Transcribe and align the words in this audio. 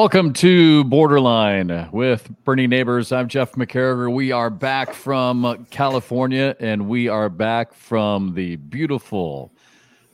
Welcome 0.00 0.32
to 0.32 0.82
BoarderLine 0.84 1.92
with 1.92 2.30
Bernie 2.44 2.66
Neighbors. 2.66 3.12
I'm 3.12 3.28
Jeff 3.28 3.52
McCarriger. 3.52 4.10
We 4.10 4.32
are 4.32 4.48
back 4.48 4.94
from 4.94 5.66
California 5.70 6.56
and 6.58 6.88
we 6.88 7.08
are 7.08 7.28
back 7.28 7.74
from 7.74 8.32
the 8.32 8.56
beautiful 8.56 9.52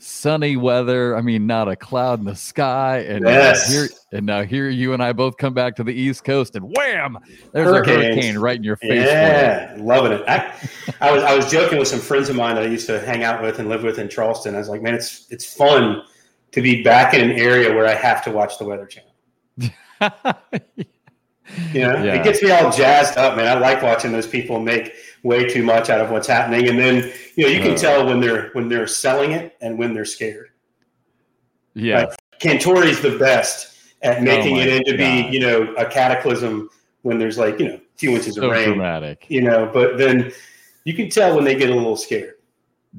sunny 0.01 0.57
weather. 0.57 1.17
I 1.17 1.21
mean, 1.21 1.47
not 1.47 1.69
a 1.69 1.77
cloud 1.77 2.19
in 2.19 2.25
the 2.25 2.35
sky. 2.35 3.05
And 3.07 3.25
yes. 3.25 3.71
now 3.71 3.75
here, 3.75 3.89
and 4.11 4.27
now 4.27 4.43
here 4.43 4.69
you 4.69 4.93
and 4.93 5.01
I 5.01 5.13
both 5.13 5.37
come 5.37 5.55
back 5.55 5.77
to 5.77 5.85
the 5.85 5.95
East 5.95 6.25
Coast 6.25 6.57
and 6.57 6.75
wham, 6.77 7.17
there's 7.53 7.69
Hurricanes. 7.69 7.97
a 7.97 8.07
hurricane 8.07 8.39
right 8.39 8.57
in 8.57 8.65
your 8.65 8.79
face. 8.79 9.07
Yeah, 9.07 9.77
loving 9.79 10.11
it. 10.11 10.25
I, 10.27 10.53
I 11.01 11.13
was 11.13 11.23
I 11.23 11.37
was 11.37 11.49
joking 11.49 11.79
with 11.79 11.87
some 11.87 12.01
friends 12.01 12.29
of 12.29 12.35
mine 12.35 12.57
that 12.57 12.65
I 12.65 12.69
used 12.69 12.89
to 12.89 12.99
hang 13.07 13.23
out 13.23 13.41
with 13.41 13.61
and 13.61 13.69
live 13.69 13.85
with 13.85 14.01
in 14.01 14.09
Charleston. 14.09 14.57
I 14.57 14.59
was 14.59 14.69
like, 14.69 14.83
man, 14.83 14.97
it's 14.97 15.29
it's 15.31 15.45
fun 15.45 16.03
to 16.51 16.61
be 16.61 16.83
back 16.83 17.15
in 17.15 17.21
an 17.21 17.39
area 17.39 17.73
where 17.73 17.87
I 17.87 17.95
have 17.95 18.25
to 18.25 18.33
watch 18.33 18.59
the 18.59 18.65
Weather 18.65 18.87
Channel. 18.87 19.13
You 21.73 21.83
know, 21.83 22.03
yeah. 22.03 22.15
it 22.15 22.25
gets 22.25 22.43
me 22.43 22.51
all 22.51 22.71
jazzed 22.71 23.17
up, 23.17 23.37
man. 23.37 23.47
I 23.47 23.59
like 23.59 23.83
watching 23.83 24.13
those 24.13 24.27
people 24.27 24.59
make 24.61 24.95
way 25.23 25.49
too 25.49 25.63
much 25.63 25.91
out 25.91 26.01
of 26.01 26.11
what's 26.11 26.27
happening, 26.27 26.69
and 26.69 26.79
then 26.79 27.13
you 27.37 27.45
know 27.45 27.51
you 27.51 27.61
can 27.61 27.73
uh, 27.73 27.77
tell 27.77 28.07
when 28.07 28.21
they're 28.21 28.51
when 28.51 28.69
they're 28.69 28.87
selling 28.87 29.33
it 29.33 29.57
and 29.61 29.79
when 29.79 29.95
they're 29.95 30.05
scared. 30.05 30.49
Yeah, 31.75 32.01
like, 32.01 32.19
Cantore's 32.41 33.01
the 33.01 33.17
best 33.19 33.77
at 34.03 34.23
making 34.23 34.59
oh 34.59 34.61
it 34.61 34.69
into 34.69 34.93
God. 34.93 34.99
be 34.99 35.29
you 35.33 35.41
know 35.41 35.73
a 35.75 35.87
cataclysm 35.87 36.69
when 37.03 37.19
there's 37.19 37.39
like 37.39 37.61
you 37.61 37.69
know 37.69 37.75
a 37.75 37.99
few 37.99 38.11
inches 38.11 38.35
so 38.35 38.45
of 38.45 38.51
rain. 38.51 38.69
Dramatic, 38.69 39.27
you 39.29 39.43
know. 39.43 39.71
But 39.73 39.99
then 39.99 40.33
you 40.85 40.95
can 40.95 41.09
tell 41.09 41.37
when 41.37 41.45
they 41.45 41.55
get 41.55 41.71
a 41.71 41.75
little 41.75 41.97
scared. 41.97 42.35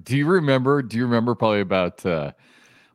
Do 0.04 0.16
you 0.16 0.26
remember? 0.26 0.82
Do 0.82 0.98
you 0.98 1.04
remember 1.04 1.36
probably 1.36 1.62
about? 1.62 2.06
uh 2.06 2.32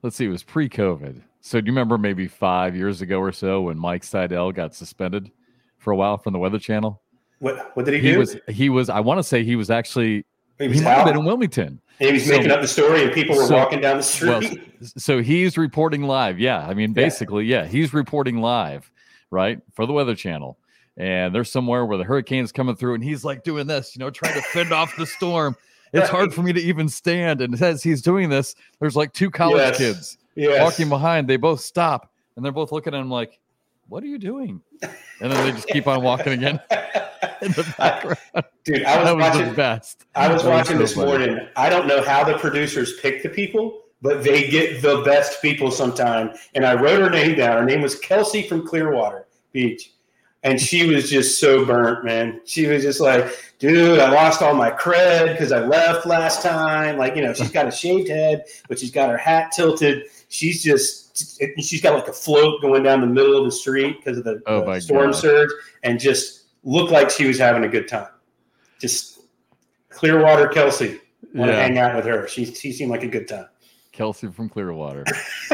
Let's 0.03 0.17
see, 0.17 0.25
it 0.25 0.31
was 0.31 0.43
pre-COVID 0.43 1.23
so 1.43 1.61
do 1.61 1.67
you 1.67 1.73
remember 1.73 1.99
maybe 1.99 2.29
five 2.29 2.77
years 2.77 3.03
ago 3.03 3.19
or 3.19 3.33
so 3.33 3.63
when 3.63 3.77
Mike 3.77 4.05
Seidel 4.05 4.53
got 4.53 4.77
suspended 4.77 5.31
for 5.77 5.93
a 5.93 5.97
while 5.97 6.17
from 6.17 6.33
the 6.33 6.39
Weather 6.39 6.59
Channel? 6.59 7.03
What 7.41 7.77
what 7.77 7.85
did 7.85 7.95
he, 7.95 8.01
he 8.01 8.13
do? 8.13 8.19
Was 8.21 8.37
he 8.49 8.69
was 8.69 8.89
I 8.89 9.01
want 9.01 9.19
to 9.19 9.25
say 9.25 9.43
he 9.43 9.57
was 9.57 9.69
actually 9.69 10.25
he, 10.61 10.69
was 10.69 10.79
he 10.79 10.85
might 10.85 10.93
have 10.93 11.07
been 11.07 11.19
in 11.19 11.25
Wilmington. 11.25 11.81
And 11.99 12.09
he 12.09 12.13
was 12.13 12.27
so, 12.27 12.37
making 12.37 12.53
up 12.53 12.61
the 12.61 12.69
story, 12.69 13.03
and 13.03 13.13
people 13.13 13.37
were 13.37 13.47
so, 13.47 13.57
walking 13.57 13.81
down 13.81 13.97
the 13.97 14.03
street. 14.05 14.61
Well, 14.81 14.89
so 14.97 15.21
he's 15.21 15.59
reporting 15.59 16.05
live. 16.05 16.39
Yeah, 16.39 16.65
I 16.65 16.75
mean, 16.75 16.93
basically, 16.93 17.45
yeah. 17.45 17.63
yeah, 17.63 17.69
he's 17.69 17.93
reporting 17.93 18.39
live, 18.39 18.91
right, 19.31 19.61
for 19.73 19.85
the 19.85 19.93
Weather 19.93 20.15
Channel. 20.15 20.59
And 20.97 21.35
there's 21.35 21.51
somewhere 21.51 21.85
where 21.85 21.99
the 21.99 22.05
hurricane's 22.05 22.53
coming 22.53 22.77
through, 22.77 22.95
and 22.95 23.05
he's 23.05 23.25
like 23.25 23.43
doing 23.43 23.67
this, 23.67 23.97
you 23.97 24.01
know, 24.01 24.11
trying 24.11 24.35
to 24.35 24.43
fend 24.43 24.73
off 24.73 24.95
the 24.97 25.07
storm. 25.07 25.57
It's 25.93 26.09
hard 26.11 26.33
for 26.33 26.43
me 26.43 26.53
to 26.53 26.61
even 26.61 26.89
stand. 26.89 27.41
And 27.41 27.61
as 27.61 27.83
he's 27.83 28.01
doing 28.01 28.29
this, 28.29 28.55
there's 28.81 28.97
like 28.97 29.13
two 29.13 29.31
college 29.31 29.59
yes. 29.59 29.79
kids 29.79 30.19
yes. 30.35 30.63
walking 30.63 30.89
behind. 30.89 31.29
They 31.29 31.37
both 31.37 31.61
stop 31.61 32.13
and 32.37 32.45
they're 32.45 32.53
both 32.53 32.73
looking 32.73 32.95
at 32.95 33.01
him 33.01 33.11
like, 33.11 33.39
"What 33.89 34.03
are 34.03 34.09
you 34.09 34.19
doing?" 34.19 34.61
And 34.83 35.31
then 35.31 35.47
they 35.47 35.53
just 35.53 35.69
keep 35.69 35.87
on 35.87 36.03
walking 36.03 36.33
again 36.33 36.61
in 37.43 37.53
the 37.53 37.75
background. 37.79 38.19
Dude, 38.65 38.85
I 38.85 39.03
was, 39.03 39.15
was 39.15 39.23
watching. 39.23 39.49
The 39.49 39.55
best. 39.55 40.07
I 40.15 40.33
was 40.33 40.43
that 40.43 40.51
watching 40.51 40.79
was 40.79 40.95
so 40.95 41.01
this 41.01 41.11
funny. 41.11 41.27
morning. 41.27 41.49
I 41.57 41.69
don't 41.69 41.87
know 41.87 42.03
how 42.03 42.25
the 42.25 42.39
producers 42.39 42.99
pick 43.01 43.23
the 43.23 43.29
people, 43.29 43.83
but 44.01 44.23
they 44.23 44.49
get 44.49 44.83
the 44.83 45.03
best 45.03 45.41
people 45.43 45.71
sometime. 45.71 46.33
And 46.55 46.65
I 46.65 46.75
wrote 46.75 47.01
her 47.01 47.11
name 47.11 47.37
down. 47.37 47.59
Her 47.59 47.65
name 47.65 47.83
was 47.83 47.99
Kelsey 47.99 48.43
from 48.43 48.67
Clearwater 48.67 49.27
Beach. 49.53 49.93
And 50.45 50.61
she 50.61 50.93
was 50.93 51.09
just 51.09 51.39
so 51.39 51.65
burnt, 51.65 52.05
man. 52.05 52.41
She 52.45 52.67
was 52.67 52.83
just 52.83 53.01
like, 53.01 53.55
dude, 53.61 54.01
I 54.01 54.11
lost 54.11 54.43
all 54.43 54.55
my 54.55 54.73
cred 54.73 55.31
because 55.33 55.53
I 55.53 55.65
left 55.65 56.05
last 56.05 56.43
time. 56.43 56.99
Like, 56.99 57.15
you 57.15 57.23
know, 57.23 57.33
she's 57.33 57.53
got 57.53 57.69
a 57.69 57.71
shaved 57.71 58.09
head, 58.09 58.47
but 58.69 58.81
she's 58.81 58.91
got 58.91 59.09
her 59.09 59.17
hat 59.17 59.53
tilted. 59.53 60.07
She's 60.33 60.63
just 60.63 61.15
she's 61.61 61.83
got 61.83 61.95
like 61.95 62.09
a 62.09 62.13
float 62.13 62.63
going 62.63 62.83
down 62.83 63.03
the 63.03 63.07
middle 63.07 63.37
of 63.37 63.45
the 63.45 63.53
street 63.53 63.99
because 63.99 64.17
of 64.17 64.25
the, 64.25 64.41
oh 64.47 64.65
the 64.65 64.81
storm 64.81 65.11
God. 65.11 65.21
surge, 65.21 65.51
and 65.83 66.01
just 66.01 66.45
looked 66.65 66.91
like 66.91 67.11
she 67.11 67.27
was 67.27 67.39
having 67.39 67.65
a 67.65 67.69
good 67.69 67.87
time. 67.87 68.09
Just 68.81 69.21
Clearwater 69.91 70.49
Kelsey, 70.49 71.01
want 71.35 71.51
to 71.51 71.55
yeah. 71.55 71.63
hang 71.63 71.77
out 71.77 71.95
with 71.95 72.07
her. 72.07 72.27
She 72.29 72.47
she 72.47 72.73
seemed 72.73 72.91
like 72.91 73.03
a 73.03 73.09
good 73.09 73.29
time. 73.29 73.45
Kelsey 73.93 74.29
from 74.29 74.49
Clearwater. 74.49 75.05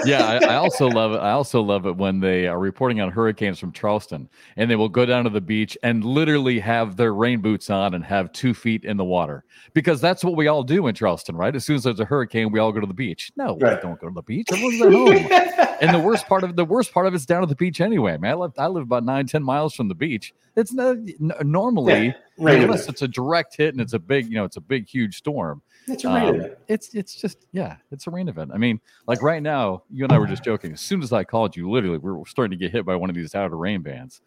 yeah, 0.04 0.24
I, 0.24 0.52
I, 0.52 0.54
also 0.54 0.86
love 0.86 1.12
it. 1.12 1.18
I 1.18 1.32
also 1.32 1.60
love 1.60 1.86
it 1.86 1.96
when 1.96 2.20
they 2.20 2.46
are 2.46 2.58
reporting 2.58 3.00
on 3.00 3.10
hurricanes 3.10 3.58
from 3.58 3.72
Charleston, 3.72 4.28
and 4.56 4.70
they 4.70 4.76
will 4.76 4.88
go 4.88 5.04
down 5.04 5.24
to 5.24 5.30
the 5.30 5.40
beach 5.40 5.76
and 5.82 6.04
literally 6.04 6.60
have 6.60 6.96
their 6.96 7.12
rain 7.12 7.40
boots 7.40 7.68
on 7.68 7.94
and 7.94 8.04
have 8.04 8.32
two 8.32 8.54
feet 8.54 8.84
in 8.84 8.96
the 8.96 9.04
water 9.04 9.44
because 9.74 10.00
that's 10.00 10.22
what 10.22 10.36
we 10.36 10.46
all 10.46 10.62
do 10.62 10.86
in 10.86 10.94
Charleston, 10.94 11.36
right? 11.36 11.54
As 11.54 11.64
soon 11.64 11.76
as 11.76 11.82
there's 11.82 12.00
a 12.00 12.04
hurricane, 12.04 12.52
we 12.52 12.60
all 12.60 12.72
go 12.72 12.80
to 12.80 12.86
the 12.86 12.94
beach. 12.94 13.32
No, 13.36 13.58
right. 13.58 13.76
we 13.76 13.82
don't 13.82 14.00
go 14.00 14.08
to 14.08 14.14
the 14.14 14.22
beach. 14.22 14.46
Everyone's 14.52 14.82
at 14.82 14.92
home. 14.92 15.76
and 15.80 15.94
the 15.94 16.00
worst 16.00 16.26
part 16.26 16.44
of 16.44 16.56
the 16.56 16.64
worst 16.64 16.92
part 16.92 17.06
of 17.06 17.14
it's 17.14 17.26
down 17.26 17.42
at 17.42 17.48
the 17.48 17.56
beach 17.56 17.80
anyway. 17.80 18.16
Man, 18.18 18.32
I 18.32 18.34
live 18.34 18.52
I 18.58 18.66
live 18.68 18.84
about 18.84 19.04
nine 19.04 19.26
ten 19.26 19.42
miles 19.42 19.74
from 19.74 19.88
the 19.88 19.94
beach. 19.94 20.32
It's 20.56 20.72
not 20.72 20.96
normally 21.42 22.14
yeah, 22.38 22.50
unless 22.50 22.88
it's 22.88 23.02
a 23.02 23.08
direct 23.08 23.56
hit 23.56 23.74
and 23.74 23.80
it's 23.80 23.92
a 23.92 23.98
big 23.98 24.26
you 24.26 24.34
know 24.34 24.44
it's 24.44 24.56
a 24.56 24.60
big 24.60 24.88
huge 24.88 25.16
storm 25.16 25.62
it's 25.90 26.04
a 26.04 26.08
rain 26.08 26.28
um, 26.28 26.34
event. 26.36 26.54
It's 26.68 26.94
it's 26.94 27.14
just 27.14 27.46
yeah, 27.52 27.76
it's 27.90 28.06
a 28.06 28.10
rain 28.10 28.28
event. 28.28 28.50
I 28.52 28.58
mean, 28.58 28.80
like 29.06 29.22
right 29.22 29.42
now, 29.42 29.82
you 29.90 30.04
and 30.04 30.12
I 30.12 30.18
were 30.18 30.26
just 30.26 30.44
joking. 30.44 30.72
As 30.72 30.80
soon 30.80 31.02
as 31.02 31.12
I 31.12 31.24
called 31.24 31.56
you, 31.56 31.70
literally, 31.70 31.98
we 31.98 32.10
are 32.10 32.26
starting 32.26 32.58
to 32.58 32.64
get 32.64 32.72
hit 32.72 32.84
by 32.84 32.96
one 32.96 33.10
of 33.10 33.16
these 33.16 33.34
outer 33.34 33.56
rain 33.56 33.82
bands. 33.82 34.20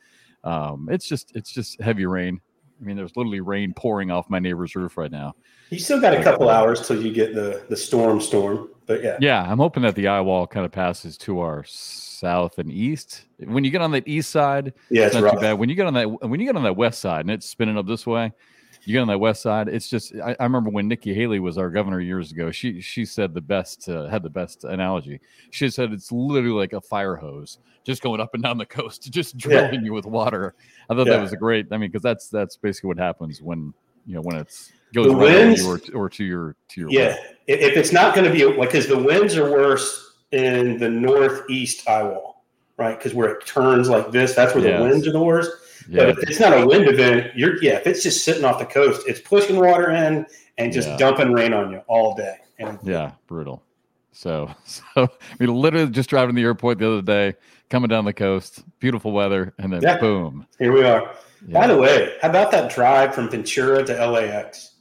Um, 0.43 0.89
it's 0.91 1.07
just 1.07 1.35
it's 1.35 1.51
just 1.51 1.79
heavy 1.81 2.05
rain. 2.05 2.41
I 2.81 2.83
mean, 2.83 2.97
there's 2.97 3.15
literally 3.15 3.41
rain 3.41 3.73
pouring 3.75 4.09
off 4.09 4.29
my 4.29 4.39
neighbor's 4.39 4.75
roof 4.75 4.97
right 4.97 5.11
now. 5.11 5.35
You 5.69 5.77
still 5.79 6.01
got 6.01 6.13
a 6.13 6.23
couple 6.23 6.49
hours 6.49 6.87
till 6.87 7.01
you 7.01 7.13
get 7.13 7.35
the 7.35 7.63
the 7.69 7.77
storm 7.77 8.19
storm, 8.19 8.69
but 8.87 9.03
yeah. 9.03 9.17
Yeah, 9.21 9.43
I'm 9.43 9.59
hoping 9.59 9.83
that 9.83 9.95
the 9.95 10.07
eye 10.07 10.21
wall 10.21 10.47
kind 10.47 10.65
of 10.65 10.71
passes 10.71 11.17
to 11.19 11.39
our 11.39 11.63
south 11.65 12.57
and 12.57 12.71
east. 12.71 13.25
When 13.37 13.63
you 13.63 13.71
get 13.71 13.81
on 13.81 13.91
the 13.91 14.03
east 14.05 14.31
side, 14.31 14.73
yeah, 14.89 15.05
it's, 15.05 15.15
it's 15.15 15.21
not 15.21 15.23
rough. 15.23 15.33
too 15.35 15.41
bad. 15.41 15.53
When 15.53 15.69
you 15.69 15.75
get 15.75 15.85
on 15.85 15.93
that 15.93 16.27
when 16.27 16.39
you 16.39 16.45
get 16.45 16.55
on 16.55 16.63
that 16.63 16.75
west 16.75 17.01
side 17.01 17.21
and 17.21 17.31
it's 17.31 17.47
spinning 17.47 17.77
up 17.77 17.85
this 17.85 18.07
way, 18.07 18.31
you 18.83 18.93
get 18.93 18.99
on 18.99 19.07
that 19.07 19.19
west 19.19 19.41
side. 19.41 19.67
It's 19.67 19.87
just 19.87 20.13
I, 20.15 20.35
I, 20.39 20.43
remember 20.43 20.69
when 20.69 20.87
Nikki 20.87 21.13
Haley 21.13 21.39
was 21.39 21.57
our 21.57 21.69
governor 21.69 21.99
years 21.99 22.31
ago. 22.31 22.51
She 22.51 22.81
she 22.81 23.05
said 23.05 23.33
the 23.33 23.41
best 23.41 23.87
uh, 23.87 24.07
had 24.07 24.23
the 24.23 24.29
best 24.29 24.63
analogy. 24.63 25.19
She 25.51 25.69
said 25.69 25.91
it's 25.91 26.11
literally 26.11 26.57
like 26.57 26.73
a 26.73 26.81
fire 26.81 27.15
hose 27.15 27.59
just 27.83 28.01
going 28.01 28.21
up 28.21 28.33
and 28.33 28.43
down 28.43 28.57
the 28.57 28.65
coast, 28.65 29.03
just 29.11 29.37
drilling 29.37 29.73
yeah. 29.75 29.81
you 29.81 29.93
with 29.93 30.05
water. 30.05 30.55
I 30.89 30.95
thought 30.95 31.07
yeah. 31.07 31.13
that 31.13 31.21
was 31.21 31.33
a 31.33 31.37
great. 31.37 31.67
I 31.71 31.77
mean, 31.77 31.89
because 31.89 32.03
that's 32.03 32.29
that's 32.29 32.57
basically 32.57 32.89
what 32.89 32.97
happens 32.97 33.41
when 33.41 33.73
you 34.05 34.15
know 34.15 34.21
when 34.21 34.37
it's 34.37 34.71
goes 34.93 35.07
the 35.07 35.13
winds, 35.13 35.63
or, 35.63 35.79
or 35.93 36.09
to 36.09 36.23
your 36.23 36.55
to 36.69 36.81
your 36.81 36.89
yeah. 36.89 37.17
If 37.47 37.77
it's 37.77 37.91
not 37.91 38.15
going 38.15 38.25
to 38.25 38.33
be 38.33 38.45
like 38.45 38.69
because 38.69 38.87
the 38.87 38.97
winds 38.97 39.37
are 39.37 39.49
worse 39.49 40.15
in 40.31 40.77
the 40.77 40.89
northeast 40.89 41.87
eye 41.87 42.03
wall, 42.03 42.45
right? 42.77 42.97
Because 42.97 43.13
where 43.13 43.29
it 43.29 43.45
turns 43.45 43.89
like 43.89 44.11
this, 44.11 44.35
that's 44.35 44.55
where 44.55 44.63
yes. 44.63 44.79
the 44.79 44.85
winds 44.85 45.07
are 45.07 45.11
the 45.11 45.21
worst. 45.21 45.51
Yeah. 45.91 46.05
But 46.05 46.09
if 46.09 46.29
it's 46.29 46.39
not 46.39 46.57
a 46.57 46.65
wind 46.65 46.87
event, 46.87 47.35
you're 47.35 47.61
yeah. 47.61 47.73
If 47.73 47.85
it's 47.85 48.01
just 48.01 48.23
sitting 48.23 48.45
off 48.45 48.59
the 48.59 48.65
coast, 48.65 49.05
it's 49.07 49.19
pushing 49.19 49.57
water 49.57 49.91
in 49.91 50.25
and 50.57 50.71
just 50.71 50.87
yeah. 50.87 50.97
dumping 50.97 51.33
rain 51.33 51.51
on 51.51 51.69
you 51.69 51.79
all 51.87 52.15
day. 52.15 52.37
And 52.59 52.79
yeah, 52.81 53.11
brutal. 53.27 53.61
So 54.13 54.49
so 54.65 55.09
we 55.37 55.47
literally 55.47 55.91
just 55.91 56.09
driving 56.09 56.33
to 56.33 56.41
the 56.41 56.45
airport 56.45 56.79
the 56.79 56.89
other 56.89 57.01
day, 57.01 57.35
coming 57.69 57.89
down 57.89 58.05
the 58.05 58.13
coast, 58.13 58.63
beautiful 58.79 59.11
weather, 59.11 59.53
and 59.59 59.73
then 59.73 59.81
yeah. 59.81 59.97
boom. 59.97 60.47
Here 60.59 60.71
we 60.71 60.85
are. 60.85 61.13
Yeah. 61.45 61.59
By 61.59 61.67
the 61.67 61.77
way, 61.77 62.15
how 62.21 62.29
about 62.29 62.51
that 62.51 62.71
drive 62.71 63.13
from 63.13 63.29
Ventura 63.29 63.83
to 63.83 64.07
LAX? 64.07 64.75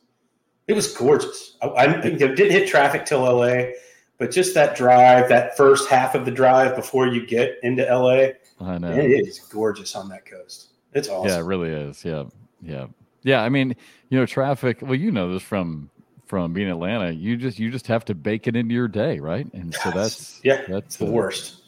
It 0.69 0.75
was 0.75 0.95
gorgeous. 0.95 1.57
I, 1.61 1.69
I 1.71 1.87
didn't 2.01 2.37
hit 2.37 2.69
traffic 2.69 3.05
till 3.05 3.23
LA, 3.23 3.73
but 4.19 4.31
just 4.31 4.55
that 4.55 4.77
drive, 4.77 5.29
that 5.29 5.57
first 5.57 5.89
half 5.89 6.15
of 6.15 6.25
the 6.25 6.31
drive 6.31 6.77
before 6.77 7.09
you 7.09 7.27
get 7.27 7.59
into 7.65 7.83
LA, 7.83 8.35
I 8.61 8.79
know 8.79 8.93
it 8.93 9.27
is 9.27 9.41
gorgeous 9.41 9.97
on 9.97 10.09
that 10.11 10.25
coast. 10.25 10.70
It's 10.93 11.09
awesome. 11.09 11.31
Yeah, 11.31 11.39
it 11.39 11.45
really 11.45 11.71
is. 11.71 12.05
Yeah, 12.05 12.25
yeah, 12.63 12.87
yeah. 13.23 13.43
I 13.43 13.49
mean, 13.49 13.75
you 14.09 14.19
know, 14.19 14.27
traffic. 14.27 14.79
Well, 14.83 14.95
you 14.95 15.11
know 15.11 15.33
this 15.33 15.43
from 15.43 15.91
from 16.27 16.53
being 16.53 16.69
in 16.69 16.73
Atlanta. 16.73 17.11
You 17.11 17.37
just 17.37 17.59
you 17.59 17.71
just 17.71 17.87
have 17.89 18.05
to 18.07 18.15
bake 18.15 18.47
it 18.47 18.57
into 18.57 18.75
your 18.75 18.89
day, 18.89 19.19
right? 19.19 19.53
And 19.53 19.75
so 19.75 19.91
that's 19.91 20.41
yeah, 20.45 20.63
that's 20.69 20.97
the 20.97 21.07
uh, 21.07 21.11
worst. 21.11 21.63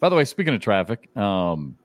By 0.00 0.08
the 0.08 0.16
way, 0.16 0.24
speaking 0.24 0.54
of 0.54 0.60
traffic, 0.60 1.14
um, 1.16 1.76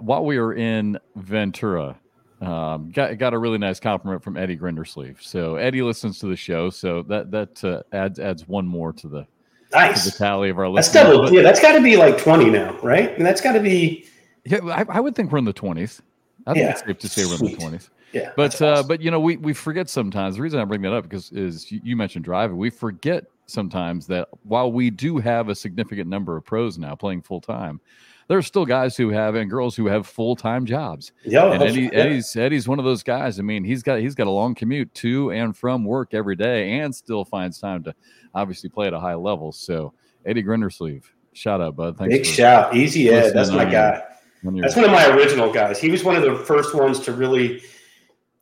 while 0.00 0.24
we 0.24 0.38
were 0.38 0.54
in 0.54 0.98
Ventura, 1.16 1.98
um, 2.40 2.90
got 2.90 3.16
got 3.18 3.34
a 3.34 3.38
really 3.38 3.58
nice 3.58 3.80
compliment 3.80 4.22
from 4.22 4.36
Eddie 4.36 4.56
Grindersleeve. 4.56 5.20
So 5.22 5.56
Eddie 5.56 5.82
listens 5.82 6.18
to 6.20 6.26
the 6.26 6.36
show, 6.36 6.70
so 6.70 7.02
that 7.04 7.30
that 7.30 7.64
uh, 7.64 7.82
adds 7.92 8.18
adds 8.18 8.46
one 8.46 8.66
more 8.66 8.92
to 8.92 9.08
the 9.08 9.26
nice 9.72 10.04
to 10.04 10.10
the 10.10 10.18
tally 10.18 10.50
of 10.50 10.58
our 10.58 10.68
listeners. 10.68 10.92
That's 10.92 11.10
double. 11.10 11.32
Yeah, 11.32 11.42
that's 11.42 11.60
got 11.60 11.72
to 11.72 11.82
be 11.82 11.96
like 11.96 12.18
twenty 12.18 12.50
now, 12.50 12.78
right? 12.82 13.16
And 13.16 13.24
that's 13.24 13.40
got 13.40 13.52
to 13.52 13.60
be 13.60 14.06
yeah, 14.48 14.58
I, 14.64 14.84
I, 14.96 15.00
would 15.00 15.14
think 15.14 15.30
we're 15.30 15.38
in 15.38 15.44
the 15.44 15.52
twenties. 15.52 16.02
I 16.46 16.54
think 16.54 16.64
yeah. 16.64 16.70
it's 16.70 16.80
safe 16.84 16.98
to 16.98 17.08
say 17.08 17.26
we're 17.26 17.34
in 17.34 17.52
the 17.52 17.56
twenties. 17.56 17.90
Yeah, 18.12 18.32
but 18.36 18.60
uh, 18.62 18.82
but 18.82 19.02
you 19.02 19.10
know 19.10 19.20
we 19.20 19.36
we 19.36 19.52
forget 19.52 19.88
sometimes. 19.88 20.36
The 20.36 20.42
reason 20.42 20.60
I 20.60 20.64
bring 20.64 20.82
that 20.82 20.92
up 20.92 21.04
because 21.04 21.30
is 21.32 21.70
you, 21.70 21.80
you 21.84 21.96
mentioned 21.96 22.24
driving. 22.24 22.56
We 22.56 22.70
forget 22.70 23.24
sometimes 23.46 24.06
that 24.06 24.28
while 24.44 24.72
we 24.72 24.90
do 24.90 25.18
have 25.18 25.48
a 25.48 25.54
significant 25.54 26.08
number 26.08 26.36
of 26.36 26.44
pros 26.44 26.78
now 26.78 26.94
playing 26.94 27.22
full 27.22 27.40
time, 27.40 27.80
there 28.28 28.38
are 28.38 28.42
still 28.42 28.64
guys 28.64 28.96
who 28.96 29.10
have 29.10 29.34
and 29.34 29.50
girls 29.50 29.74
who 29.74 29.86
have 29.86 30.06
full 30.06 30.36
time 30.36 30.64
jobs. 30.66 31.12
Yeah, 31.24 31.52
and 31.52 31.62
Eddie, 31.62 31.82
yeah. 31.82 31.90
Eddie's 31.92 32.36
Eddie's 32.36 32.68
one 32.68 32.78
of 32.78 32.84
those 32.84 33.02
guys. 33.02 33.38
I 33.38 33.42
mean, 33.42 33.64
he's 33.64 33.82
got 33.82 33.98
he's 34.00 34.14
got 34.14 34.26
a 34.26 34.30
long 34.30 34.54
commute 34.54 34.92
to 34.94 35.32
and 35.32 35.56
from 35.56 35.84
work 35.84 36.14
every 36.14 36.36
day, 36.36 36.78
and 36.78 36.94
still 36.94 37.24
finds 37.24 37.58
time 37.58 37.82
to 37.84 37.94
obviously 38.34 38.68
play 38.68 38.86
at 38.86 38.92
a 38.92 39.00
high 39.00 39.14
level. 39.14 39.52
So 39.52 39.92
Eddie 40.24 40.42
Grindersleeve, 40.42 41.04
shout 41.32 41.60
out, 41.60 41.76
bud. 41.76 41.96
Thanks 41.96 42.14
Big 42.14 42.26
shout, 42.26 42.76
easy 42.76 43.08
Ed. 43.08 43.32
That's 43.32 43.50
my 43.50 43.64
guy. 43.64 44.02
That's 44.42 44.76
one 44.76 44.84
of 44.84 44.90
my 44.90 45.06
original 45.08 45.52
guys. 45.52 45.80
He 45.80 45.90
was 45.90 46.04
one 46.04 46.16
of 46.16 46.22
the 46.22 46.36
first 46.44 46.74
ones 46.74 47.00
to 47.00 47.12
really, 47.12 47.62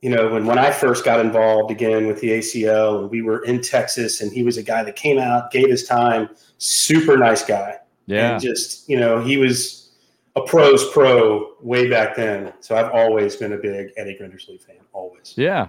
you 0.03 0.11
know, 0.11 0.33
when 0.33 0.47
when 0.47 0.59
I 0.59 0.71
first 0.71 1.05
got 1.05 1.21
involved 1.21 1.71
again 1.71 2.07
with 2.07 2.21
the 2.21 2.29
ACL, 2.29 3.01
and 3.01 3.11
we 3.11 3.23
were 3.23 3.45
in 3.45 3.61
Texas, 3.61 4.21
and 4.21 4.33
he 4.33 4.43
was 4.43 4.57
a 4.57 4.63
guy 4.63 4.83
that 4.85 4.97
came 4.97 5.19
out, 5.19 5.51
gave 5.51 5.69
his 5.69 5.85
time, 5.85 6.29
super 6.59 7.17
nice 7.17 7.45
guy. 7.45 7.79
Yeah. 8.07 8.33
And 8.33 8.43
just 8.43 8.89
you 8.89 8.99
know, 8.99 9.21
he 9.21 9.37
was 9.37 9.91
a 10.37 10.43
pros 10.43 10.91
pro 10.91 11.55
way 11.63 11.89
back 11.89 12.15
then. 12.15 12.53
So 12.61 12.77
I've 12.77 12.93
always 12.93 13.37
been 13.37 13.55
a 13.55 13.57
big 13.57 13.91
Eddie 13.97 14.19
Grindersley 14.21 14.61
fan. 14.61 14.77
Always. 14.93 15.35
Yeah. 15.37 15.69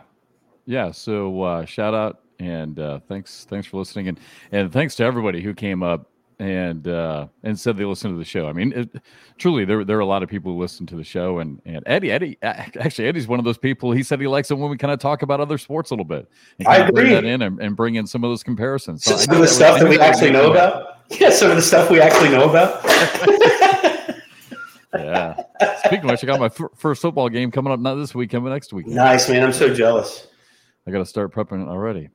Yeah. 0.66 0.92
So 0.92 1.42
uh, 1.42 1.66
shout 1.66 1.94
out 1.94 2.22
and 2.40 2.80
uh, 2.80 3.00
thanks 3.08 3.46
thanks 3.46 3.68
for 3.68 3.78
listening 3.78 4.10
and 4.10 4.20
and 4.52 4.72
thanks 4.72 4.96
to 4.96 5.04
everybody 5.04 5.42
who 5.42 5.54
came 5.54 5.82
up 5.82 6.12
and 6.40 6.88
uh, 6.88 7.28
and 7.44 7.60
said 7.60 7.78
they 7.78 7.86
listened 7.86 8.14
to 8.14 8.18
the 8.18 8.26
show. 8.26 8.48
I 8.48 8.54
mean, 8.54 8.72
it, 8.74 9.02
truly, 9.38 9.66
there 9.66 9.84
there 9.84 9.98
are 9.98 10.02
a 10.02 10.06
lot 10.06 10.22
of 10.22 10.30
people 10.30 10.54
who 10.54 10.60
listen 10.60 10.86
to 10.88 10.96
the 10.96 11.04
show, 11.04 11.40
and 11.40 11.60
and 11.66 11.82
Eddie 11.86 12.12
Eddie 12.12 12.38
actually 12.42 13.08
Eddie's 13.08 13.28
one 13.28 13.40
of 13.40 13.46
those 13.46 13.58
people. 13.58 13.92
He 13.92 14.04
said 14.04 14.22
he 14.22 14.28
likes 14.28 14.52
it 14.52 14.56
when 14.56 14.70
we 14.70 14.78
kind 14.78 14.94
of 14.94 15.00
talk 15.00 15.24
about 15.24 15.40
other 15.40 15.58
sports 15.58 15.90
a 15.90 15.96
little 15.96 16.06
bit. 16.06 16.30
And 16.60 16.68
I 16.68 16.78
agree. 16.78 17.04
Bring 17.04 17.14
that 17.14 17.26
in 17.26 17.42
and, 17.42 17.60
and, 17.60 17.76
bring 17.76 17.96
in 17.96 18.06
some 18.06 18.24
of 18.24 18.30
those 18.30 18.44
comparisons. 18.44 19.04
So 19.04 19.18
some 19.18 19.36
of 19.36 19.42
the 19.42 19.48
stuff 19.48 19.80
that 19.80 19.90
we 19.90 20.00
actually 20.00 20.32
know 20.32 20.52
about. 20.52 21.00
Yeah, 21.10 21.30
some 21.32 21.50
of 21.50 21.56
the 21.56 21.62
stuff 21.62 21.90
we 21.90 22.02
actually 22.02 22.30
know 22.30 22.50
about. 22.50 22.84
yeah. 24.94 25.42
Speaking 25.86 26.06
of 26.06 26.12
which, 26.12 26.24
I 26.24 26.28
got 26.28 26.40
my 26.40 26.48
f- 26.48 26.62
first 26.76 27.02
football 27.02 27.30
game 27.30 27.50
coming 27.50 27.72
up 27.72 27.80
not 27.80 27.96
this 27.96 28.14
week, 28.14 28.30
coming 28.30 28.52
next 28.52 28.74
week. 28.74 28.88
Nice, 28.88 29.30
man. 29.30 29.44
I'm 29.44 29.54
so 29.54 29.74
jealous. 29.74 30.28
I 30.86 30.92
got 30.92 31.00
to 31.00 31.06
start 31.06 31.34
prepping 31.34 31.68
already. 31.68 32.10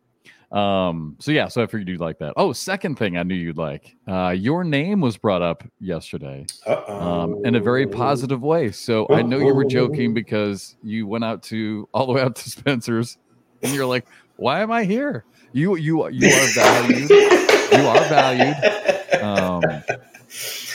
Um, 0.52 1.16
so 1.18 1.32
yeah, 1.32 1.48
so 1.48 1.62
I 1.62 1.66
figured 1.66 1.88
you'd 1.88 2.00
like 2.00 2.18
that. 2.18 2.34
Oh, 2.36 2.52
second 2.52 2.96
thing 2.98 3.16
I 3.16 3.22
knew 3.22 3.34
you'd 3.34 3.56
like. 3.56 3.96
Uh, 4.06 4.34
your 4.36 4.64
name 4.64 5.00
was 5.00 5.16
brought 5.16 5.40
up 5.40 5.64
yesterday 5.80 6.44
um, 6.66 7.40
in 7.46 7.54
a 7.54 7.60
very 7.60 7.86
positive 7.86 8.42
way. 8.42 8.70
So 8.70 9.06
I 9.08 9.22
know 9.22 9.38
you 9.38 9.54
were 9.54 9.64
joking 9.64 10.12
because 10.12 10.76
you 10.82 11.06
went 11.06 11.24
out 11.24 11.42
to 11.44 11.88
all 11.94 12.06
the 12.06 12.12
way 12.12 12.22
out 12.22 12.36
to 12.36 12.50
Spencer's 12.50 13.16
and 13.62 13.72
you're 13.72 13.86
like, 13.86 14.06
why 14.36 14.60
am 14.60 14.70
I 14.70 14.84
here? 14.84 15.24
You 15.52 15.76
you 15.76 16.08
you 16.10 16.28
are 16.28 16.46
valued. 16.54 17.10
you 17.10 17.86
are 17.86 18.04
valued. 18.08 19.22
Um, 19.22 19.62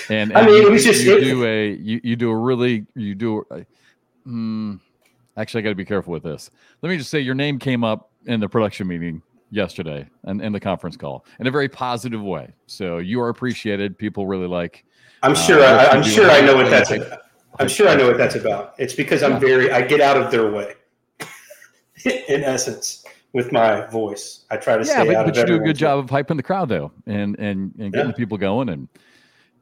and, 0.09 0.31
and 0.31 0.37
I 0.37 0.45
mean, 0.45 0.55
you, 0.55 0.67
it 0.67 0.71
was 0.71 0.83
just 0.83 1.03
you 1.03 1.19
do 1.19 1.45
a 1.45 1.71
you, 1.73 2.01
you 2.03 2.15
do 2.15 2.31
a 2.31 2.35
really 2.35 2.85
you 2.95 3.13
do. 3.13 3.45
A, 3.51 3.65
mm, 4.27 4.79
actually, 5.35 5.61
I 5.61 5.63
got 5.63 5.69
to 5.69 5.75
be 5.75 5.85
careful 5.85 6.13
with 6.13 6.23
this. 6.23 6.49
Let 6.81 6.89
me 6.89 6.97
just 6.97 7.09
say 7.09 7.19
your 7.19 7.35
name 7.35 7.59
came 7.59 7.83
up 7.83 8.11
in 8.25 8.39
the 8.39 8.47
production 8.47 8.87
meeting 8.87 9.21
yesterday 9.49 10.07
and 10.23 10.41
in 10.41 10.51
the 10.51 10.59
conference 10.59 10.97
call 10.97 11.25
in 11.39 11.47
a 11.47 11.51
very 11.51 11.69
positive 11.69 12.21
way. 12.21 12.53
So 12.65 12.97
you 12.97 13.21
are 13.21 13.29
appreciated. 13.29 13.97
People 13.97 14.27
really 14.27 14.47
like. 14.47 14.85
I'm 15.23 15.35
sure. 15.35 15.63
Uh, 15.63 15.85
I, 15.85 15.95
am 15.95 16.03
sure 16.03 16.29
I 16.29 16.41
know 16.41 16.55
what 16.55 16.69
that's. 16.69 16.91
About. 16.91 17.19
I'm 17.59 17.67
sure 17.67 17.87
I 17.87 17.95
know 17.95 18.07
what 18.07 18.17
that's 18.17 18.35
about. 18.35 18.75
It's 18.77 18.93
because 18.93 19.23
I'm 19.23 19.39
very. 19.39 19.71
I 19.71 19.81
get 19.81 20.01
out 20.01 20.17
of 20.17 20.31
their 20.31 20.51
way. 20.51 20.73
in 22.05 22.43
essence, 22.43 23.03
with 23.33 23.51
my 23.51 23.85
voice, 23.87 24.45
I 24.51 24.57
try 24.57 24.77
to 24.77 24.85
yeah, 24.85 24.93
stay 24.93 25.07
but, 25.07 25.15
out 25.15 25.25
but 25.25 25.37
of. 25.37 25.45
But 25.45 25.49
you 25.49 25.57
do 25.57 25.63
a 25.63 25.65
good 25.65 25.77
job 25.77 25.99
of 25.99 26.05
hyping 26.07 26.37
the 26.37 26.43
crowd 26.43 26.69
though, 26.69 26.91
and 27.05 27.37
and 27.39 27.73
and 27.79 27.93
getting 27.93 28.11
yeah. 28.11 28.15
people 28.15 28.37
going 28.37 28.69
and. 28.69 28.87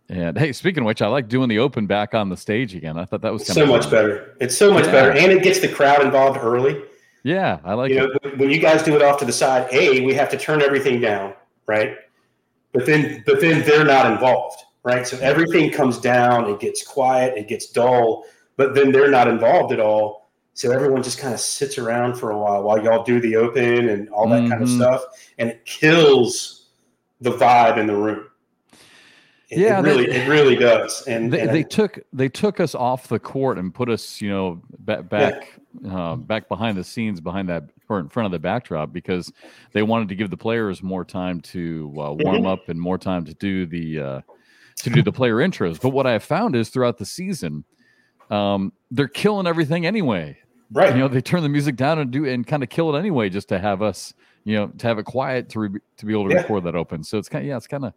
And 0.07 0.37
hey, 0.37 0.51
speaking 0.51 0.83
of 0.83 0.85
which, 0.85 1.01
I 1.01 1.07
like 1.07 1.27
doing 1.27 1.49
the 1.49 1.57
open 1.57 1.87
back 1.87 2.13
on 2.13 2.29
the 2.29 2.37
stage 2.37 2.75
again. 2.75 2.95
I 2.95 3.05
thought 3.05 3.23
that 3.23 3.33
was 3.33 3.47
so 3.47 3.65
much 3.65 3.89
better. 3.89 4.37
It's 4.39 4.55
so 4.55 4.71
much 4.71 4.85
yeah. 4.85 4.91
better, 4.91 5.11
and 5.13 5.31
it 5.31 5.41
gets 5.41 5.61
the 5.61 5.67
crowd 5.67 6.05
involved 6.05 6.37
early. 6.43 6.79
Yeah, 7.25 7.57
I 7.63 7.73
like 7.73 7.89
you 7.89 8.03
it. 8.03 8.23
know, 8.23 8.31
when 8.37 8.51
you 8.51 8.59
guys 8.59 8.83
do 8.83 8.95
it 8.95 9.01
off 9.01 9.17
to 9.17 9.25
the 9.25 9.33
side, 9.33 9.67
A, 9.71 10.05
we 10.05 10.13
have 10.13 10.29
to 10.29 10.37
turn 10.37 10.61
everything 10.61 11.01
down, 11.01 11.33
right? 11.65 11.95
But 12.71 12.85
then 12.85 13.23
but 13.25 13.41
then 13.41 13.65
they're 13.65 13.83
not 13.83 14.11
involved, 14.11 14.61
right? 14.83 15.07
So 15.07 15.17
everything 15.17 15.71
comes 15.71 15.97
down, 15.97 16.47
it 16.47 16.59
gets 16.59 16.85
quiet, 16.85 17.35
it 17.35 17.47
gets 17.47 17.71
dull, 17.71 18.25
but 18.57 18.75
then 18.75 18.91
they're 18.91 19.09
not 19.09 19.27
involved 19.27 19.73
at 19.73 19.79
all. 19.79 20.29
So 20.53 20.69
everyone 20.69 21.01
just 21.01 21.17
kind 21.17 21.33
of 21.33 21.39
sits 21.39 21.79
around 21.79 22.13
for 22.13 22.29
a 22.29 22.37
while 22.37 22.61
while 22.61 22.83
y'all 22.83 23.03
do 23.03 23.19
the 23.19 23.37
open 23.37 23.89
and 23.89 24.07
all 24.09 24.29
that 24.29 24.41
mm-hmm. 24.41 24.51
kind 24.51 24.61
of 24.61 24.69
stuff. 24.69 25.03
And 25.39 25.49
it 25.49 25.65
kills 25.65 26.67
the 27.21 27.31
vibe 27.31 27.77
in 27.77 27.87
the 27.87 27.95
room. 27.95 28.27
It, 29.55 29.61
yeah, 29.61 29.79
it 29.79 29.83
really, 29.83 30.05
they, 30.07 30.23
it 30.23 30.27
really 30.27 30.55
does. 30.55 31.01
And 31.07 31.31
they, 31.31 31.41
and 31.41 31.49
they 31.49 31.63
took 31.63 31.99
they 32.13 32.29
took 32.29 32.59
us 32.59 32.75
off 32.75 33.07
the 33.07 33.19
court 33.19 33.57
and 33.57 33.73
put 33.73 33.89
us, 33.89 34.21
you 34.21 34.29
know, 34.29 34.61
back 34.79 35.09
back 35.09 35.59
yeah. 35.81 35.97
uh, 35.97 36.15
back 36.15 36.47
behind 36.49 36.77
the 36.77 36.83
scenes, 36.83 37.21
behind 37.21 37.49
that 37.49 37.63
or 37.87 37.99
in 37.99 38.09
front 38.09 38.25
of 38.25 38.31
the 38.31 38.39
backdrop, 38.39 38.91
because 38.91 39.31
they 39.71 39.83
wanted 39.83 40.09
to 40.09 40.15
give 40.15 40.29
the 40.29 40.37
players 40.37 40.81
more 40.81 41.05
time 41.05 41.39
to 41.41 41.89
uh, 41.97 42.11
warm 42.11 42.17
mm-hmm. 42.17 42.45
up 42.47 42.69
and 42.69 42.79
more 42.79 42.97
time 42.97 43.23
to 43.25 43.33
do 43.35 43.65
the 43.65 43.99
uh, 43.99 44.21
to 44.77 44.89
do 44.89 45.01
the 45.01 45.11
player 45.11 45.35
intros. 45.35 45.79
But 45.79 45.89
what 45.89 46.05
I 46.05 46.11
have 46.11 46.23
found 46.23 46.55
is 46.55 46.69
throughout 46.69 46.97
the 46.97 47.05
season, 47.05 47.63
um, 48.29 48.73
they're 48.91 49.07
killing 49.07 49.47
everything 49.47 49.85
anyway. 49.85 50.37
Right. 50.71 50.93
You 50.93 50.99
know, 50.99 51.07
they 51.07 51.21
turn 51.21 51.43
the 51.43 51.49
music 51.49 51.75
down 51.75 51.99
and 51.99 52.11
do 52.11 52.25
and 52.25 52.45
kind 52.45 52.63
of 52.63 52.69
kill 52.69 52.95
it 52.95 52.99
anyway, 52.99 53.29
just 53.29 53.47
to 53.49 53.59
have 53.59 53.81
us, 53.81 54.13
you 54.43 54.55
know, 54.55 54.67
to 54.67 54.87
have 54.87 54.97
it 54.97 55.05
quiet 55.05 55.49
to 55.49 55.59
re- 55.59 55.79
to 55.97 56.05
be 56.05 56.13
able 56.13 56.27
to 56.29 56.33
yeah. 56.33 56.41
record 56.41 56.63
that 56.63 56.75
open. 56.75 57.03
So 57.03 57.17
it's 57.17 57.29
kind 57.29 57.43
of 57.43 57.49
yeah, 57.49 57.57
it's 57.57 57.67
kind 57.67 57.85
of 57.85 57.93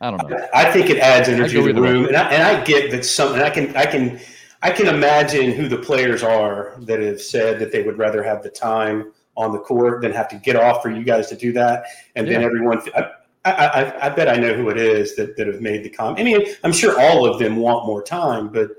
I 0.00 0.10
don't 0.10 0.28
know. 0.28 0.46
I 0.54 0.70
think 0.70 0.90
it 0.90 0.98
adds 0.98 1.28
energy 1.28 1.56
to 1.56 1.72
the 1.72 1.80
room, 1.80 2.06
and 2.06 2.16
I, 2.16 2.30
and 2.30 2.42
I 2.42 2.62
get 2.64 2.90
that 2.90 3.04
some. 3.04 3.34
And 3.34 3.42
I 3.42 3.50
can 3.50 3.74
I 3.76 3.86
can 3.86 4.20
I 4.62 4.70
can 4.70 4.88
imagine 4.88 5.52
who 5.52 5.68
the 5.68 5.78
players 5.78 6.22
are 6.22 6.74
that 6.80 7.00
have 7.00 7.20
said 7.20 7.58
that 7.60 7.72
they 7.72 7.82
would 7.82 7.98
rather 7.98 8.22
have 8.22 8.42
the 8.42 8.50
time 8.50 9.12
on 9.36 9.52
the 9.52 9.58
court 9.58 10.02
than 10.02 10.12
have 10.12 10.28
to 10.28 10.36
get 10.36 10.56
off 10.56 10.82
for 10.82 10.90
you 10.90 11.02
guys 11.02 11.28
to 11.28 11.36
do 11.36 11.52
that, 11.52 11.84
and 12.14 12.26
yeah. 12.26 12.34
then 12.34 12.44
everyone. 12.44 12.80
I, 12.94 13.10
I, 13.44 14.06
I, 14.06 14.08
bet 14.08 14.28
I 14.28 14.38
know 14.38 14.54
who 14.54 14.70
it 14.70 14.76
is 14.76 15.14
that, 15.14 15.36
that 15.36 15.46
have 15.46 15.60
made 15.60 15.84
the 15.84 15.88
comment. 15.88 16.18
I 16.18 16.24
mean, 16.24 16.46
I'm 16.64 16.72
sure 16.72 17.00
all 17.00 17.24
of 17.24 17.38
them 17.38 17.54
want 17.54 17.86
more 17.86 18.02
time, 18.02 18.48
but 18.48 18.70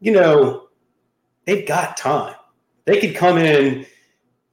you 0.00 0.12
know, 0.12 0.68
they've 1.46 1.66
got 1.66 1.96
time. 1.96 2.34
They 2.84 3.00
could 3.00 3.16
come 3.16 3.38
in, 3.38 3.86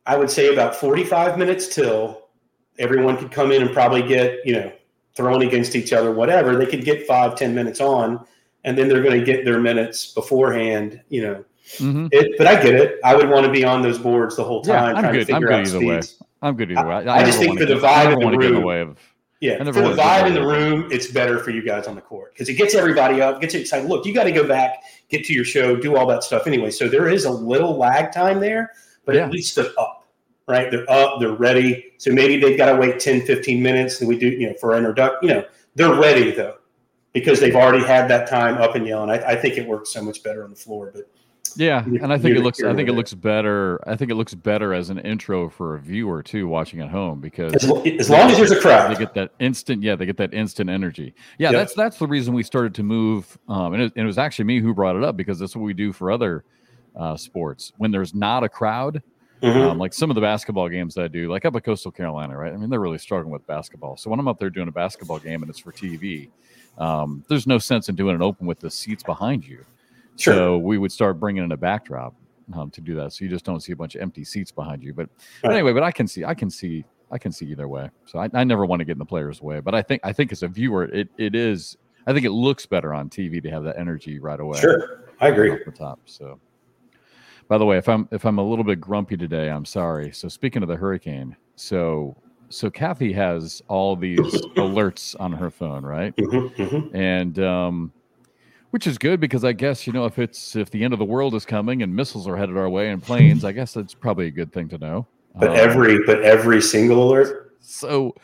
I 0.06 0.18
would 0.18 0.30
say 0.30 0.54
about 0.54 0.76
45 0.76 1.38
minutes 1.38 1.68
till 1.74 2.30
everyone 2.80 3.18
could 3.18 3.32
come 3.32 3.52
in 3.52 3.62
and 3.62 3.72
probably 3.72 4.02
get, 4.02 4.40
you 4.46 4.54
know, 4.54 4.72
thrown 5.16 5.42
against 5.42 5.76
each 5.76 5.94
other, 5.94 6.12
whatever, 6.12 6.56
they 6.56 6.66
could 6.66 6.84
get 6.84 7.06
five, 7.06 7.36
ten 7.36 7.54
minutes 7.54 7.80
on, 7.80 8.26
and 8.64 8.78
then 8.78 8.88
they're 8.88 9.04
going 9.04 9.20
to 9.20 9.26
get 9.26 9.46
their 9.46 9.60
minutes 9.60 10.14
beforehand, 10.14 11.02
you 11.10 11.22
know. 11.22 11.46
Mm-hmm. 11.78 12.08
It, 12.12 12.38
but 12.38 12.46
I 12.46 12.62
get 12.62 12.76
it. 12.76 13.00
I 13.04 13.16
would 13.16 13.30
want 13.30 13.46
to 13.46 13.52
be 13.52 13.64
on 13.64 13.82
those 13.82 13.98
boards 13.98 14.36
the 14.36 14.44
whole 14.44 14.62
time 14.62 14.96
yeah, 14.96 15.02
trying 15.02 15.14
good. 15.14 15.28
to 15.28 15.34
figure 15.34 15.54
I'm 15.54 15.62
out 15.62 15.68
speeds. 15.68 16.20
Way. 16.20 16.28
I'm 16.42 16.56
good 16.56 16.72
either 16.72 16.86
way. 16.86 16.96
I, 16.96 17.00
I, 17.00 17.18
I 17.20 17.24
just 17.24 17.40
think 17.40 17.58
for 17.58 17.66
the 17.66 17.76
vibe 17.76 18.14
in 18.14 18.20
the 18.20 18.38
room, 18.38 18.62
the 18.62 18.68
of, 18.68 18.98
yeah, 19.40 19.58
for 19.64 19.72
the 19.72 19.94
vibe 19.94 20.28
in 20.28 20.34
the 20.34 20.46
room, 20.46 20.90
it's 20.92 21.08
better 21.08 21.40
for 21.40 21.52
you 21.52 21.64
guys 21.64 21.88
on 21.88 21.96
the 21.96 22.02
court 22.02 22.34
because 22.34 22.50
it 22.50 22.56
gets 22.56 22.76
everybody 22.76 23.22
up, 23.22 23.40
gets 23.40 23.54
you 23.54 23.62
excited. 23.62 23.90
Look, 23.90 24.06
you 24.06 24.14
got 24.14 24.26
to 24.26 24.32
go 24.32 24.48
back, 24.48 24.84
get 25.10 25.24
to 25.26 25.34
your 25.34 25.46
show, 25.46 25.76
do 25.76 25.96
all 25.96 26.06
that 26.08 26.24
stuff 26.24 26.48
anyway. 26.48 26.70
So 26.70 26.90
there 26.90 27.08
is 27.08 27.26
a 27.26 27.32
little 27.32 27.78
lag 27.78 28.12
time 28.12 28.40
there, 28.40 28.72
but 29.06 29.16
yeah. 29.16 29.26
at 29.26 29.32
least 29.32 29.56
they're 29.56 29.72
up 29.78 30.03
right? 30.48 30.70
They're 30.70 30.90
up, 30.90 31.20
they're 31.20 31.34
ready. 31.34 31.94
So 31.98 32.12
maybe 32.12 32.40
they've 32.40 32.58
got 32.58 32.72
to 32.72 32.78
wait 32.78 33.00
10, 33.00 33.26
15 33.26 33.62
minutes 33.62 34.00
and 34.00 34.08
we 34.08 34.18
do, 34.18 34.30
you 34.30 34.50
know, 34.50 34.56
for 34.60 34.76
introduction, 34.76 35.28
you 35.28 35.36
know, 35.36 35.46
they're 35.76 35.96
ready 35.96 36.32
though, 36.32 36.58
because 37.14 37.40
they've 37.40 37.56
already 37.56 37.84
had 37.84 38.10
that 38.10 38.28
time 38.28 38.56
up 38.56 38.76
and 38.76 38.86
yelling. 38.88 39.10
I, 39.10 39.32
I 39.32 39.36
think 39.36 39.58
it 39.58 39.68
works 39.68 39.92
so 39.92 40.02
much 40.02 40.24
better 40.24 40.44
on 40.44 40.50
the 40.50 40.56
floor, 40.56 40.92
but 40.94 41.10
yeah, 41.56 41.84
and 41.84 42.12
I 42.12 42.18
think 42.18 42.36
it 42.36 42.42
looks. 42.42 42.64
I 42.64 42.74
think 42.74 42.90
it 42.90 42.94
looks 42.94 43.14
better. 43.14 43.80
I 43.88 43.96
think 43.96 44.12
it 44.12 44.16
looks 44.16 44.34
better 44.34 44.74
as 44.74 44.90
an 44.90 45.00
intro 45.00 45.50
for 45.50 45.76
a 45.76 45.80
viewer 45.80 46.24
too, 46.24 46.48
watching 46.48 46.82
at 46.82 46.90
home 46.90 47.20
because 47.20 47.54
as, 47.54 47.66
as 48.00 48.10
long 48.10 48.32
as 48.32 48.38
there's 48.38 48.52
a 48.52 48.60
crowd, 48.60 48.92
they 48.92 48.98
get 48.98 49.14
that 49.14 49.32
instant. 49.40 49.84
Yeah, 49.84 49.96
they 49.96 50.06
get 50.06 50.18
that 50.18 50.34
instant 50.34 50.70
energy. 50.70 51.14
Yeah, 51.38 51.52
yep. 51.52 51.60
that's 51.60 51.74
that's 51.76 51.98
the 51.98 52.08
reason 52.08 52.34
we 52.34 52.44
started 52.44 52.74
to 52.76 52.84
move. 52.84 53.38
Um, 53.48 53.74
and 53.74 53.84
it, 53.84 53.94
and 53.96 54.04
it, 54.04 54.08
was 54.08 54.18
actually 54.18 54.46
me 54.46 54.62
who 54.62 54.74
brought 54.74 54.96
it 54.96 55.04
up 55.04 55.16
because 55.16 55.40
that's 55.40 55.56
what 55.56 55.64
we 55.64 55.74
do 55.74 55.94
for 55.94 56.12
other 56.12 56.44
uh, 56.96 57.16
sports. 57.16 57.72
When 57.78 57.92
there's 57.92 58.16
not 58.16 58.44
a 58.44 58.50
crowd, 58.50 59.02
Mm-hmm. 59.44 59.72
Um, 59.72 59.78
like 59.78 59.94
some 59.94 60.10
of 60.10 60.16
the 60.16 60.22
basketball 60.22 60.70
games 60.70 60.96
that 60.96 61.04
I 61.04 61.08
do, 61.10 61.30
like 61.30 61.44
up 61.44 61.54
at 61.56 61.66
Coastal 61.66 61.92
Carolina, 61.92 62.38
right? 62.38 62.54
I 62.54 62.56
mean, 62.56 62.70
they're 62.70 62.80
really 62.80 62.98
struggling 62.98 63.32
with 63.32 63.46
basketball. 63.46 63.98
So 63.98 64.10
when 64.10 64.18
I'm 64.18 64.30
up 64.30 64.40
there 64.40 64.50
doing 64.50 64.70
a 64.70 64.72
basketball 64.72 65.20
game 65.20 65.44
and 65.44 65.50
it's 65.50 65.60
for 65.60 65.74
TV, 65.74 66.30
um, 66.78 67.26
there's 67.28 67.46
no 67.46 67.58
sense 67.58 67.90
in 67.90 67.96
doing 67.96 68.16
an 68.16 68.22
open 68.22 68.48
with 68.48 68.60
the 68.60 68.72
seats 68.72 69.04
behind 69.04 69.46
you. 69.46 69.66
Sure. 70.16 70.34
So 70.34 70.58
we 70.60 70.78
would 70.78 70.94
start 70.94 71.20
bringing 71.20 71.44
in 71.44 71.52
a 71.52 71.58
backdrop 71.58 72.16
um, 72.54 72.72
to 72.72 72.80
do 72.80 72.96
that. 72.96 73.12
So 73.12 73.26
you 73.26 73.30
just 73.30 73.44
don't 73.44 73.60
see 73.60 73.74
a 73.74 73.76
bunch 73.76 73.96
of 73.96 74.02
empty 74.02 74.24
seats 74.24 74.52
behind 74.52 74.82
you. 74.82 74.94
But, 74.94 75.08
right. 75.08 75.42
but 75.44 75.52
anyway, 75.52 75.74
but 75.74 75.84
I 75.84 75.92
can 75.92 76.08
see, 76.08 76.24
I 76.24 76.34
can 76.34 76.50
see, 76.50 76.86
I 77.12 77.18
can 77.18 77.34
see 77.34 77.48
either 77.48 77.68
way. 77.68 77.90
So 78.06 78.20
I, 78.20 78.30
I 78.34 78.46
never 78.46 78.66
want 78.66 78.80
to 78.80 78.86
get 78.86 78.94
in 78.94 79.00
the 79.00 79.06
player's 79.06 79.42
way. 79.42 79.60
But 79.60 79.76
I 79.76 79.82
think, 79.82 80.02
I 80.06 80.14
think 80.14 80.32
as 80.32 80.44
a 80.44 80.48
viewer, 80.48 80.86
it 80.86 81.10
it 81.18 81.36
is. 81.36 81.78
I 82.08 82.14
think 82.14 82.26
it 82.26 82.32
looks 82.32 82.66
better 82.66 82.94
on 82.94 83.10
TV 83.10 83.42
to 83.44 83.50
have 83.50 83.64
that 83.66 83.78
energy 83.78 84.20
right 84.20 84.40
away. 84.40 84.60
Sure, 84.60 85.06
I 85.20 85.30
agree. 85.30 85.52
Off 85.52 85.60
the 85.66 85.72
top. 85.72 86.00
So 86.06 86.40
by 87.48 87.58
the 87.58 87.66
way, 87.66 87.78
if 87.78 87.88
I'm 87.90 88.08
if 88.12 88.26
I'm 88.26 88.40
a 88.40 88.44
little 88.44 88.66
bit 88.66 88.80
grumpy 88.80 89.18
today, 89.18 89.50
I'm 89.50 89.66
sorry. 89.66 90.12
So 90.12 90.28
speaking 90.28 90.62
of 90.62 90.70
the 90.70 90.76
hurricane, 90.76 91.36
so 91.56 92.16
so 92.50 92.70
Kathy 92.70 93.12
has 93.14 93.62
all 93.68 93.96
these 93.96 94.20
alerts 94.56 95.16
on 95.20 95.32
her 95.34 95.50
phone, 95.50 95.84
right? 95.84 96.16
Mm-hmm, 96.16 96.62
mm-hmm. 96.62 96.96
And 96.96 97.40
um, 97.40 97.94
which 98.72 98.88
is 98.88 98.98
good 98.98 99.20
because 99.20 99.44
I 99.44 99.54
guess 99.54 99.86
you 99.86 99.94
know 99.94 100.06
if 100.06 100.20
it's 100.20 100.56
if 100.56 100.70
the 100.70 100.84
end 100.84 100.94
of 100.94 101.00
the 101.00 101.06
world 101.06 101.36
is 101.36 101.46
coming 101.46 101.84
and 101.84 101.96
missiles 101.96 102.28
are 102.28 102.38
headed 102.38 102.58
our 102.58 102.70
way 102.70 102.90
and 102.90 103.02
planes, 103.02 103.44
I 103.44 103.52
guess 103.52 103.74
that's 103.74 103.94
probably 103.94 104.28
a 104.28 104.32
good 104.32 104.52
thing 104.52 104.70
to 104.70 104.78
know. 104.78 105.08
But 105.36 105.50
um, 105.50 105.56
every 105.56 106.04
but 106.06 106.22
every 106.22 106.62
single 106.62 107.04
alert. 107.04 107.56
So 107.60 108.16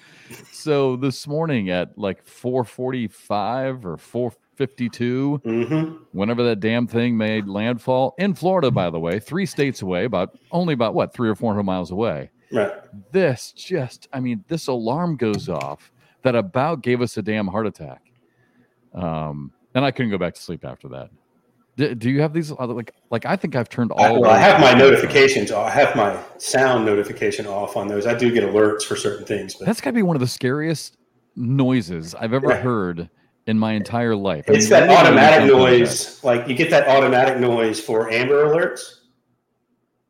so 0.52 0.96
this 0.96 1.28
morning 1.28 1.70
at 1.70 1.98
like 1.98 2.26
4:45 2.26 3.86
or 3.86 3.98
4 3.98 4.32
52, 4.64 5.42
hmm 5.46 5.96
whenever 6.12 6.44
that 6.44 6.60
damn 6.60 6.86
thing 6.86 7.16
made 7.18 7.48
landfall 7.48 8.14
in 8.18 8.34
Florida, 8.34 8.70
by 8.70 8.90
the 8.90 9.00
way, 9.00 9.18
three 9.20 9.46
states 9.46 9.82
away, 9.82 10.04
about 10.04 10.38
only 10.52 10.74
about 10.74 10.94
what 10.94 11.14
three 11.14 11.30
or 11.30 11.36
four 11.36 11.54
hundred 11.54 11.64
miles 11.64 11.92
away. 11.92 12.30
Right. 12.52 12.72
This 13.14 13.54
just, 13.54 14.10
I 14.12 14.20
mean, 14.20 14.44
this 14.50 14.68
alarm 14.68 15.16
goes 15.16 15.48
off 15.48 15.92
that 16.24 16.36
about 16.36 16.82
gave 16.82 17.02
us 17.02 17.16
a 17.16 17.22
damn 17.22 17.48
heart 17.48 17.68
attack. 17.68 18.02
Um, 18.94 19.54
and 19.74 19.86
I 19.86 19.92
couldn't 19.92 20.12
go 20.12 20.18
back 20.18 20.34
to 20.34 20.42
sleep 20.42 20.66
after 20.66 20.90
that. 20.90 21.10
Do, 21.78 21.96
do 21.96 22.10
you 22.10 22.20
have 22.20 22.34
these 22.34 22.52
like 22.52 22.94
like 23.10 23.26
I 23.26 23.38
think 23.38 23.56
I've 23.56 23.70
turned 23.70 23.94
all. 23.94 24.04
I, 24.04 24.12
well, 24.12 24.30
I 24.32 24.38
have 24.40 24.60
my 24.60 24.74
notifications. 24.74 25.52
off. 25.52 25.68
I 25.68 25.70
have 25.70 25.96
my 25.96 26.20
sound 26.38 26.86
notification 26.86 27.48
off 27.48 27.78
on 27.78 27.88
those. 27.88 28.06
I 28.06 28.14
do 28.14 28.30
get 28.34 28.44
alerts 28.44 28.84
for 28.84 28.98
certain 28.98 29.26
things, 29.26 29.56
but 29.56 29.66
That's 29.68 29.80
got 29.80 29.92
to 29.92 29.96
be 29.96 30.02
one 30.02 30.18
of 30.18 30.20
the 30.20 30.28
scariest 30.28 30.98
noises 31.38 32.14
I've 32.16 32.34
ever 32.34 32.50
Yeah. 32.50 32.58
heard 32.58 33.10
in 33.50 33.58
my 33.58 33.74
entire 33.74 34.16
life. 34.16 34.46
I 34.48 34.54
it's 34.54 34.70
mean, 34.70 34.88
that 34.88 34.90
automatic 34.90 35.52
noise. 35.52 36.24
Like 36.24 36.48
you 36.48 36.54
get 36.56 36.70
that 36.70 36.88
automatic 36.88 37.40
noise 37.40 37.80
for 37.80 38.10
Amber 38.12 38.46
Alerts. 38.46 38.98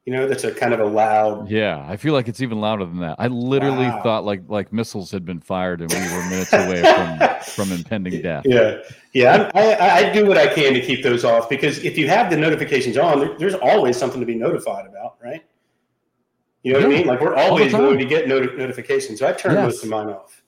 You 0.06 0.14
know, 0.14 0.28
that's 0.28 0.44
a 0.44 0.52
kind 0.54 0.74
of 0.74 0.80
a 0.82 0.86
loud. 0.86 1.50
Yeah, 1.50 1.86
I 1.88 1.96
feel 1.96 2.14
like 2.14 2.28
it's 2.28 2.42
even 2.42 2.60
louder 2.60 2.84
than 2.84 3.00
that. 3.00 3.16
I 3.18 3.28
literally 3.28 3.86
Wow. 3.86 4.02
thought 4.04 4.26
like 4.26 4.42
like 4.50 4.74
missiles 4.74 5.10
had 5.10 5.24
been 5.24 5.40
fired 5.40 5.82
and 5.82 5.90
we 5.92 6.00
were 6.00 6.24
minutes 6.30 6.52
away 6.52 6.82
from 6.82 7.40
from 7.68 7.72
impending 7.72 8.22
death. 8.22 8.44
Yeah, 8.46 8.78
yeah. 9.14 9.50
I, 9.54 9.74
I, 9.74 9.96
I 10.10 10.14
do 10.14 10.26
what 10.26 10.38
I 10.38 10.48
can 10.54 10.74
to 10.74 10.82
keep 10.82 11.02
those 11.02 11.24
off 11.24 11.48
because 11.48 11.84
if 11.86 11.98
you 11.98 12.10
have 12.10 12.30
the 12.30 12.36
notifications 12.38 12.98
on, 12.98 13.20
there, 13.20 13.38
there's 13.38 13.54
always 13.56 13.96
something 13.96 14.20
to 14.20 14.26
be 14.26 14.36
notified 14.36 14.86
about, 14.86 15.16
right? 15.24 15.46
You 16.64 16.74
know 16.74 16.80
what 16.80 16.88
I 16.88 16.90
mean? 16.90 17.08
Like 17.08 17.22
we're 17.22 17.36
always 17.36 17.72
going 17.72 18.00
to 18.00 18.06
get 18.06 18.28
noti- 18.28 18.58
notifications. 18.58 19.20
So 19.20 19.28
I 19.28 19.32
turn 19.32 19.54
Yes. 19.54 19.64
most 19.64 19.84
of 19.84 19.90
mine 19.90 20.08
off. 20.10 20.44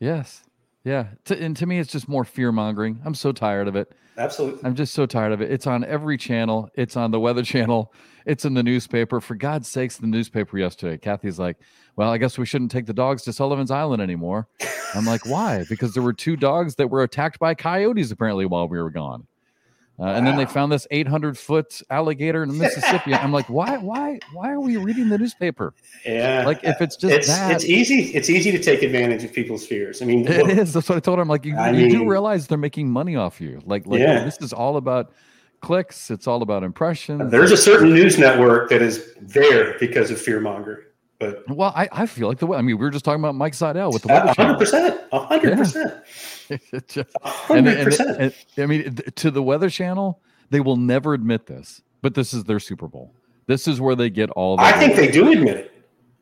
Yes. 0.00 0.42
Yeah. 0.84 1.06
To, 1.26 1.40
and 1.40 1.56
to 1.56 1.66
me, 1.66 1.78
it's 1.78 1.92
just 1.92 2.08
more 2.08 2.24
fear 2.24 2.52
mongering. 2.52 3.00
I'm 3.04 3.14
so 3.14 3.32
tired 3.32 3.68
of 3.68 3.76
it. 3.76 3.92
Absolutely. 4.18 4.60
I'm 4.64 4.74
just 4.74 4.92
so 4.92 5.06
tired 5.06 5.32
of 5.32 5.40
it. 5.40 5.50
It's 5.50 5.66
on 5.66 5.84
every 5.84 6.18
channel. 6.18 6.68
It's 6.74 6.96
on 6.96 7.12
the 7.12 7.20
Weather 7.20 7.42
Channel. 7.42 7.94
It's 8.26 8.44
in 8.44 8.54
the 8.54 8.62
newspaper. 8.62 9.20
For 9.20 9.34
God's 9.34 9.68
sakes, 9.68 9.96
the 9.96 10.06
newspaper 10.06 10.58
yesterday. 10.58 10.98
Kathy's 10.98 11.38
like, 11.38 11.56
"Well, 11.96 12.10
I 12.10 12.18
guess 12.18 12.36
we 12.36 12.46
shouldn't 12.46 12.70
take 12.70 12.86
the 12.86 12.92
dogs 12.92 13.22
to 13.22 13.32
Sullivan's 13.32 13.70
Island 13.70 14.02
anymore." 14.02 14.48
I'm 14.94 15.06
like, 15.06 15.24
"Why?" 15.24 15.64
Because 15.68 15.94
there 15.94 16.02
were 16.02 16.12
two 16.12 16.36
dogs 16.36 16.74
that 16.76 16.90
were 16.90 17.02
attacked 17.02 17.38
by 17.38 17.54
coyotes 17.54 18.10
apparently 18.10 18.44
while 18.44 18.68
we 18.68 18.78
were 18.78 18.90
gone. 18.90 19.26
Uh, 20.02 20.06
and 20.06 20.26
then 20.26 20.36
they 20.36 20.44
found 20.46 20.72
this 20.72 20.84
800 20.90 21.38
foot 21.38 21.80
alligator 21.88 22.42
in 22.42 22.48
the 22.48 22.54
Mississippi. 22.56 23.14
I'm 23.14 23.30
like, 23.30 23.48
why, 23.48 23.76
why, 23.78 24.18
why 24.32 24.50
are 24.50 24.58
we 24.58 24.76
reading 24.76 25.08
the 25.08 25.16
newspaper? 25.18 25.74
Yeah. 26.04 26.42
Like, 26.44 26.64
if 26.64 26.80
it's 26.80 26.96
just 26.96 27.14
it's 27.14 27.26
that, 27.28 27.52
it's 27.52 27.64
easy. 27.64 28.06
It's 28.12 28.28
easy 28.28 28.50
to 28.50 28.58
take 28.58 28.82
advantage 28.82 29.22
of 29.22 29.32
people's 29.32 29.64
fears. 29.64 30.02
I 30.02 30.06
mean, 30.06 30.26
It 30.26 30.44
look, 30.46 30.56
is. 30.58 30.72
That's 30.72 30.88
what 30.88 30.96
I 30.96 31.00
told 31.00 31.18
her. 31.18 31.22
I'm 31.22 31.28
like, 31.28 31.44
you, 31.44 31.56
you 31.72 31.88
do 31.88 32.08
realize 32.08 32.48
they're 32.48 32.58
making 32.58 32.90
money 32.90 33.14
off 33.14 33.40
you. 33.40 33.62
Like, 33.64 33.86
like 33.86 34.00
Yeah. 34.00 34.24
this 34.24 34.38
is 34.40 34.52
all 34.52 34.76
about 34.76 35.12
clicks. 35.60 36.10
It's 36.10 36.26
all 36.26 36.42
about 36.42 36.64
impressions. 36.64 37.30
there's 37.30 37.52
a 37.52 37.56
certain 37.56 37.90
news 37.94 38.18
network 38.18 38.70
that 38.70 38.82
is 38.82 39.14
there 39.20 39.78
because 39.78 40.10
of 40.10 40.20
fear 40.20 40.40
mongering. 40.40 40.82
But 41.20 41.44
well, 41.48 41.72
I, 41.76 41.88
I 41.92 42.06
feel 42.06 42.26
like 42.26 42.38
the 42.40 42.48
way. 42.48 42.58
I 42.58 42.62
mean, 42.62 42.76
we 42.76 42.84
were 42.84 42.90
just 42.90 43.04
talking 43.04 43.20
about 43.20 43.36
Mike 43.36 43.54
Seidel 43.54 43.92
with 43.92 44.02
the 44.02 44.08
Weather 44.08 44.34
hundred 44.34 44.34
Channel. 44.34 44.56
percent, 45.56 45.94
hundred 46.48 46.68
percent, 46.70 46.72
It 46.72 46.88
just- 46.88 47.16
and, 47.16 47.24
hundred 47.24 47.76
and, 47.76 47.84
percent. 47.84 48.20
and- 48.20 48.34
I 48.58 48.66
mean, 48.66 48.96
to 49.16 49.30
the 49.30 49.42
Weather 49.42 49.70
Channel, 49.70 50.20
they 50.50 50.60
will 50.60 50.76
never 50.76 51.14
admit 51.14 51.46
this, 51.46 51.82
but 52.02 52.14
this 52.14 52.32
is 52.34 52.44
their 52.44 52.60
Super 52.60 52.88
Bowl. 52.88 53.14
This 53.46 53.66
is 53.66 53.80
where 53.80 53.94
they 53.96 54.10
get 54.10 54.30
all. 54.30 54.58
I 54.60 54.72
think 54.72 54.96
they 54.96 55.10
do 55.10 55.30
admit 55.32 55.56
it. 55.56 55.68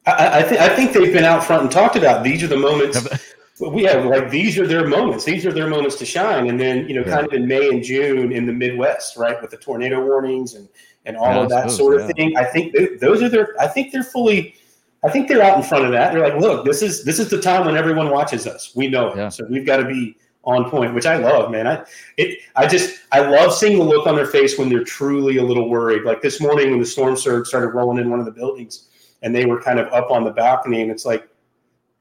I, 0.07 0.13
I, 0.13 0.39
I 0.39 0.69
think 0.71 0.93
they've 0.93 1.13
been 1.13 1.25
out 1.25 1.45
front 1.45 1.63
and 1.63 1.71
talked 1.71 1.95
about 1.97 2.25
these 2.25 2.43
are 2.43 2.49
the 2.49 2.57
moments. 2.57 3.07
We 3.61 3.83
have 3.83 4.07
like 4.07 4.31
these 4.31 4.59
are 4.59 4.67
their 4.67 4.87
moments. 4.87 5.27
These 5.27 5.45
are 5.45 5.53
their 5.53 5.69
moments 5.69 5.97
to 5.97 6.07
shine. 6.07 6.49
And 6.49 6.59
then 6.59 6.89
you 6.89 6.95
know, 6.95 7.03
Yeah. 7.07 7.17
kind 7.17 7.27
of 7.27 7.35
in 7.35 7.47
May 7.47 7.69
and 7.69 7.83
June 7.85 8.33
in 8.33 8.47
the 8.47 8.55
Midwest, 8.55 9.19
right, 9.19 9.39
with 9.43 9.51
the 9.51 9.59
tornado 9.59 10.03
warnings 10.03 10.55
and 10.55 10.67
and 11.05 11.15
all 11.15 11.35
Yeah, 11.35 11.43
of 11.43 11.49
that 11.51 11.61
suppose, 11.71 11.77
sort 11.77 11.95
of 12.01 12.07
yeah. 12.07 12.13
thing. 12.15 12.37
I 12.39 12.45
think 12.45 12.73
they, 12.73 12.97
those 12.97 13.23
are 13.23 13.29
their. 13.29 13.55
I 13.61 13.67
think 13.69 13.93
they're 13.93 14.03
fully. 14.03 14.55
I 15.03 15.09
think 15.11 15.29
they're 15.29 15.43
out 15.43 15.57
in 15.57 15.63
front 15.63 15.85
of 15.87 15.93
that. 15.93 16.13
They're 16.13 16.23
like, 16.23 16.41
look, 16.41 16.65
this 16.65 16.83
is 16.83 17.05
this 17.05 17.19
is 17.19 17.31
the 17.31 17.41
time 17.41 17.65
when 17.67 17.77
everyone 17.77 18.11
watches 18.11 18.47
us. 18.47 18.73
We 18.77 18.89
know 18.89 19.09
it, 19.09 19.17
Yeah. 19.17 19.29
so 19.31 19.47
we've 19.49 19.65
got 19.67 19.79
to 19.79 19.85
be 19.87 20.17
on 20.45 20.71
point, 20.71 20.95
which 20.95 21.07
I 21.07 21.17
love, 21.17 21.51
man. 21.51 21.67
I 21.67 21.85
it 22.17 22.39
I 22.57 22.67
just 22.67 23.01
I 23.13 23.21
love 23.21 23.53
seeing 23.55 23.79
the 23.79 23.85
look 23.85 24.07
on 24.07 24.15
their 24.17 24.27
face 24.27 24.59
when 24.59 24.69
they're 24.69 24.85
truly 24.85 25.39
a 25.39 25.43
little 25.43 25.69
worried. 25.71 26.03
Like 26.05 26.21
this 26.23 26.41
morning 26.41 26.71
when 26.71 26.81
the 26.81 26.87
storm 26.87 27.17
surge 27.17 27.47
started 27.49 27.69
rolling 27.69 27.99
in 27.99 28.11
one 28.11 28.19
of 28.21 28.25
the 28.27 28.31
buildings, 28.33 28.89
and 29.23 29.35
they 29.35 29.47
were 29.47 29.61
kind 29.61 29.79
of 29.79 29.87
up 29.93 30.11
on 30.11 30.25
the 30.25 30.31
balcony, 30.33 30.83
and 30.83 30.91
it's 30.91 31.05
like, 31.07 31.29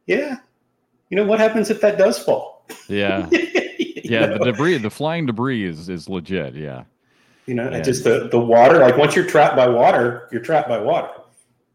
yeah, 0.06 0.38
you 1.10 1.16
know 1.18 1.26
what 1.26 1.40
happens 1.40 1.70
if 1.70 1.80
that 1.82 1.98
does 1.98 2.18
fall? 2.20 2.66
Yeah, 2.88 3.28
yeah. 3.32 4.26
know? 4.28 4.38
The 4.40 4.52
debris, 4.52 4.78
the 4.80 4.90
flying 4.90 5.26
debris, 5.26 5.66
is 5.66 5.88
is 5.90 6.08
legit. 6.10 6.54
Yeah, 6.56 6.84
You 7.46 7.54
know, 7.56 7.70
Yeah. 7.70 7.80
just 7.82 8.04
the, 8.04 8.28
the 8.30 8.40
water. 8.40 8.80
Like 8.80 8.98
once 8.98 9.16
you're 9.16 9.26
trapped 9.28 9.56
by 9.56 9.68
water, 9.68 10.28
you're 10.32 10.42
trapped 10.42 10.68
by 10.70 10.80
water. 10.80 11.10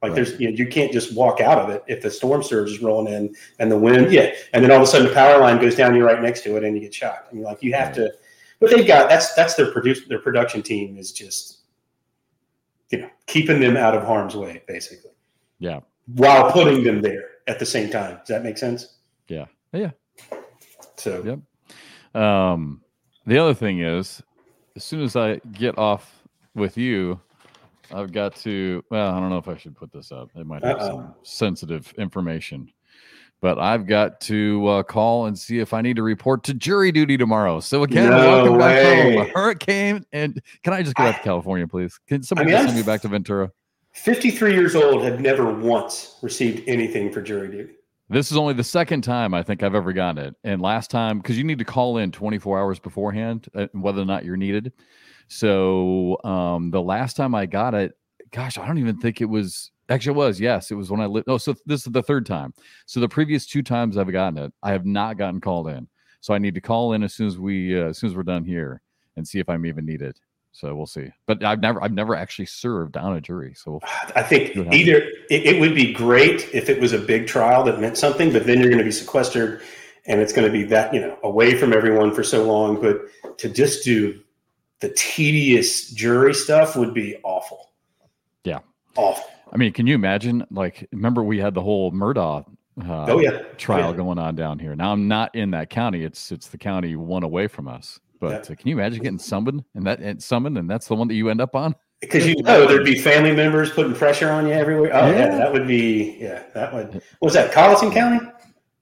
Like 0.04 0.10
Right. 0.10 0.16
there's 0.16 0.38
you, 0.38 0.50
know, 0.50 0.54
you 0.54 0.66
can't 0.66 0.92
just 0.92 1.14
walk 1.16 1.40
out 1.40 1.58
of 1.58 1.70
it 1.70 1.82
if 1.86 2.02
the 2.02 2.10
storm 2.10 2.42
surge 2.42 2.70
is 2.70 2.82
rolling 2.82 3.12
in 3.12 3.34
and 3.58 3.72
the 3.72 3.78
wind. 3.78 4.12
Yeah, 4.12 4.34
and 4.52 4.62
then 4.62 4.70
all 4.70 4.76
of 4.76 4.82
a 4.82 4.86
sudden 4.86 5.08
the 5.08 5.14
power 5.14 5.40
line 5.40 5.58
goes 5.58 5.74
down. 5.74 5.94
You're 5.94 6.06
right 6.06 6.20
next 6.20 6.42
to 6.42 6.56
it 6.56 6.62
and 6.64 6.76
you 6.76 6.82
get 6.82 6.92
shocked. 6.92 7.28
I 7.30 7.34
mean, 7.34 7.42
like 7.42 7.62
you 7.62 7.72
have 7.72 7.94
to. 7.94 8.12
But 8.60 8.70
they've 8.70 8.86
got 8.86 9.08
that's 9.08 9.32
that's 9.32 9.54
their 9.54 9.72
produce 9.72 10.06
their 10.06 10.18
production 10.18 10.62
team 10.62 10.98
is 10.98 11.10
just, 11.10 11.60
you 12.90 12.98
know, 12.98 13.10
keeping 13.26 13.60
them 13.60 13.76
out 13.78 13.96
of 13.96 14.04
harm's 14.04 14.36
way 14.36 14.62
basically 14.68 15.10
yeah, 15.58 15.80
while 16.14 16.52
putting 16.52 16.84
them 16.84 17.00
there 17.00 17.30
at 17.46 17.58
the 17.58 17.66
same 17.66 17.88
time. 17.90 18.18
Does 18.18 18.28
that 18.28 18.42
make 18.44 18.58
sense? 18.58 18.96
yeah, 19.28 19.46
yeah. 19.72 19.90
So 20.96 21.40
Yep. 22.14 22.22
Um, 22.22 22.82
the 23.26 23.38
other 23.38 23.54
thing 23.54 23.80
is, 23.80 24.22
as 24.76 24.84
soon 24.84 25.00
as 25.00 25.16
I 25.16 25.36
get 25.52 25.78
off 25.78 26.22
with 26.54 26.76
you, 26.76 27.20
I've 27.92 28.12
got 28.12 28.36
to. 28.36 28.84
Well, 28.90 29.10
I 29.14 29.20
don't 29.20 29.30
know 29.30 29.38
if 29.38 29.48
I 29.48 29.56
should 29.56 29.76
put 29.76 29.92
this 29.92 30.12
up. 30.12 30.30
It 30.34 30.46
might 30.46 30.64
have 30.64 30.78
Uh-oh. 30.78 30.88
some 30.88 31.14
sensitive 31.22 31.92
information, 31.98 32.70
but 33.40 33.58
I've 33.58 33.86
got 33.86 34.20
to 34.22 34.66
uh, 34.68 34.82
call 34.82 35.26
and 35.26 35.38
see 35.38 35.58
if 35.58 35.72
I 35.74 35.80
need 35.82 35.96
to 35.96 36.02
report 36.02 36.44
to 36.44 36.54
jury 36.54 36.92
duty 36.92 37.16
tomorrow. 37.16 37.60
So 37.60 37.82
again, 37.82 38.10
No 38.10 38.16
welcome 38.16 38.58
back 38.58 38.84
way. 38.84 39.16
home. 39.16 39.28
Hurricane, 39.34 40.06
and 40.12 40.40
can 40.62 40.72
I 40.72 40.82
just 40.82 40.94
get 40.96 41.06
out 41.06 41.16
to 41.16 41.22
California, 41.22 41.66
please? 41.66 41.98
Can 42.08 42.22
somebody 42.22 42.54
I'm- 42.54 42.64
send 42.66 42.76
me 42.76 42.82
back 42.82 43.02
to 43.02 43.08
Ventura? 43.08 43.50
53 43.92 44.54
years 44.54 44.74
old 44.74 45.04
had 45.04 45.20
never 45.20 45.52
once 45.52 46.18
received 46.20 46.68
anything 46.68 47.12
for 47.12 47.22
jury 47.22 47.48
duty. 47.48 47.74
This 48.10 48.30
is 48.32 48.36
only 48.36 48.52
the 48.52 48.64
second 48.64 49.02
time 49.02 49.32
I 49.32 49.42
think 49.44 49.62
I've 49.62 49.74
ever 49.76 49.92
gotten 49.92 50.22
it. 50.24 50.34
And 50.42 50.60
last 50.60 50.90
time, 50.90 51.18
because 51.18 51.38
you 51.38 51.44
need 51.44 51.58
to 51.60 51.64
call 51.64 51.98
in 51.98 52.10
24 52.10 52.58
hours 52.58 52.78
beforehand, 52.80 53.46
uh, 53.54 53.68
whether 53.72 54.02
or 54.02 54.04
not 54.04 54.24
you're 54.24 54.36
needed. 54.36 54.72
So 55.34 56.16
um, 56.22 56.70
the 56.70 56.80
last 56.80 57.16
time 57.16 57.34
I 57.34 57.46
got 57.46 57.74
it, 57.74 57.98
gosh, 58.30 58.56
I 58.56 58.66
don't 58.66 58.78
even 58.78 58.98
think 58.98 59.20
it 59.20 59.24
was. 59.24 59.72
Actually, 59.88 60.12
it 60.12 60.18
was. 60.18 60.40
Yes, 60.40 60.70
it 60.70 60.76
was 60.76 60.92
when 60.92 61.00
I 61.00 61.06
lived. 61.06 61.26
No, 61.26 61.38
so 61.38 61.56
this 61.66 61.84
is 61.84 61.92
the 61.92 62.04
third 62.04 62.24
time. 62.24 62.54
So 62.86 63.00
the 63.00 63.08
previous 63.08 63.44
two 63.44 63.62
times 63.62 63.98
I've 63.98 64.10
gotten 64.12 64.38
it, 64.38 64.52
I 64.62 64.70
have 64.70 64.86
not 64.86 65.18
gotten 65.18 65.40
called 65.40 65.68
in. 65.68 65.88
So 66.20 66.34
I 66.34 66.38
need 66.38 66.54
to 66.54 66.60
call 66.60 66.92
in 66.92 67.02
as 67.02 67.14
soon 67.14 67.26
as 67.26 67.36
we, 67.36 67.78
uh, 67.78 67.88
as 67.88 67.98
soon 67.98 68.10
as 68.10 68.16
we're 68.16 68.22
done 68.22 68.44
here, 68.44 68.80
and 69.16 69.26
see 69.26 69.40
if 69.40 69.48
I'm 69.48 69.66
even 69.66 69.84
needed. 69.84 70.20
So 70.52 70.72
we'll 70.72 70.86
see. 70.86 71.10
But 71.26 71.42
I've 71.42 71.60
never, 71.60 71.82
I've 71.82 71.92
never 71.92 72.14
actually 72.14 72.46
served 72.46 72.96
on 72.96 73.16
a 73.16 73.20
jury. 73.20 73.54
So 73.54 73.80
I 74.14 74.22
think 74.22 74.56
either 74.72 74.98
it, 75.30 75.46
it 75.46 75.60
would 75.60 75.74
be 75.74 75.92
great 75.92 76.48
if 76.54 76.68
it 76.68 76.80
was 76.80 76.92
a 76.92 76.98
big 76.98 77.26
trial 77.26 77.64
that 77.64 77.80
meant 77.80 77.98
something, 77.98 78.32
but 78.32 78.46
then 78.46 78.60
you're 78.60 78.70
going 78.70 78.78
to 78.78 78.84
be 78.84 78.92
sequestered 78.92 79.62
and 80.06 80.20
it's 80.20 80.32
going 80.32 80.46
to 80.46 80.52
be 80.52 80.62
that, 80.64 80.94
you 80.94 81.00
know, 81.00 81.18
away 81.24 81.56
from 81.56 81.72
everyone 81.72 82.14
for 82.14 82.22
so 82.22 82.44
long. 82.44 82.80
But 82.80 83.00
to 83.38 83.48
just 83.48 83.84
do 83.84 84.20
the 84.84 84.92
tedious 84.94 85.90
jury 85.92 86.34
stuff 86.34 86.76
would 86.76 86.92
be 86.92 87.16
awful. 87.22 87.70
Yeah. 88.44 88.58
Awful. 88.96 89.24
I 89.50 89.56
mean, 89.56 89.72
can 89.72 89.86
you 89.86 89.94
imagine? 89.94 90.46
Like, 90.50 90.86
remember 90.92 91.22
we 91.22 91.38
had 91.38 91.54
the 91.54 91.62
whole 91.62 91.90
Murdaugh 91.90 92.44
uh, 92.86 93.06
Oh, 93.08 93.18
yeah. 93.18 93.42
trial 93.56 93.88
Oh, 93.88 93.90
yeah. 93.92 93.96
going 93.96 94.18
on 94.18 94.34
down 94.34 94.58
here. 94.58 94.76
Now 94.76 94.92
I'm 94.92 95.08
not 95.08 95.34
in 95.34 95.52
that 95.52 95.70
county. 95.70 96.04
It's 96.04 96.30
it's 96.30 96.48
the 96.48 96.58
county 96.58 96.96
one 96.96 97.22
away 97.22 97.46
from 97.46 97.66
us. 97.66 97.98
But 98.20 98.50
uh, 98.50 98.54
can 98.56 98.68
you 98.68 98.74
imagine 98.78 99.02
getting 99.02 99.18
summoned 99.18 99.64
and 99.74 99.86
that 99.86 100.00
and 100.00 100.22
summoned 100.22 100.58
and 100.58 100.68
that's 100.68 100.86
the 100.88 100.94
one 100.96 101.08
that 101.08 101.14
you 101.14 101.30
end 101.30 101.40
up 101.40 101.54
on? 101.56 101.74
Because 102.02 102.26
you 102.26 102.34
know 102.42 102.66
there'd 102.66 102.84
be 102.84 102.98
family 102.98 103.32
members 103.34 103.70
putting 103.70 103.94
pressure 103.94 104.30
on 104.30 104.46
you 104.46 104.52
everywhere. 104.52 104.90
Oh, 104.92 105.06
yeah. 105.06 105.12
Yeah. 105.18 105.36
that 105.38 105.52
would 105.52 105.66
be, 105.66 106.18
yeah, 106.20 106.42
that 106.52 106.74
would. 106.74 106.92
What 106.94 107.02
was 107.22 107.32
that 107.34 107.52
Colleton 107.52 107.90
County? 107.90 108.20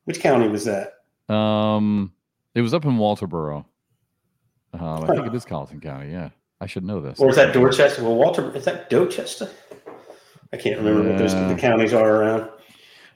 Which 0.06 0.18
county 0.18 0.48
was 0.48 0.64
that? 0.64 0.94
Um, 1.32 2.12
it 2.56 2.60
was 2.60 2.74
up 2.74 2.84
in 2.86 2.92
Walterboro. 2.98 3.66
Um, 4.74 5.04
I 5.04 5.14
think 5.14 5.26
it 5.26 5.34
is 5.34 5.44
Colleton 5.44 5.80
County. 5.80 6.10
Yeah, 6.10 6.30
I 6.60 6.66
should 6.66 6.84
know 6.84 7.00
this. 7.00 7.18
Or 7.18 7.26
was 7.26 7.36
that 7.36 7.52
Dorchester? 7.52 8.02
Well, 8.02 8.16
Walter, 8.16 8.54
is 8.56 8.64
that 8.64 8.88
Dorchester? 8.88 9.50
I 10.52 10.56
can't 10.56 10.78
remember 10.78 11.08
what 11.08 11.18
those 11.18 11.34
the 11.34 11.56
counties 11.58 11.92
are 11.92 12.22
around. 12.22 12.50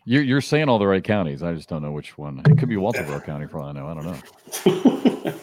You're 0.05 0.23
you're 0.23 0.41
saying 0.41 0.69
all 0.69 0.79
the 0.79 0.87
right 0.87 1.03
counties. 1.03 1.43
I 1.43 1.53
just 1.53 1.69
don't 1.69 1.83
know 1.83 1.93
which 1.93 2.17
one. 2.17 2.41
It 2.47 2.59
could 2.59 2.69
be 2.69 2.77
Walterboro 2.77 3.25
County 3.25 3.47
for 3.47 3.59
all 3.59 3.69
I 3.69 3.73
know. 3.73 3.89
I 3.89 3.95
don't 3.95 4.05
know. 4.05 5.35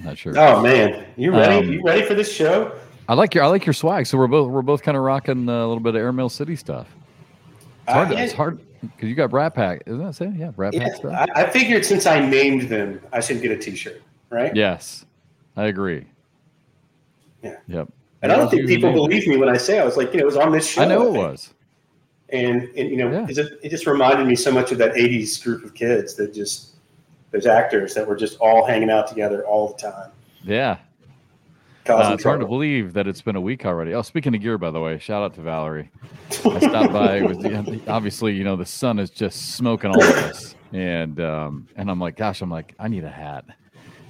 Not 0.04 0.16
sure. 0.16 0.38
oh 0.38 0.62
man, 0.62 1.06
you 1.16 1.32
ready? 1.32 1.66
Um, 1.66 1.72
you 1.72 1.82
ready 1.82 2.02
for 2.02 2.14
this 2.14 2.32
show? 2.32 2.72
I 3.08 3.14
like 3.14 3.34
your 3.34 3.44
I 3.44 3.48
like 3.48 3.66
your 3.66 3.72
swag. 3.72 4.06
So 4.06 4.16
we're 4.16 4.28
both 4.28 4.50
we're 4.50 4.62
both 4.62 4.82
kind 4.82 4.96
of 4.96 5.02
rocking 5.02 5.48
a 5.48 5.66
little 5.66 5.80
bit 5.80 5.94
of 5.94 6.00
Airmail 6.00 6.28
City 6.28 6.54
stuff. 6.54 6.86
It's 7.82 7.92
hard. 7.92 8.08
Uh, 8.08 8.12
yeah, 8.12 8.20
it's 8.20 8.32
hard 8.32 8.60
because 8.80 9.08
you 9.08 9.14
got 9.14 9.30
Brat 9.30 9.54
Pack. 9.54 9.82
Isn't 9.86 10.04
that 10.04 10.20
it? 10.20 10.34
Yeah, 10.36 10.50
Brat 10.50 10.74
yeah, 10.74 10.84
Pack 10.84 10.96
stuff. 10.96 11.28
I, 11.34 11.42
I 11.42 11.50
figured 11.50 11.84
since 11.84 12.06
I 12.06 12.20
named 12.24 12.68
them, 12.68 13.00
I 13.12 13.20
should 13.20 13.42
get 13.42 13.50
a 13.50 13.56
T-shirt. 13.56 14.02
Right? 14.30 14.54
Yes, 14.54 15.04
I 15.56 15.66
agree. 15.66 16.06
Yeah. 17.42 17.56
Yep. 17.68 17.88
And 18.22 18.32
I 18.32 18.36
don't 18.36 18.50
think 18.50 18.66
people 18.66 18.90
you- 18.90 18.94
believe 18.96 19.26
me 19.28 19.36
when 19.36 19.48
I 19.48 19.56
say 19.56 19.78
I 19.78 19.84
was 19.84 19.96
like, 19.96 20.12
you 20.12 20.18
know, 20.18 20.24
it 20.24 20.26
was 20.26 20.36
on 20.36 20.50
this 20.52 20.68
show. 20.68 20.82
I 20.82 20.86
know 20.86 21.06
it 21.06 21.12
was. 21.12 21.54
and 22.30 22.62
and 22.76 22.90
you 22.90 22.96
know 22.96 23.10
Yeah. 23.10 23.26
it, 23.28 23.34
just, 23.34 23.52
it 23.62 23.68
just 23.70 23.86
reminded 23.86 24.26
me 24.26 24.34
so 24.36 24.50
much 24.52 24.72
of 24.72 24.78
that 24.78 24.94
80s 24.94 25.42
group 25.42 25.64
of 25.64 25.72
kids 25.74 26.14
that 26.16 26.34
just 26.34 26.74
those 27.30 27.46
actors 27.46 27.94
that 27.94 28.06
were 28.06 28.16
just 28.16 28.38
all 28.40 28.66
hanging 28.66 28.90
out 28.90 29.06
together 29.06 29.46
all 29.46 29.68
the 29.68 29.74
time 29.74 30.10
Yeah. 30.42 30.78
Uh, 31.86 32.10
it's 32.12 32.22
hard 32.24 32.38
to 32.40 32.46
believe 32.46 32.92
that 32.92 33.06
it's 33.08 33.22
been 33.22 33.34
a 33.36 33.40
week 33.40 33.64
already. 33.64 33.94
Oh, 33.94 34.02
speaking 34.02 34.34
of 34.34 34.42
gear, 34.42 34.58
by 34.58 34.70
the 34.70 34.78
way, 34.78 34.98
shout 34.98 35.22
out 35.22 35.32
to 35.36 35.40
Valerie. 35.40 35.90
I 36.30 36.58
stopped 36.60 36.92
by. 36.92 37.22
With 37.22 37.40
the, 37.40 37.80
obviously, 37.88 38.34
you 38.34 38.44
know, 38.44 38.56
the 38.56 38.66
sun 38.66 38.98
is 38.98 39.08
just 39.08 39.54
smoking 39.54 39.92
all 39.92 40.02
of 40.02 40.10
us, 40.16 40.54
and 40.74 41.18
um, 41.18 41.66
and 41.76 41.90
I'm 41.90 41.98
like, 41.98 42.14
gosh, 42.14 42.42
I'm 42.42 42.50
like, 42.50 42.74
I 42.78 42.88
need 42.88 43.04
a 43.04 43.08
hat, 43.08 43.46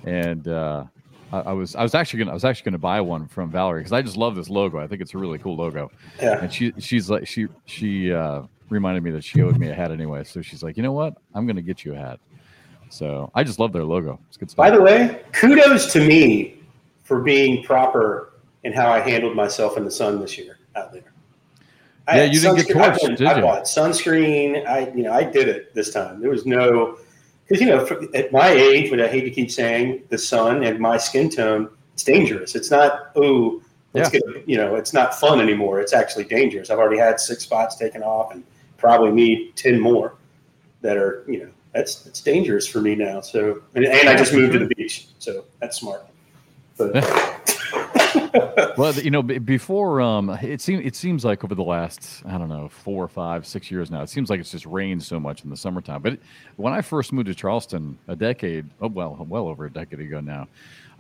and 0.05 0.47
uh, 0.49 0.85
I, 1.33 1.39
I 1.41 1.53
was 1.53 1.75
I 1.77 1.83
was 1.83 1.95
actually 1.95 2.21
gonna 2.21 2.31
I 2.33 2.35
was 2.35 2.45
actually 2.45 2.71
gonna 2.71 2.79
buy 2.79 3.01
one 3.01 3.27
from 3.29 3.51
Valerie 3.51 3.81
because 3.81 3.93
I 3.93 4.03
just 4.03 4.17
love 4.17 4.35
this 4.35 4.49
logo. 4.49 4.79
I 4.79 4.87
think 4.87 5.01
it's 5.03 5.15
a 5.15 5.19
really 5.19 5.39
cool 5.39 5.57
logo, 5.57 5.91
yeah 6.21 6.41
and 6.43 6.53
she 6.53 6.73
she's 6.79 7.11
like 7.11 7.27
she 7.27 7.47
she 7.67 8.13
uh, 8.13 8.43
reminded 8.71 9.03
me 9.03 9.11
that 9.13 9.25
she 9.25 9.43
owed 9.43 9.59
me 9.59 9.69
a 9.69 9.75
hat 9.75 9.91
anyway, 9.91 10.25
so 10.25 10.43
she's 10.43 10.63
like, 10.63 10.77
you 10.77 10.83
know 10.83 10.93
what, 10.93 11.15
I'm 11.35 11.47
gonna 11.47 11.63
get 11.63 11.85
you 11.85 11.95
a 11.95 11.99
hat. 11.99 12.21
So 12.91 13.31
I 13.35 13.45
just 13.45 13.59
love 13.59 13.73
their 13.73 13.85
logo. 13.85 14.19
It's 14.29 14.37
good 14.39 14.51
stuff. 14.51 14.57
by 14.57 14.71
the 14.71 14.81
way 14.81 15.23
kudos 15.33 15.93
to 15.93 16.01
me 16.07 16.57
for 17.05 17.21
being 17.21 17.63
proper 17.63 18.33
in 18.65 18.73
how 18.73 18.91
i 18.91 18.99
handled 18.99 19.35
myself 19.37 19.77
in 19.79 19.85
the 19.85 19.91
sun 19.91 20.21
this 20.21 20.37
year 20.37 20.59
out 20.77 20.93
there 20.93 21.13
I 22.07 22.19
Yeah, 22.19 22.25
you 22.25 22.41
didn't 22.41 22.57
get 22.67 22.77
I 22.77 22.89
torched, 22.91 23.01
bought- 23.09 23.19
did 23.19 23.27
I 23.27 23.41
bought 23.43 23.65
sunscreen. 23.65 24.67
I, 24.67 24.91
you 24.95 25.03
know, 25.03 25.13
I 25.13 25.23
did 25.25 25.47
it 25.49 25.75
this 25.75 25.93
time. 25.93 26.21
There 26.21 26.31
was 26.31 26.47
no, 26.47 26.97
because 27.49 27.63
you 27.63 27.67
know, 27.69 28.09
at 28.15 28.31
my 28.31 28.49
age, 28.49 28.91
what 28.91 29.01
I 29.01 29.09
hate 29.09 29.23
to 29.23 29.31
keep 29.31 29.51
saying, 29.51 30.03
the 30.11 30.19
sun 30.19 30.65
and 30.65 30.79
my 30.79 30.99
skin 30.99 31.31
tone, 31.31 31.71
it's 31.95 32.05
dangerous. 32.05 32.55
It's 32.55 32.71
not, 32.71 33.11
oh, 33.17 33.63
let's 33.95 34.11
get, 34.11 34.23
you 34.47 34.59
know, 34.59 34.77
it's 34.77 34.93
not 34.93 35.15
fun 35.15 35.41
anymore. 35.41 35.81
It's 35.81 35.95
actually 35.95 36.25
dangerous. 36.25 36.69
I've 36.69 36.79
already 36.79 36.99
had 36.99 37.19
six 37.19 37.45
spots 37.45 37.77
taken 37.77 38.03
off, 38.03 38.33
and 38.33 38.45
probably 38.77 39.13
need 39.13 39.57
ten 39.57 39.81
more 39.81 40.15
that 40.83 40.99
are, 40.99 41.25
you 41.27 41.41
know, 41.41 41.49
that's 41.73 42.03
that's 42.03 42.21
dangerous 42.21 42.67
for 42.67 42.81
me 42.83 42.95
now. 42.95 43.23
So, 43.23 43.63
and, 43.75 43.87
and 43.87 44.09
I 44.09 44.17
just 44.17 44.35
moved 44.35 44.53
to 44.53 44.59
the 44.59 44.67
mm-hmm. 44.67 44.83
beach, 44.83 45.09
so 45.19 45.45
that's 45.61 45.79
smart. 45.79 46.07
But 46.77 46.93
well, 48.77 48.93
you 48.95 49.11
know, 49.11 49.23
before 49.23 50.01
um, 50.01 50.31
it 50.43 50.61
seems 50.61 50.85
it 50.85 50.97
seems 50.97 51.25
like 51.25 51.45
over 51.45 51.55
the 51.55 51.63
last 51.63 52.23
I 52.27 52.39
don't 52.39 52.49
know 52.49 52.69
four, 52.69 53.09
five, 53.09 53.47
six 53.47 53.71
years 53.71 53.91
now, 53.91 54.03
it 54.03 54.09
seems 54.09 54.31
like 54.31 54.41
it's 54.41 54.51
just 54.51 54.67
rained 54.67 55.03
so 55.03 55.21
much 55.21 55.45
in 55.45 55.51
the 55.51 55.57
summertime. 55.57 56.03
But 56.03 56.19
when 56.57 56.73
I 56.73 56.81
first 56.81 57.13
moved 57.13 57.27
to 57.27 57.35
Charleston 57.35 57.99
a 58.09 58.17
decade, 58.17 58.67
oh 58.81 58.89
well, 58.89 59.27
well 59.29 59.49
over 59.49 59.67
a 59.67 59.71
decade 59.71 60.01
ago 60.01 60.21
now, 60.21 60.49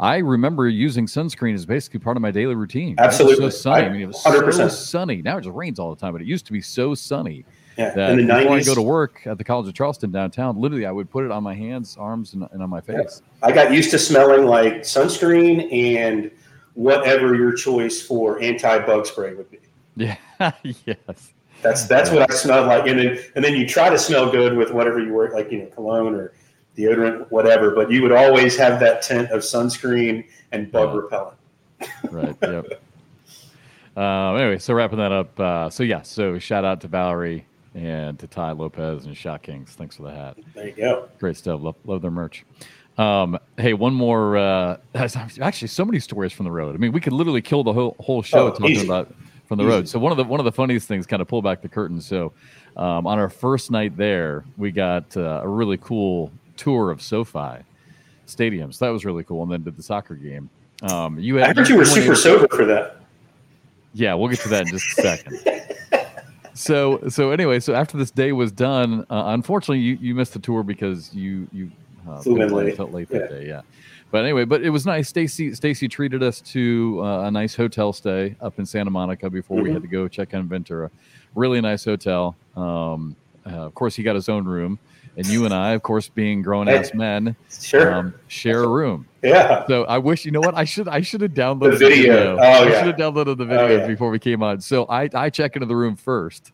I 0.01 0.19
remember 0.19 0.69
using 0.69 1.07
sunscreen 1.07 1.55
as 1.55 1.67
basically 1.67 2.01
part 2.01 2.17
of 2.17 2.23
my 2.23 2.31
daily 2.31 2.55
routine. 2.55 2.93
It 2.93 3.01
was 3.01 3.15
Absolutely. 3.15 3.51
so 3.51 3.59
sunny. 3.59 3.87
I, 3.87 3.89
mean, 3.89 4.03
it 4.03 4.07
was 4.07 4.23
100%. 4.23 4.71
sunny. 4.71 5.23
Now 5.23 5.39
it 5.39 5.43
just 5.43 5.55
rains 5.55 5.79
all 5.79 5.95
the 5.95 6.01
time, 6.01 6.13
but 6.13 6.23
it 6.23 6.29
used 6.29 6.47
to 6.47 6.53
be 6.53 6.61
so 6.61 6.95
sunny 6.95 7.45
yeah, 7.77 7.91
that 7.95 8.11
in 8.11 8.27
the 8.27 8.35
before 8.35 8.57
I 8.57 8.63
go 8.63 8.75
to 8.75 8.83
work 8.83 9.27
at 9.27 9.39
the 9.39 9.45
College 9.45 9.69
of 9.69 9.75
Charleston 9.75 10.11
downtown, 10.11 10.61
literally 10.61 10.87
I 10.87 10.93
would 10.93 11.11
put 11.11 11.25
it 11.25 11.31
on 11.31 11.43
my 11.43 11.55
hands, 11.55 11.97
arms, 11.99 12.35
and, 12.35 12.47
and 12.53 12.63
on 12.63 12.71
my 12.71 12.81
face. 12.81 13.23
I 13.43 13.53
got 13.53 13.73
used 13.73 13.91
to 13.93 13.99
smelling 13.99 14.47
like 14.47 14.83
sunscreen 14.83 15.73
and 15.73 16.31
whatever 16.79 17.35
your 17.35 17.53
choice 17.53 18.01
for 18.01 18.41
anti-bug 18.41 19.05
spray 19.05 19.35
would 19.35 19.51
be. 19.51 19.59
Yeah. 19.97 20.17
yes. 20.63 21.33
That's 21.61 21.87
that's 21.89 22.11
what 22.13 22.31
I 22.31 22.33
smelled 22.33 22.69
like, 22.69 22.87
and 22.87 22.97
then 23.01 23.19
and 23.35 23.45
then 23.45 23.55
you 23.57 23.67
try 23.67 23.91
to 23.91 23.99
smell 23.99 24.31
good 24.31 24.57
with 24.57 24.71
whatever 24.71 25.01
you 25.01 25.13
wear, 25.13 25.31
like 25.33 25.51
you 25.51 25.59
know, 25.59 25.67
cologne 25.67 26.15
or 26.15 26.33
deodorant, 26.77 27.29
whatever. 27.33 27.73
But 27.73 27.91
you 27.91 28.01
would 28.03 28.13
always 28.13 28.57
have 28.57 28.79
that 28.79 29.03
tint 29.03 29.33
of 29.33 29.41
sunscreen 29.41 30.25
and 30.53 30.71
bug 30.71 30.95
Yeah. 30.95 31.01
repellent. 31.01 31.37
right. 32.13 32.37
Yep. 32.41 32.81
Um, 33.97 34.37
anyway, 34.37 34.59
so 34.59 34.73
wrapping 34.75 34.99
that 34.99 35.11
up. 35.11 35.41
Uh, 35.41 35.69
so 35.69 35.83
yeah, 35.83 36.03
so 36.03 36.39
shout 36.39 36.65
out 36.65 36.81
to 36.83 36.87
Valerie 36.87 37.45
and 37.75 38.17
to 38.21 38.29
Ty 38.29 38.53
Lopez 38.53 39.07
and 39.07 39.17
Shot 39.17 39.43
Kings. 39.43 39.73
Thanks 39.73 39.97
for 39.97 40.03
the 40.05 40.13
hat. 40.13 40.37
There 40.55 40.69
you 40.69 40.75
go. 40.75 41.09
Great 41.19 41.37
stuff. 41.37 41.61
Love, 41.61 41.75
love 41.85 42.03
their 42.03 42.13
merch. 42.13 42.45
Um, 42.99 43.39
hey, 43.57 43.75
one 43.75 43.95
more. 43.95 44.37
Uh, 44.37 44.77
actually, 44.95 45.69
so 45.69 45.85
many 45.85 46.01
stories 46.01 46.33
from 46.33 46.45
the 46.45 46.51
road. 46.51 46.75
I 46.75 46.79
mean, 46.79 46.93
we 46.93 47.01
could 47.01 47.13
literally 47.13 47.41
kill 47.43 47.63
the 47.63 47.73
whole 47.73 47.97
whole 48.01 48.23
show 48.23 48.49
Oh, 48.49 48.51
talking 48.51 48.71
easy. 48.71 48.87
about 48.87 49.15
from 49.47 49.59
the 49.59 49.65
Easy. 49.65 49.71
road. 49.71 49.89
So 49.89 49.99
one 49.99 50.11
of 50.13 50.19
the 50.19 50.25
one 50.25 50.41
of 50.41 50.45
the 50.45 50.53
funniest 50.53 50.89
things, 50.89 51.07
kind 51.07 51.23
of 51.23 51.29
pull 51.29 51.41
back 51.41 51.63
the 51.63 51.69
curtain. 51.69 52.01
So 52.01 52.33
um, 52.77 53.07
on 53.07 53.19
our 53.19 53.29
first 53.31 53.71
night 53.71 53.97
there, 53.97 54.45
we 54.57 54.73
got 54.73 55.17
uh, 55.17 55.41
a 55.43 55.49
really 55.49 55.79
cool 55.79 56.31
tour 56.57 56.91
of 56.91 57.01
SoFi 57.01 57.63
Stadium. 58.27 58.73
So 58.73 58.85
that 58.85 58.91
was 58.91 59.05
really 59.05 59.23
cool. 59.25 59.43
And 59.45 59.53
then 59.53 59.63
did 59.63 59.77
the 59.77 59.83
soccer 59.83 60.15
game. 60.17 60.51
Um, 60.83 61.19
you 61.19 61.41
I 61.43 61.47
had 61.47 61.57
heard 61.57 61.69
you 61.69 61.77
were 61.77 61.85
super 61.85 62.15
sober 62.15 62.47
for 62.55 62.65
that. 62.67 62.97
yeah, 63.95 64.15
we'll 64.15 64.29
get 64.29 64.41
to 64.41 64.49
that 64.51 64.63
in 64.63 64.69
just 64.69 64.99
a 64.99 65.03
second. 65.03 65.41
So, 66.55 67.01
so 67.09 67.31
anyway, 67.31 67.61
so 67.61 67.73
after 67.73 67.97
this 67.97 68.11
day 68.11 68.33
was 68.33 68.51
done, 68.51 69.07
uh, 69.11 69.23
unfortunately, 69.27 69.79
you, 69.79 69.97
you 70.01 70.13
missed 70.17 70.33
the 70.33 70.41
tour 70.41 70.65
because 70.65 71.15
you 71.15 71.47
you 71.53 71.71
uh, 72.09 72.21
Flew 72.21 72.35
in 72.37 72.49
couldn't- 72.49 72.55
late. 72.57 72.77
felt 72.77 72.93
late 72.93 73.09
Yeah. 73.13 73.61
but 74.11 74.25
anyway, 74.25 74.45
but 74.45 74.63
it 74.63 74.71
was 74.71 74.87
nice. 74.87 75.09
Stacey 75.09 75.55
Stacey 75.55 75.89
treated 75.89 76.23
us 76.23 76.41
to 76.53 77.01
uh, 77.03 77.23
a 77.27 77.31
nice 77.31 77.55
hotel 77.55 77.93
stay 77.93 78.37
up 78.41 78.59
in 78.59 78.67
Santa 78.67 78.91
Monica 78.91 79.29
before 79.31 79.61
we 79.61 79.71
Mhm. 79.71 79.75
had 79.75 79.83
to 79.83 79.89
go 79.89 80.09
check 80.09 80.33
on 80.35 80.49
Ventura. 80.49 80.91
Really 81.35 81.61
nice 81.61 81.85
hotel. 81.85 82.35
Um, 82.57 83.15
uh, 83.47 83.51
of 83.51 83.75
course, 83.75 83.95
he 83.97 84.03
got 84.03 84.15
his 84.15 84.29
own 84.29 84.45
room, 84.47 84.79
and 85.17 85.27
you 85.27 85.45
and 85.45 85.53
I, 85.55 85.73
of 85.73 85.83
course, 85.83 86.09
being 86.09 86.43
grown 86.43 86.69
ass 86.69 86.93
men, 86.95 87.37
Sure. 87.51 87.93
um, 87.95 88.15
share 88.29 88.63
a 88.65 88.69
room. 88.69 89.07
yeah. 89.23 89.67
So 89.67 89.85
I 89.85 89.99
wish 89.99 90.25
you 90.25 90.31
know 90.31 90.41
what 90.41 90.55
I 90.57 90.65
should 90.65 90.89
I 90.89 91.01
should 91.03 91.21
have 91.21 91.33
downloaded 91.35 91.79
The 91.79 91.89
video. 91.89 92.37
Oh, 92.37 92.41
I 92.41 92.69
yeah. 92.69 92.79
should 92.85 92.87
have 92.87 92.97
downloaded 92.97 93.37
the 93.39 93.45
video 93.45 93.67
Oh, 93.67 93.77
yeah. 93.79 93.87
before 93.87 94.11
we 94.11 94.19
came 94.19 94.43
on. 94.43 94.61
So 94.61 94.85
I 94.87 95.09
I 95.15 95.29
check 95.31 95.55
into 95.57 95.67
the 95.67 95.77
room 95.77 95.97
first, 95.97 96.53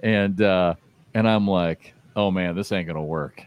and 0.00 0.40
uh, 0.40 0.74
and 1.14 1.28
I'm 1.28 1.46
like, 1.46 1.92
oh 2.16 2.30
man, 2.30 2.54
this 2.56 2.72
ain't 2.72 2.86
gonna 2.86 3.02
work. 3.04 3.44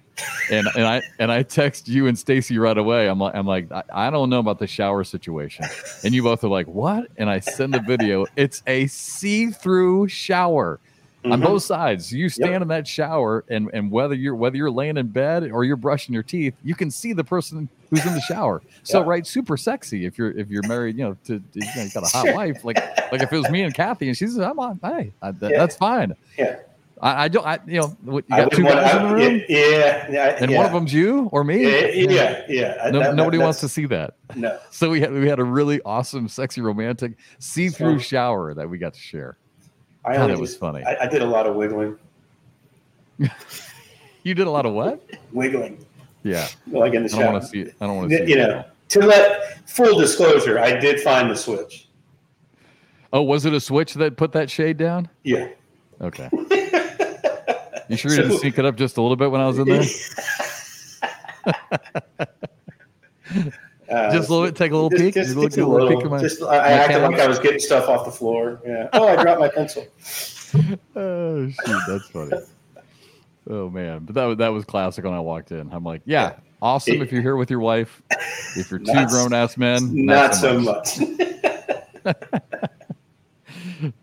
And 0.51 0.67
and 0.75 0.85
I 0.85 1.01
and 1.19 1.31
I 1.31 1.43
text 1.43 1.87
you 1.87 2.07
and 2.07 2.17
Stacey 2.17 2.57
right 2.57 2.77
away. 2.77 3.07
I'm 3.07 3.19
like 3.19 3.35
I'm 3.35 3.45
like 3.45 3.71
I, 3.71 3.83
I 3.93 4.09
don't 4.09 4.29
know 4.29 4.39
about 4.39 4.59
the 4.59 4.67
shower 4.67 5.03
situation, 5.03 5.65
and 6.03 6.13
you 6.13 6.23
both 6.23 6.43
are 6.43 6.47
like 6.49 6.67
what? 6.67 7.07
And 7.17 7.29
I 7.29 7.39
send 7.39 7.73
the 7.73 7.81
video. 7.81 8.25
It's 8.35 8.63
a 8.67 8.87
see-through 8.87 10.07
shower 10.07 10.79
on 11.25 11.41
Mhm. 11.41 11.43
both 11.43 11.63
sides. 11.63 12.11
You 12.13 12.29
stand 12.29 12.61
in 12.61 12.67
that 12.69 12.87
shower, 12.87 13.43
and 13.49 13.69
and 13.73 13.91
whether 13.91 14.15
you're 14.15 14.35
whether 14.35 14.55
you're 14.55 14.71
laying 14.71 14.97
in 14.97 15.07
bed 15.07 15.51
or 15.51 15.65
you're 15.65 15.75
brushing 15.75 16.13
your 16.13 16.23
teeth, 16.23 16.53
you 16.63 16.73
can 16.75 16.89
see 16.89 17.11
the 17.13 17.23
person 17.23 17.67
who's 17.89 18.05
in 18.05 18.13
the 18.13 18.21
shower. 18.21 18.61
So 18.83 18.99
Yeah. 19.01 19.05
right, 19.09 19.27
super 19.27 19.57
sexy 19.57 20.05
if 20.05 20.17
you're 20.17 20.31
if 20.31 20.49
you're 20.49 20.65
married, 20.67 20.97
you 20.97 21.03
know, 21.03 21.17
to, 21.25 21.41
you 21.53 21.61
know, 21.75 21.87
got 21.93 22.03
a 22.03 22.07
hot 22.07 22.25
Sure. 22.25 22.33
wife. 22.35 22.63
Like 22.63 22.77
like 23.11 23.21
if 23.21 23.31
it 23.33 23.37
was 23.37 23.49
me 23.49 23.63
and 23.63 23.73
Kathy, 23.73 24.07
and 24.07 24.15
she's 24.17 24.37
I'm 24.37 24.57
on, 24.59 24.79
hey, 24.81 25.11
I, 25.21 25.31
that, 25.31 25.51
Yeah. 25.51 25.57
that's 25.57 25.75
fine. 25.75 26.13
Yeah. 26.37 26.57
I, 27.01 27.25
I 27.25 27.27
don't, 27.27 27.45
I 27.45 27.59
you 27.67 27.79
know, 27.81 27.95
what, 28.03 28.25
you 28.27 28.35
got 28.35 28.51
two 28.51 28.63
guys 28.63 28.95
in 28.95 29.07
the 29.07 29.13
room, 29.15 29.41
Yeah, 29.47 30.07
yeah, 30.09 30.37
and 30.41 30.49
yeah. 30.49 30.57
one 30.57 30.65
of 30.65 30.71
them's 30.71 30.91
you 30.93 31.29
or 31.31 31.43
me. 31.43 31.63
Yeah, 31.63 31.87
yeah, 32.09 32.41
yeah. 32.49 32.89
No, 32.91 32.99
that- 32.99 33.15
nobody 33.15 33.37
that- 33.37 33.43
wants 33.43 33.59
to 33.59 33.69
see 33.69 33.85
that. 33.85 34.15
No, 34.35 34.57
So 34.71 34.89
we 34.89 34.99
had 35.01 35.11
we 35.13 35.27
had 35.27 35.39
a 35.39 35.43
really 35.43 35.79
awesome, 35.83 36.27
sexy, 36.27 36.61
romantic 36.61 37.13
see-through 37.39 37.99
shower 37.99 38.53
that 38.55 38.67
we 38.69 38.77
got 38.79 38.93
to 38.95 38.99
share. 38.99 39.37
I 40.05 40.13
God, 40.13 40.21
only 40.21 40.35
that 40.35 40.41
was 40.41 40.55
funny. 40.57 40.83
I, 40.85 41.03
I 41.03 41.07
did 41.07 41.21
a 41.21 41.25
lot 41.25 41.45
of 41.47 41.55
wiggling, 41.55 41.97
You 44.23 44.33
did 44.33 44.47
a 44.47 44.51
lot 44.51 44.65
of 44.65 44.73
what? 44.73 45.01
wiggling, 45.31 45.85
Yeah, 46.23 46.47
like 46.67 46.93
in 46.93 47.03
the 47.03 47.09
shower. 47.09 47.21
I 47.21 47.23
don't 47.25 47.33
want 47.33 47.43
to 47.43 47.49
see 47.49 47.61
it. 47.61 47.75
I 47.79 47.87
don't 47.87 47.95
want 47.97 48.09
to 48.11 48.17
see. 48.17 48.31
You 48.33 48.37
it. 48.39 48.47
know, 48.47 48.65
to 48.89 48.99
let 49.01 49.69
full 49.69 49.97
disclosure, 49.99 50.59
I 50.59 50.77
did 50.79 50.99
find 51.01 51.29
the 51.29 51.35
switch. 51.35 51.87
Oh, 53.13 53.21
was 53.21 53.45
it 53.45 53.53
a 53.53 53.59
switch 53.59 53.93
that 53.95 54.17
put 54.17 54.31
that 54.33 54.49
shade 54.49 54.77
down? 54.77 55.09
Yeah. 55.23 55.49
Okay. 56.01 56.29
You 57.89 57.97
sure 57.97 58.11
you 58.11 58.17
didn't 58.17 58.39
sync 58.39 58.57
it 58.57 58.65
up 58.65 58.75
just 58.75 58.97
a 58.97 59.01
little 59.01 59.15
bit 59.15 59.31
when 59.31 59.41
I 59.41 59.47
was 59.47 59.59
in 59.59 59.67
there? 59.67 59.83
Uh, 63.89 64.11
Just 64.11 64.27
a 64.27 64.33
little 64.33 64.45
bit, 64.45 64.53
take 64.55 64.71
a 64.71 64.75
little 64.75 64.89
peek. 64.89 65.13
Just, 65.13 65.33
Just, 65.33 65.41
just, 65.41 65.57
a 65.59 65.65
little 65.65 65.87
peek 65.87 66.05
my- 66.09 66.19
just, 66.19 66.43
I, 66.43 66.57
acted 66.57 67.01
like? 67.03 67.21
I 67.21 67.27
was 67.27 67.39
getting 67.39 67.59
stuff 67.59 67.87
off 67.87 68.03
the 68.03 68.11
floor. 68.11 68.59
Yeah. 68.65 68.89
Oh, 68.91 69.07
I 69.07 69.21
dropped 69.21 69.39
my 69.39 69.49
pencil. 69.49 69.87
Oh 70.95 71.49
shoot, 71.49 71.81
that's 71.87 72.07
funny. 72.09 72.31
Oh 73.49 73.69
man, 73.69 74.05
but 74.05 74.15
that 74.15 74.23
was 74.25 74.37
that 74.37 74.47
was 74.49 74.63
classic 74.65 75.03
when 75.03 75.13
I 75.13 75.19
walked 75.19 75.51
in. 75.51 75.69
I'm 75.73 75.83
like, 75.83 76.01
yeah, 76.05 76.37
awesome 76.61 77.01
if 77.01 77.11
you're 77.11 77.21
here 77.21 77.35
with 77.35 77.49
your 77.51 77.59
wife. 77.59 78.01
If 78.55 78.71
you're 78.71 78.79
two 78.79 79.05
grown 79.07 79.33
ass 79.33 79.57
men, 79.57 80.05
Not, 80.05 80.35
so 80.35 80.57
much. 80.59 80.99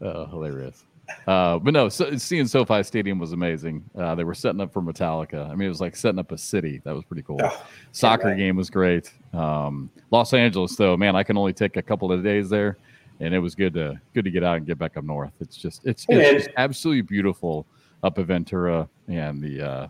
Oh, 0.01 0.27
hilarious. 0.27 0.85
Uh, 1.27 1.59
but 1.59 1.73
no, 1.73 1.89
so, 1.89 2.17
seeing 2.17 2.47
SoFi 2.47 2.83
Stadium 2.83 3.19
was 3.19 3.33
amazing. 3.33 3.83
Uh, 3.97 4.15
they 4.15 4.25
were 4.25 4.35
setting 4.35 4.61
up 4.61 4.73
for 4.73 4.83
Metallica. 4.83 5.49
I 5.49 5.55
mean, 5.55 5.67
it 5.67 5.71
was 5.71 5.81
like 5.81 5.97
setting 5.97 6.19
up 6.19 6.33
a 6.33 6.39
city. 6.39 6.81
That 6.85 6.95
was 6.95 7.05
pretty 7.05 7.23
cool. 7.23 7.41
Oh, 7.43 7.65
Soccer 7.93 8.29
right. 8.29 8.37
game 8.37 8.57
was 8.57 8.71
great. 8.71 9.13
Um, 9.33 9.91
Los 10.11 10.35
Angeles, 10.35 10.77
though, 10.77 10.97
man, 10.97 11.17
I 11.17 11.23
can 11.23 11.37
only 11.37 11.53
take 11.53 11.77
a 11.77 11.83
couple 11.83 12.13
of 12.13 12.23
days 12.23 12.51
there, 12.51 12.77
and 13.21 13.35
it 13.35 13.39
was 13.39 13.55
good 13.55 13.75
to 13.75 14.01
good 14.13 14.25
to 14.25 14.31
get 14.31 14.45
out 14.45 14.59
and 14.59 14.67
get 14.67 14.79
back 14.79 14.97
up 14.97 15.05
north. 15.05 15.33
It's 15.41 15.57
just 15.57 15.87
it's, 15.87 16.05
it's 16.09 16.45
just 16.45 16.57
absolutely 16.57 17.03
beautiful 17.03 17.67
up 18.03 18.19
at 18.19 18.27
Ventura, 18.27 18.89
and 19.09 19.41
the 19.41 19.63
uh, 19.63 19.89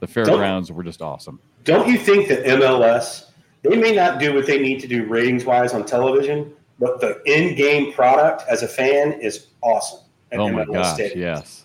the 0.00 0.06
fairgrounds 0.06 0.72
were 0.72 0.82
just 0.82 1.02
awesome. 1.02 1.38
Don't 1.64 1.88
you 1.88 1.98
think 1.98 2.28
that 2.28 2.44
MLS 2.44 3.32
they 3.62 3.76
may 3.76 3.92
not 3.92 4.18
do 4.18 4.34
what 4.34 4.46
they 4.46 4.58
need 4.58 4.80
to 4.80 4.88
do 4.88 5.04
ratings 5.04 5.44
wise 5.44 5.72
on 5.72 5.84
television, 5.84 6.52
but 6.78 7.00
the 7.00 7.22
in-game 7.26 7.92
product 7.92 8.42
as 8.48 8.62
a 8.62 8.68
fan 8.68 9.12
is 9.12 9.48
awesome. 9.62 10.00
Oh 10.32 10.50
my 10.50 10.64
gosh! 10.64 10.98
Stadiums. 10.98 11.16
Yes. 11.16 11.64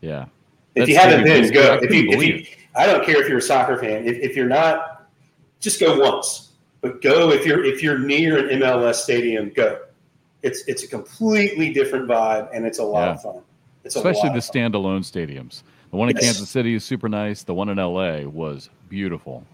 Yeah. 0.00 0.26
If 0.74 0.80
That's 0.82 0.88
you 0.90 0.96
haven't 0.96 1.24
been, 1.24 1.52
go. 1.52 1.78
If 1.82 1.94
you, 1.94 2.10
if 2.10 2.22
you, 2.22 2.46
I 2.74 2.86
don't 2.86 3.04
care 3.04 3.20
if 3.22 3.28
you're 3.28 3.38
a 3.38 3.42
soccer 3.42 3.78
fan. 3.78 4.06
If, 4.06 4.18
if 4.18 4.36
you're 4.36 4.48
not, 4.48 5.08
just 5.60 5.80
go 5.80 5.98
once. 5.98 6.52
But 6.82 7.00
go 7.00 7.30
if 7.30 7.46
you're 7.46 7.64
if 7.64 7.82
you're 7.82 7.98
near 7.98 8.48
an 8.48 8.60
MLS 8.60 8.96
stadium, 8.96 9.50
go. 9.50 9.80
It's 10.42 10.62
it's 10.68 10.84
a 10.84 10.88
completely 10.88 11.72
different 11.72 12.06
vibe, 12.06 12.48
and 12.52 12.66
it's 12.66 12.78
a 12.78 12.84
lot 12.84 13.06
yeah. 13.06 13.14
of 13.14 13.22
fun. 13.22 13.42
It's 13.84 13.96
especially 13.96 14.30
the 14.30 14.36
standalone 14.36 15.00
stadiums. 15.00 15.62
The 15.90 15.96
one 15.96 16.10
in 16.10 16.16
yes. 16.16 16.24
Kansas 16.24 16.50
City 16.50 16.74
is 16.74 16.84
super 16.84 17.08
nice. 17.08 17.42
The 17.42 17.54
one 17.54 17.68
in 17.68 17.78
LA 17.78 18.20
was 18.22 18.68
beautiful. 18.88 19.44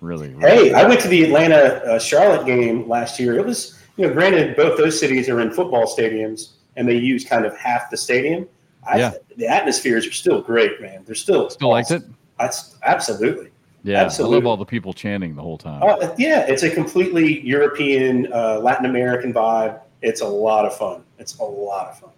Really. 0.00 0.30
really 0.30 0.68
hey, 0.70 0.72
I 0.72 0.86
went 0.86 1.00
to 1.00 1.08
the 1.08 1.24
Atlanta 1.24 1.82
uh, 1.84 1.98
Charlotte 1.98 2.46
game 2.46 2.88
last 2.88 3.18
year. 3.18 3.38
It 3.38 3.44
was, 3.44 3.78
you 3.96 4.06
know, 4.06 4.12
granted, 4.12 4.56
both 4.56 4.76
those 4.78 4.98
cities 4.98 5.28
are 5.28 5.40
in 5.40 5.50
football 5.50 5.84
stadiums 5.84 6.55
and 6.76 6.88
they 6.88 6.96
use 6.96 7.24
kind 7.24 7.44
of 7.44 7.56
half 7.56 7.90
the 7.90 7.96
stadium. 7.96 8.48
I, 8.86 8.98
yeah. 8.98 9.12
The 9.36 9.48
atmospheres 9.48 10.06
are 10.06 10.12
still 10.12 10.40
great, 10.40 10.80
man. 10.80 11.02
They're 11.04 11.14
still 11.14 11.50
still 11.50 11.72
awesome. 11.72 11.96
liked 11.96 12.04
it. 12.04 12.10
That's 12.38 12.76
absolutely. 12.84 13.50
Yeah, 13.82 14.02
absolutely. 14.02 14.36
I 14.36 14.38
love 14.38 14.46
all 14.46 14.56
the 14.56 14.64
people 14.64 14.92
chanting 14.92 15.36
the 15.36 15.42
whole 15.42 15.58
time. 15.58 15.82
Uh, 15.82 16.14
yeah, 16.18 16.40
it's 16.40 16.64
a 16.64 16.70
completely 16.70 17.40
European, 17.46 18.32
uh, 18.32 18.58
Latin 18.58 18.86
American 18.86 19.32
vibe. 19.32 19.80
It's 20.02 20.20
a 20.22 20.26
lot 20.26 20.64
of 20.64 20.76
fun. 20.76 21.04
It's 21.18 21.38
a 21.38 21.44
lot 21.44 21.88
of 21.88 21.98
fun. 22.00 22.10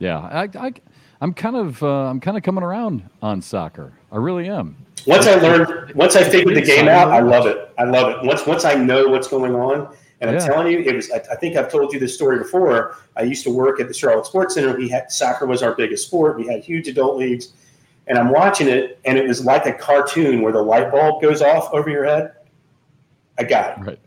Yeah, 0.00 0.18
I, 0.18 0.48
I 0.58 0.72
I'm 1.20 1.34
kind 1.34 1.56
of 1.56 1.82
uh, 1.82 2.06
I'm 2.06 2.20
kind 2.20 2.36
of 2.36 2.42
coming 2.42 2.64
around 2.64 3.08
on 3.22 3.42
soccer. 3.42 3.92
I 4.10 4.16
really 4.16 4.48
am. 4.48 4.76
Once 5.06 5.26
I 5.26 5.34
learned, 5.36 5.94
once 5.94 6.16
I 6.16 6.24
figured 6.24 6.56
the 6.56 6.62
game 6.62 6.88
out, 6.88 7.10
I 7.10 7.20
love 7.20 7.46
it. 7.46 7.72
I 7.78 7.84
love 7.84 8.10
it. 8.10 8.26
Once 8.26 8.46
once 8.46 8.64
I 8.64 8.74
know 8.74 9.08
what's 9.08 9.28
going 9.28 9.54
on, 9.54 9.94
and 10.20 10.30
I'm 10.30 10.38
telling 10.38 10.72
you, 10.72 10.80
it 10.80 10.94
was. 10.94 11.10
I, 11.10 11.16
I, 11.16 11.36
think 11.36 11.56
I've 11.56 11.70
told 11.70 11.92
you 11.92 11.98
this 11.98 12.14
story 12.14 12.38
before. 12.38 12.96
I 13.16 13.22
used 13.22 13.42
to 13.44 13.50
work 13.50 13.80
at 13.80 13.88
the 13.88 13.94
Charlotte 13.94 14.26
Sports 14.26 14.54
Center. 14.54 14.76
We 14.76 14.88
had 14.88 15.10
soccer 15.10 15.46
was 15.46 15.62
our 15.62 15.74
biggest 15.74 16.06
sport. 16.06 16.36
We 16.36 16.46
had 16.46 16.62
huge 16.62 16.88
adult 16.88 17.16
leagues, 17.16 17.52
and 18.06 18.18
I'm 18.18 18.30
watching 18.30 18.68
it, 18.68 19.00
and 19.04 19.16
it 19.16 19.26
was 19.26 19.44
like 19.44 19.66
a 19.66 19.72
cartoon 19.72 20.42
where 20.42 20.52
the 20.52 20.62
light 20.62 20.90
bulb 20.90 21.22
goes 21.22 21.40
off 21.40 21.72
over 21.72 21.88
your 21.88 22.04
head. 22.04 22.32
I 23.38 23.44
got 23.44 23.78
it. 23.78 23.84
Right. 23.84 23.98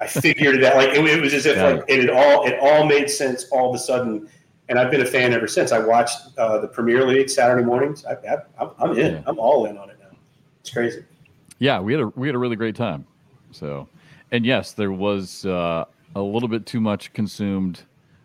I 0.00 0.06
figured 0.06 0.56
it 0.56 0.64
out. 0.64 0.76
Like 0.76 0.90
it, 0.90 1.04
it 1.04 1.20
was 1.20 1.34
as 1.34 1.46
if 1.46 1.56
like 1.56 1.84
it. 1.88 2.04
it 2.04 2.10
all 2.10 2.46
it 2.46 2.58
all 2.60 2.84
made 2.84 3.10
sense 3.10 3.46
all 3.50 3.70
of 3.70 3.74
a 3.74 3.78
sudden 3.78 4.28
and 4.68 4.78
I've 4.78 4.90
been 4.90 5.00
a 5.00 5.06
fan 5.06 5.32
ever 5.32 5.46
since. 5.46 5.72
I 5.72 5.78
watched 5.78 6.18
uh, 6.36 6.58
the 6.58 6.68
Premier 6.68 7.06
League 7.06 7.30
Saturday 7.30 7.64
mornings. 7.64 8.04
I, 8.04 8.16
am 8.60 8.90
in. 8.92 9.14
Yeah. 9.14 9.22
I'm 9.26 9.38
all 9.38 9.66
in 9.66 9.78
on 9.78 9.90
it 9.90 9.98
now. 9.98 10.16
It's 10.60 10.70
crazy. 10.70 11.04
Yeah, 11.58 11.80
we 11.80 11.92
had 11.92 12.02
a 12.02 12.06
we 12.08 12.28
had 12.28 12.34
a 12.34 12.38
really 12.38 12.56
great 12.56 12.76
time. 12.76 13.06
So, 13.50 13.88
and 14.32 14.44
yes, 14.44 14.72
there 14.72 14.92
was 14.92 15.44
uh, 15.46 15.84
a 16.14 16.20
little 16.20 16.48
bit 16.48 16.66
too 16.66 16.80
much 16.80 17.12
consumed. 17.12 17.82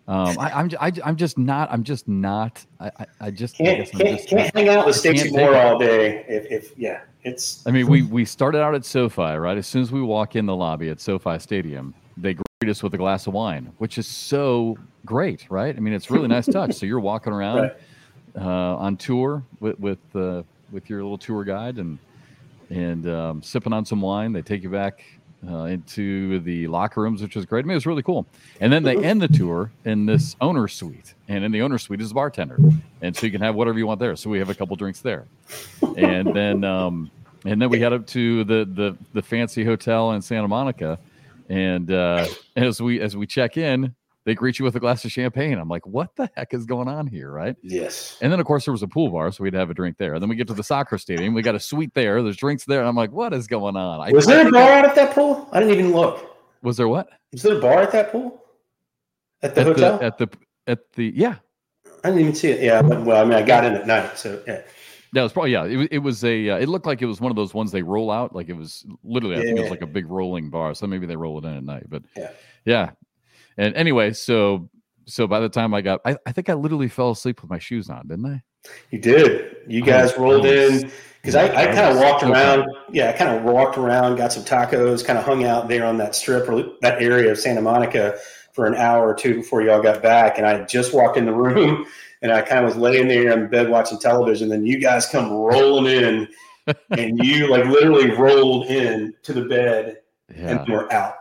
Um, 0.07 0.37
I, 0.37 0.59
am 0.59 0.69
I'm, 0.81 0.93
I'm 1.05 1.15
just 1.15 1.37
not 1.37 1.71
I'm 1.71 1.81
just 1.81 2.09
not 2.09 2.65
I, 2.81 2.91
I 3.21 3.31
just 3.31 3.55
can't 3.55 3.89
can't, 3.89 4.17
just, 4.17 4.27
can't 4.27 4.53
hang 4.53 4.67
out 4.67 4.85
with 4.85 4.97
Stacey 4.97 5.31
Moore 5.31 5.55
all 5.55 5.79
day 5.79 6.25
if, 6.27 6.45
if 6.51 6.77
yeah 6.77 7.03
it's 7.23 7.65
I 7.65 7.71
mean 7.71 7.87
we 7.87 8.01
we 8.01 8.25
started 8.25 8.61
out 8.61 8.75
at 8.75 8.83
SoFi 8.83 9.21
right 9.21 9.57
as 9.57 9.65
soon 9.65 9.81
as 9.81 9.93
we 9.93 10.01
walk 10.01 10.35
in 10.35 10.45
the 10.45 10.55
lobby 10.57 10.89
at 10.89 10.99
SoFi 10.99 11.39
Stadium 11.39 11.93
they 12.17 12.33
greet 12.33 12.69
us 12.69 12.83
with 12.83 12.93
a 12.95 12.97
glass 12.97 13.27
of 13.27 13.33
wine 13.33 13.71
which 13.77 13.97
is 13.97 14.05
so 14.05 14.77
great, 15.05 15.45
right? 15.49 15.75
I 15.75 15.79
mean, 15.79 15.93
it's 15.93 16.09
really 16.09 16.27
nice 16.27 16.45
touch. 16.45 16.73
So 16.73 16.85
you're 16.85 16.99
walking 16.99 17.33
around 17.33 17.61
right. 17.61 17.75
uh, 18.35 18.77
on 18.77 18.97
tour 18.97 19.43
with 19.59 19.79
with 19.79 19.99
uh, 20.15 20.43
with 20.71 20.89
your 20.89 21.01
little 21.03 21.17
tour 21.17 21.43
guide 21.43 21.77
and 21.77 21.99
and 22.69 23.07
um, 23.07 23.43
sipping 23.43 23.73
on 23.73 23.85
some 23.85 24.01
wine. 24.01 24.33
They 24.33 24.41
take 24.41 24.63
you 24.63 24.69
back 24.69 25.03
uh, 25.47 25.63
into 25.65 26.39
the 26.39 26.67
locker 26.67 27.01
rooms, 27.01 27.21
which 27.21 27.35
was 27.35 27.45
great. 27.45 27.65
I 27.65 27.67
mean, 27.67 27.71
it 27.71 27.75
was 27.75 27.85
really 27.85 28.03
cool. 28.03 28.25
And 28.59 28.71
then 28.71 28.83
they 28.83 28.97
end 28.97 29.21
the 29.21 29.27
tour 29.27 29.71
in 29.85 30.05
this 30.05 30.35
owner 30.41 30.67
suite, 30.67 31.13
and 31.27 31.43
in 31.43 31.51
the 31.51 31.61
owner 31.61 31.77
suite 31.77 32.01
is 32.01 32.11
a 32.11 32.13
bartender, 32.13 32.57
and 33.01 33.15
so 33.15 33.25
you 33.25 33.31
can 33.31 33.41
have 33.41 33.55
whatever 33.55 33.77
you 33.77 33.87
want 33.87 33.99
there. 33.99 34.15
So 34.15 34.29
we 34.29 34.39
have 34.39 34.49
a 34.49 34.55
couple 34.55 34.75
drinks 34.75 35.01
there, 35.01 35.25
and 35.97 36.33
then 36.33 36.63
um, 36.63 37.11
and 37.45 37.61
then 37.61 37.69
we 37.69 37.79
head 37.79 37.93
up 37.93 38.07
to 38.07 38.43
the 38.43 38.65
the 38.65 38.97
the 39.13 39.21
fancy 39.21 39.63
hotel 39.63 40.11
in 40.11 40.21
Santa 40.21 40.47
Monica. 40.47 40.99
And 41.49 41.91
uh, 41.91 42.25
as 42.55 42.81
we 42.81 43.01
as 43.01 43.17
we 43.17 43.27
check 43.27 43.57
in, 43.57 43.93
they 44.25 44.35
greet 44.35 44.59
you 44.59 44.65
with 44.65 44.75
a 44.75 44.79
glass 44.79 45.03
of 45.05 45.11
champagne. 45.11 45.57
I'm 45.57 45.67
like, 45.67 45.85
what 45.85 46.15
the 46.15 46.29
heck 46.35 46.53
is 46.53 46.65
going 46.65 46.87
on 46.87 47.07
here, 47.07 47.31
right? 47.31 47.55
Yes. 47.61 48.17
And 48.21 48.31
then 48.31 48.39
of 48.39 48.45
course 48.45 48.65
there 48.65 48.71
was 48.71 48.83
a 48.83 48.87
pool 48.87 49.09
bar, 49.09 49.31
so 49.31 49.43
we'd 49.43 49.53
have 49.53 49.69
a 49.69 49.73
drink 49.73 49.97
there. 49.97 50.13
And 50.13 50.21
then 50.21 50.29
we 50.29 50.35
get 50.35 50.47
to 50.47 50.53
the 50.53 50.63
soccer 50.63 50.97
stadium. 50.97 51.33
We 51.33 51.41
got 51.41 51.55
a 51.55 51.59
suite 51.59 51.93
there. 51.93 52.21
There's 52.23 52.37
drinks 52.37 52.65
there. 52.65 52.79
And 52.79 52.87
I'm 52.87 52.95
like, 52.95 53.11
what 53.11 53.33
is 53.33 53.47
going 53.47 53.75
on? 53.75 53.99
I 53.99 54.11
Was 54.11 54.25
there 54.25 54.47
a 54.47 54.51
bar 54.51 54.71
out 54.71 54.85
at 54.85 54.95
that 54.95 55.13
pool? 55.13 55.49
I 55.51 55.59
didn't 55.59 55.73
even 55.77 55.91
look. 55.91 56.37
Was 56.61 56.77
there 56.77 56.87
what? 56.87 57.09
Was 57.31 57.43
there 57.43 57.57
a 57.57 57.61
bar 57.61 57.81
at 57.81 57.91
that 57.91 58.11
pool? 58.11 58.41
At 59.41 59.55
the 59.55 59.61
at 59.61 59.67
hotel? 59.67 59.97
The, 59.97 60.05
at 60.05 60.17
the 60.17 60.29
at 60.67 60.93
the 60.93 61.13
yeah. 61.15 61.35
I 62.03 62.09
didn't 62.09 62.21
even 62.21 62.35
see 62.35 62.49
it. 62.49 62.61
Yeah, 62.61 62.81
well, 62.81 63.21
I 63.21 63.23
mean, 63.23 63.33
I 63.37 63.43
got 63.43 63.65
in 63.65 63.73
at 63.75 63.87
night, 63.87 64.17
so 64.17 64.41
yeah. 64.47 64.61
Yeah, 65.13 65.21
it 65.21 65.23
was 65.23 65.33
probably 65.33 65.51
yeah. 65.51 65.65
It, 65.65 65.89
it 65.91 65.97
was 65.99 66.23
a. 66.23 66.49
Uh, 66.49 66.57
it 66.57 66.67
looked 66.67 66.87
like 66.87 67.01
it 67.01 67.05
was 67.05 67.21
one 67.21 67.31
of 67.31 67.35
those 67.35 67.53
ones 67.53 67.71
they 67.71 67.83
roll 67.83 68.09
out. 68.09 68.33
Like 68.33 68.49
it 68.49 68.55
was 68.55 68.85
literally. 69.03 69.35
I 69.35 69.39
yeah. 69.39 69.45
think 69.45 69.59
it 69.59 69.61
was 69.61 69.71
like 69.71 69.83
a 69.83 69.87
big 69.87 70.09
rolling 70.09 70.49
bar. 70.49 70.73
So 70.73 70.87
maybe 70.87 71.05
they 71.05 71.15
roll 71.15 71.37
it 71.37 71.45
in 71.45 71.55
at 71.55 71.63
night. 71.63 71.85
But 71.87 72.03
yeah, 72.17 72.31
yeah. 72.65 72.91
And 73.57 73.75
anyway, 73.75 74.13
so 74.13 74.69
so 75.05 75.27
by 75.27 75.39
the 75.39 75.49
time 75.49 75.73
I 75.73 75.81
got, 75.81 76.01
I, 76.05 76.17
I 76.25 76.31
think 76.31 76.49
I 76.49 76.53
literally 76.53 76.87
fell 76.87 77.11
asleep 77.11 77.41
with 77.41 77.49
my 77.49 77.59
shoes 77.59 77.89
on, 77.89 78.07
didn't 78.07 78.25
I? 78.25 78.41
You 78.91 78.99
did. 78.99 79.57
You 79.67 79.83
oh, 79.83 79.85
guys 79.85 80.17
rolled 80.17 80.45
in 80.45 80.91
because 81.21 81.35
I, 81.35 81.45
I 81.45 81.65
kind 81.65 81.93
of 81.93 81.97
walked 81.97 82.23
around. 82.23 82.69
Yeah, 82.91 83.09
I 83.09 83.13
kind 83.13 83.35
of 83.35 83.43
walked 83.43 83.77
around, 83.77 84.15
got 84.15 84.31
some 84.31 84.43
tacos, 84.43 85.05
kind 85.05 85.19
of 85.19 85.25
hung 85.25 85.43
out 85.43 85.67
there 85.67 85.85
on 85.85 85.97
that 85.97 86.15
strip 86.15 86.49
or 86.49 86.63
that 86.81 87.01
area 87.01 87.31
of 87.31 87.39
Santa 87.39 87.61
Monica 87.61 88.17
for 88.53 88.65
an 88.65 88.75
hour 88.75 89.09
or 89.09 89.13
two 89.13 89.35
before 89.35 89.61
y'all 89.61 89.81
got 89.81 90.01
back. 90.01 90.37
And 90.37 90.47
I 90.47 90.63
just 90.65 90.93
walked 90.93 91.17
in 91.17 91.25
the 91.25 91.33
room 91.33 91.85
and 92.21 92.31
I 92.31 92.41
kind 92.41 92.59
of 92.59 92.65
was 92.65 92.77
laying 92.77 93.07
there 93.07 93.31
in 93.31 93.49
bed 93.49 93.69
watching 93.69 93.99
television. 93.99 94.49
Then 94.49 94.65
you 94.65 94.79
guys 94.79 95.07
come 95.07 95.31
rolling 95.31 95.85
in 95.85 96.27
and 96.91 97.23
you 97.23 97.49
like 97.49 97.65
literally 97.65 98.11
rolled 98.11 98.67
in 98.67 99.13
to 99.23 99.33
the 99.33 99.43
bed 99.45 99.97
yeah. 100.33 100.59
and 100.59 100.69
we're 100.69 100.89
out. 100.91 101.15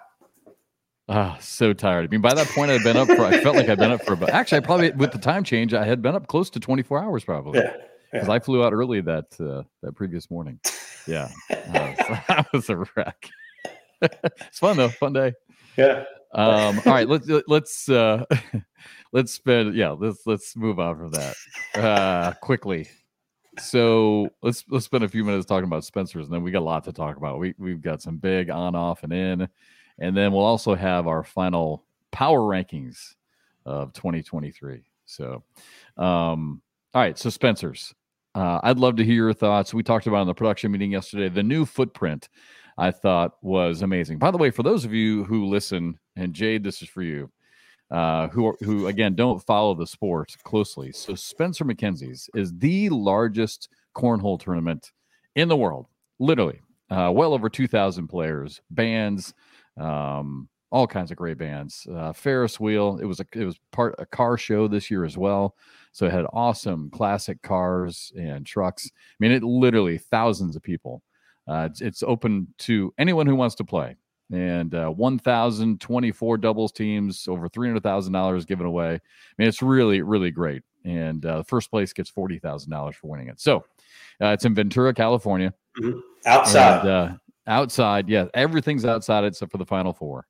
Ah, 1.15 1.37
oh, 1.37 1.41
so 1.43 1.75
tired. 1.75 2.07
I 2.07 2.09
mean, 2.09 2.23
by 2.23 2.33
that 2.33 2.47
point, 2.49 2.71
I'd 2.71 2.83
been 2.83 2.97
up 2.97 3.07
for. 3.07 3.25
I 3.25 3.41
felt 3.41 3.55
like 3.55 3.69
I'd 3.69 3.79
been 3.79 3.91
up 3.91 4.03
for. 4.03 4.17
But 4.17 4.31
actually, 4.31 4.59
I 4.59 4.61
probably 4.61 4.91
with 4.93 5.13
the 5.13 5.19
time 5.19 5.45
change, 5.45 5.75
I 5.75 5.85
had 5.85 6.01
been 6.01 6.15
up 6.15 6.27
close 6.27 6.49
to 6.51 6.61
24 6.61 6.99
hours, 6.99 7.23
probably. 7.25 7.61
Because 8.13 8.29
yeah. 8.29 8.33
I 8.33 8.39
flew 8.39 8.65
out 8.65 8.73
early 8.73 9.03
that 9.03 9.27
uh, 9.39 9.63
that 9.83 9.95
previous 9.95 10.31
morning. 10.31 10.59
Yeah, 11.07 11.29
that 11.49 12.47
was 12.53 12.71
a 12.71 12.85
wreck. 12.97 13.29
it's 14.03 14.59
fun 14.59 14.79
though, 14.79 14.89
fun 14.89 15.13
day. 15.13 15.35
Yeah. 15.77 16.05
Um, 16.33 16.81
all 16.87 16.93
right, 16.93 17.07
let's 17.07 17.29
let's 17.47 17.91
uh, 17.91 18.25
let's 19.13 19.33
spend 19.33 19.75
yeah 19.75 19.91
let's 19.91 20.23
let's 20.25 20.57
move 20.57 20.79
on 20.79 20.97
from 20.97 21.11
that 21.11 21.37
uh, 21.75 22.33
quickly. 22.41 22.89
So 23.59 24.31
let's 24.43 24.65
let's 24.71 24.87
spend 24.87 25.05
a 25.05 25.09
few 25.09 25.25
minutes 25.25 25.45
talking 25.45 25.65
about 25.65 25.85
Spencer's, 25.85 26.25
and 26.25 26.33
then 26.33 26.43
we 26.43 26.53
got 26.53 26.61
a 26.61 26.65
lot 26.65 26.85
to 26.85 26.93
talk 26.93 27.19
about. 27.19 27.39
We 27.39 27.55
we've 27.59 27.83
got 27.83 28.01
some 28.01 28.17
big 28.17 28.49
on, 28.49 28.75
off, 28.75 29.03
and 29.03 29.13
in. 29.13 29.49
And 30.03 30.17
then 30.17 30.33
we'll 30.33 30.45
also 30.45 30.75
have 30.75 31.07
our 31.07 31.23
final 31.23 31.85
power 32.11 32.41
rankings 32.41 33.15
of 33.65 33.93
2023. 33.93 34.83
So, 35.07 35.45
um, 35.97 36.61
all 36.93 37.01
right. 37.01 37.17
So, 37.17 37.31
Spencer's, 37.31 37.95
uh, 38.35 38.59
I'd 38.65 38.79
love 38.79 38.97
to 38.97 39.05
hear 39.05 39.15
your 39.15 39.33
thoughts. 39.33 39.73
We 39.73 39.85
talked 39.85 40.09
about 40.09 40.23
in 40.23 40.27
the 40.27 40.35
production 40.35 40.73
meeting 40.73 40.91
yesterday 40.91 41.29
the 41.29 41.45
new 41.45 41.65
footprint. 41.65 42.29
I 42.77 42.91
thought 42.91 43.37
was 43.43 43.83
amazing. 43.83 44.19
By 44.19 44.33
the 44.33 44.39
way, 44.39 44.51
for 44.51 44.65
those 44.65 44.85
of 44.85 44.93
you 44.93 45.23
who 45.25 45.47
listen, 45.47 45.99
and 46.17 46.35
Jade, 46.35 46.65
this 46.65 46.83
is 46.83 46.89
for 46.89 47.03
you, 47.03 47.31
uh, 47.93 48.27
who 48.29 48.57
who 48.61 48.89
again 48.89 49.15
don't 49.15 49.45
follow 49.45 49.75
the 49.75 49.87
sport 49.87 50.35
closely. 50.43 50.91
So 50.91 51.15
Spencer 51.15 51.65
Makenzie's 51.65 52.29
is 52.35 52.53
the 52.59 52.89
largest 52.89 53.69
cornhole 53.95 54.41
tournament 54.41 54.91
in 55.37 55.47
the 55.49 55.57
world, 55.57 55.87
literally. 56.19 56.61
Uh, 56.91 57.11
well 57.11 57.33
over 57.33 57.49
2,000 57.49 58.07
players, 58.07 58.61
bands, 58.71 59.33
um, 59.79 60.49
all 60.71 60.87
kinds 60.87 61.11
of 61.11 61.17
great 61.17 61.39
bands. 61.39 61.87
Uh, 61.93 62.13
Ferris 62.13 62.59
wheel. 62.59 62.99
It 63.01 63.05
was 63.05 63.21
a 63.21 63.27
it 63.35 63.45
was 63.45 63.59
part 63.71 63.95
a 63.99 64.07
car 64.07 64.37
show 64.37 64.69
this 64.69 64.91
year 64.91 65.05
as 65.05 65.19
well. 65.19 65.55
So 65.93 66.07
it 66.07 66.13
had 66.13 66.25
awesome 66.33 66.91
classic 66.91 67.43
cars 67.43 68.13
and 68.17 68.47
trucks. 68.47 68.91
I 68.95 69.17
mean, 69.21 69.33
it 69.33 69.43
literally 69.43 69.99
thousands 69.99 70.57
of 70.57 70.63
people. 70.63 71.03
Uh, 71.47 71.69
it's, 71.71 71.81
it's 71.81 72.03
open 72.03 72.49
to 72.57 72.95
anyone 72.99 73.27
who 73.27 73.37
wants 73.37 73.55
to 73.57 73.65
play. 73.65 73.97
And 74.33 74.75
uh, 74.75 74.89
1,024 74.89 76.39
doubles 76.39 76.73
teams, 76.73 77.29
over 77.29 77.51
$300,000 77.51 78.47
given 78.47 78.65
away. 78.65 78.95
I 78.95 79.01
mean, 79.37 79.49
it's 79.49 79.61
really, 79.61 80.01
really 80.01 80.31
great. 80.31 80.63
And 80.85 81.27
uh, 81.27 81.43
first 81.43 81.71
place 81.71 81.93
gets 81.93 82.11
$40,000 82.11 82.95
for 82.95 83.09
winning 83.09 83.29
it. 83.29 83.41
So 83.41 83.65
uh, 84.23 84.29
it's 84.29 84.47
in 84.47 84.55
Ventura, 84.55 84.95
California. 84.95 85.53
Mm-hmm. 85.79 85.99
Outside. 86.25 86.81
And, 86.81 86.89
uh, 86.89 87.13
Outside, 87.47 88.09
yeah, 88.09 88.27
everything's 88.35 88.85
outside 88.85 89.25
except 89.25 89.51
for 89.53 89.59
the 89.59 89.67
final 89.67 89.93
four. 89.93 90.27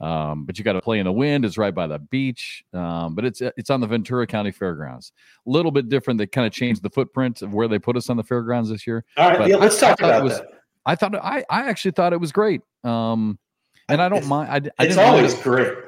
Um, 0.00 0.44
but 0.44 0.56
you 0.58 0.64
got 0.64 0.74
to 0.74 0.80
play 0.80 0.98
in 1.00 1.04
the 1.06 1.12
wind. 1.12 1.44
It's 1.44 1.58
right 1.58 1.74
by 1.74 1.86
the 1.88 1.98
beach, 1.98 2.62
um, 2.72 3.14
but 3.16 3.24
it's 3.24 3.40
it's 3.40 3.68
on 3.70 3.80
the 3.80 3.86
Ventura 3.86 4.26
County 4.28 4.52
Fairgrounds. 4.52 5.12
A 5.46 5.50
little 5.50 5.72
bit 5.72 5.88
different. 5.88 6.18
They 6.18 6.26
kind 6.26 6.46
of 6.46 6.52
changed 6.52 6.82
the 6.82 6.90
footprint 6.90 7.42
of 7.42 7.52
where 7.52 7.66
they 7.68 7.78
put 7.80 7.96
us 7.96 8.08
on 8.08 8.16
the 8.16 8.22
fairgrounds 8.22 8.70
this 8.70 8.86
year. 8.86 9.04
All 9.16 9.30
right, 9.30 9.48
yeah, 9.48 9.56
let's 9.56 9.82
I, 9.82 9.88
talk 9.90 10.02
I 10.02 10.08
about 10.08 10.22
was, 10.24 10.38
that. 10.38 10.50
I 10.86 10.94
thought 10.94 11.16
I 11.16 11.44
I 11.50 11.68
actually 11.68 11.90
thought 11.92 12.12
it 12.12 12.20
was 12.20 12.30
great. 12.30 12.60
Um, 12.84 13.38
and 13.88 14.00
I 14.00 14.08
don't 14.08 14.18
It's- 14.18 14.28
mind. 14.30 14.50
I, 14.50 14.54
I 14.54 14.58
It's 14.58 14.94
didn't 14.94 14.96
mind 14.98 15.08
always 15.16 15.34
it- 15.34 15.42
great. 15.42 15.78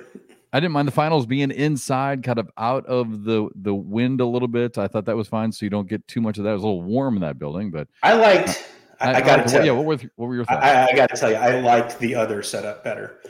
I 0.52 0.58
didn't 0.58 0.72
mind 0.72 0.88
the 0.88 0.92
finals 0.92 1.26
being 1.26 1.52
inside, 1.52 2.24
kind 2.24 2.40
of 2.40 2.50
out 2.58 2.84
of 2.86 3.22
the 3.22 3.48
the 3.54 3.72
wind 3.74 4.20
a 4.20 4.26
little 4.26 4.48
bit. 4.48 4.76
I 4.76 4.88
thought 4.88 5.04
that 5.04 5.16
was 5.16 5.28
fine, 5.28 5.52
so 5.52 5.64
you 5.64 5.70
don't 5.70 5.88
get 5.88 6.04
too 6.08 6.20
much 6.20 6.38
of 6.38 6.44
that. 6.44 6.50
It 6.50 6.54
was 6.54 6.62
a 6.64 6.66
little 6.66 6.82
warm 6.82 7.14
in 7.14 7.20
that 7.20 7.38
building, 7.38 7.70
but 7.70 7.86
I 8.02 8.14
liked. 8.14 8.66
I, 9.00 9.14
I, 9.14 9.20
got 9.20 9.36
to 9.36 9.42
tell 9.44 9.60
yeah. 9.64 9.72
you, 9.72 9.74
What 9.76 9.84
were 9.86 9.96
th- 9.96 10.12
what 10.16 10.26
were 10.26 10.34
your 10.34 10.44
thoughts? 10.44 10.64
I, 10.64 10.88
I 10.88 10.92
got 10.94 11.10
to 11.10 11.16
tell 11.16 11.30
you, 11.30 11.36
I 11.36 11.60
liked 11.60 11.98
the 11.98 12.14
other 12.14 12.42
setup 12.42 12.84
better. 12.84 13.20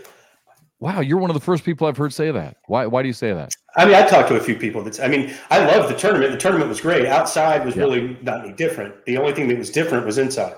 wow, 0.80 1.00
you're 1.00 1.18
one 1.18 1.30
of 1.30 1.34
the 1.34 1.40
first 1.40 1.64
people 1.64 1.86
I've 1.86 1.96
heard 1.96 2.12
say 2.12 2.30
that. 2.30 2.56
Why 2.66 2.86
why 2.86 3.02
do 3.02 3.08
you 3.08 3.14
say 3.14 3.32
that? 3.32 3.54
I 3.76 3.84
mean, 3.84 3.94
I 3.94 4.06
talked 4.06 4.28
to 4.30 4.36
a 4.36 4.40
few 4.40 4.56
people. 4.56 4.82
That's. 4.82 4.98
I 4.98 5.08
mean, 5.08 5.32
I 5.50 5.64
love 5.64 5.88
the 5.88 5.96
tournament. 5.96 6.32
The 6.32 6.38
tournament 6.38 6.68
was 6.68 6.80
great. 6.80 7.06
Outside 7.06 7.64
was 7.64 7.76
Yeah. 7.76 7.82
really 7.82 8.18
not 8.22 8.44
any 8.44 8.52
different. 8.52 9.04
The 9.04 9.16
only 9.16 9.32
thing 9.32 9.48
that 9.48 9.58
was 9.58 9.70
different 9.70 10.06
was 10.06 10.18
inside. 10.18 10.54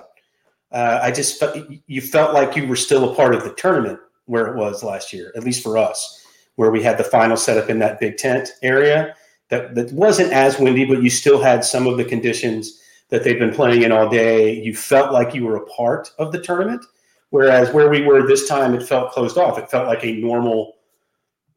Uh, 0.71 1.01
I 1.03 1.11
just 1.11 1.39
felt 1.39 1.57
you 1.87 2.01
felt 2.01 2.33
like 2.33 2.57
you 2.57 2.67
were 2.67 2.77
still 2.77 3.13
a 3.13 3.15
part 3.15 3.35
of 3.35 3.45
the 3.45 3.53
tournament 3.55 3.99
where 4.25 4.47
it 4.47 4.57
was 4.57 4.83
last 4.83 5.13
year, 5.13 5.31
at 5.37 5.45
least 5.45 5.63
for 5.63 5.77
us, 5.77 6.25
where 6.57 6.71
we 6.71 6.83
had 6.83 6.97
the 6.97 7.05
final 7.05 7.37
setup 7.37 7.69
in 7.69 7.79
that 7.81 8.01
big 8.01 8.17
tent 8.17 8.49
area. 8.63 9.15
That 9.51 9.75
that 9.75 9.93
wasn't 9.93 10.33
as 10.33 10.59
windy, 10.59 10.87
but 10.87 11.03
you 11.03 11.11
still 11.11 11.43
had 11.43 11.63
some 11.65 11.87
of 11.87 11.99
the 11.99 12.05
conditions 12.07 12.81
that 13.13 13.23
they've 13.23 13.39
been 13.39 13.53
playing 13.55 13.83
in 13.83 13.93
all 13.93 14.09
day. 14.09 14.59
You 14.61 14.75
felt 14.75 15.13
like 15.13 15.35
you 15.35 15.45
were 15.45 15.57
a 15.57 15.67
part 15.67 16.11
of 16.19 16.33
the 16.33 16.41
tournament. 16.43 16.85
Whereas 17.31 17.73
where 17.73 17.89
we 17.89 18.03
were 18.03 18.27
this 18.27 18.49
time, 18.49 18.75
it 18.75 18.83
felt 18.83 19.13
closed 19.13 19.39
off. 19.39 19.59
It 19.59 19.71
felt 19.71 19.87
like 19.87 20.03
a 20.05 20.13
normal 20.13 20.75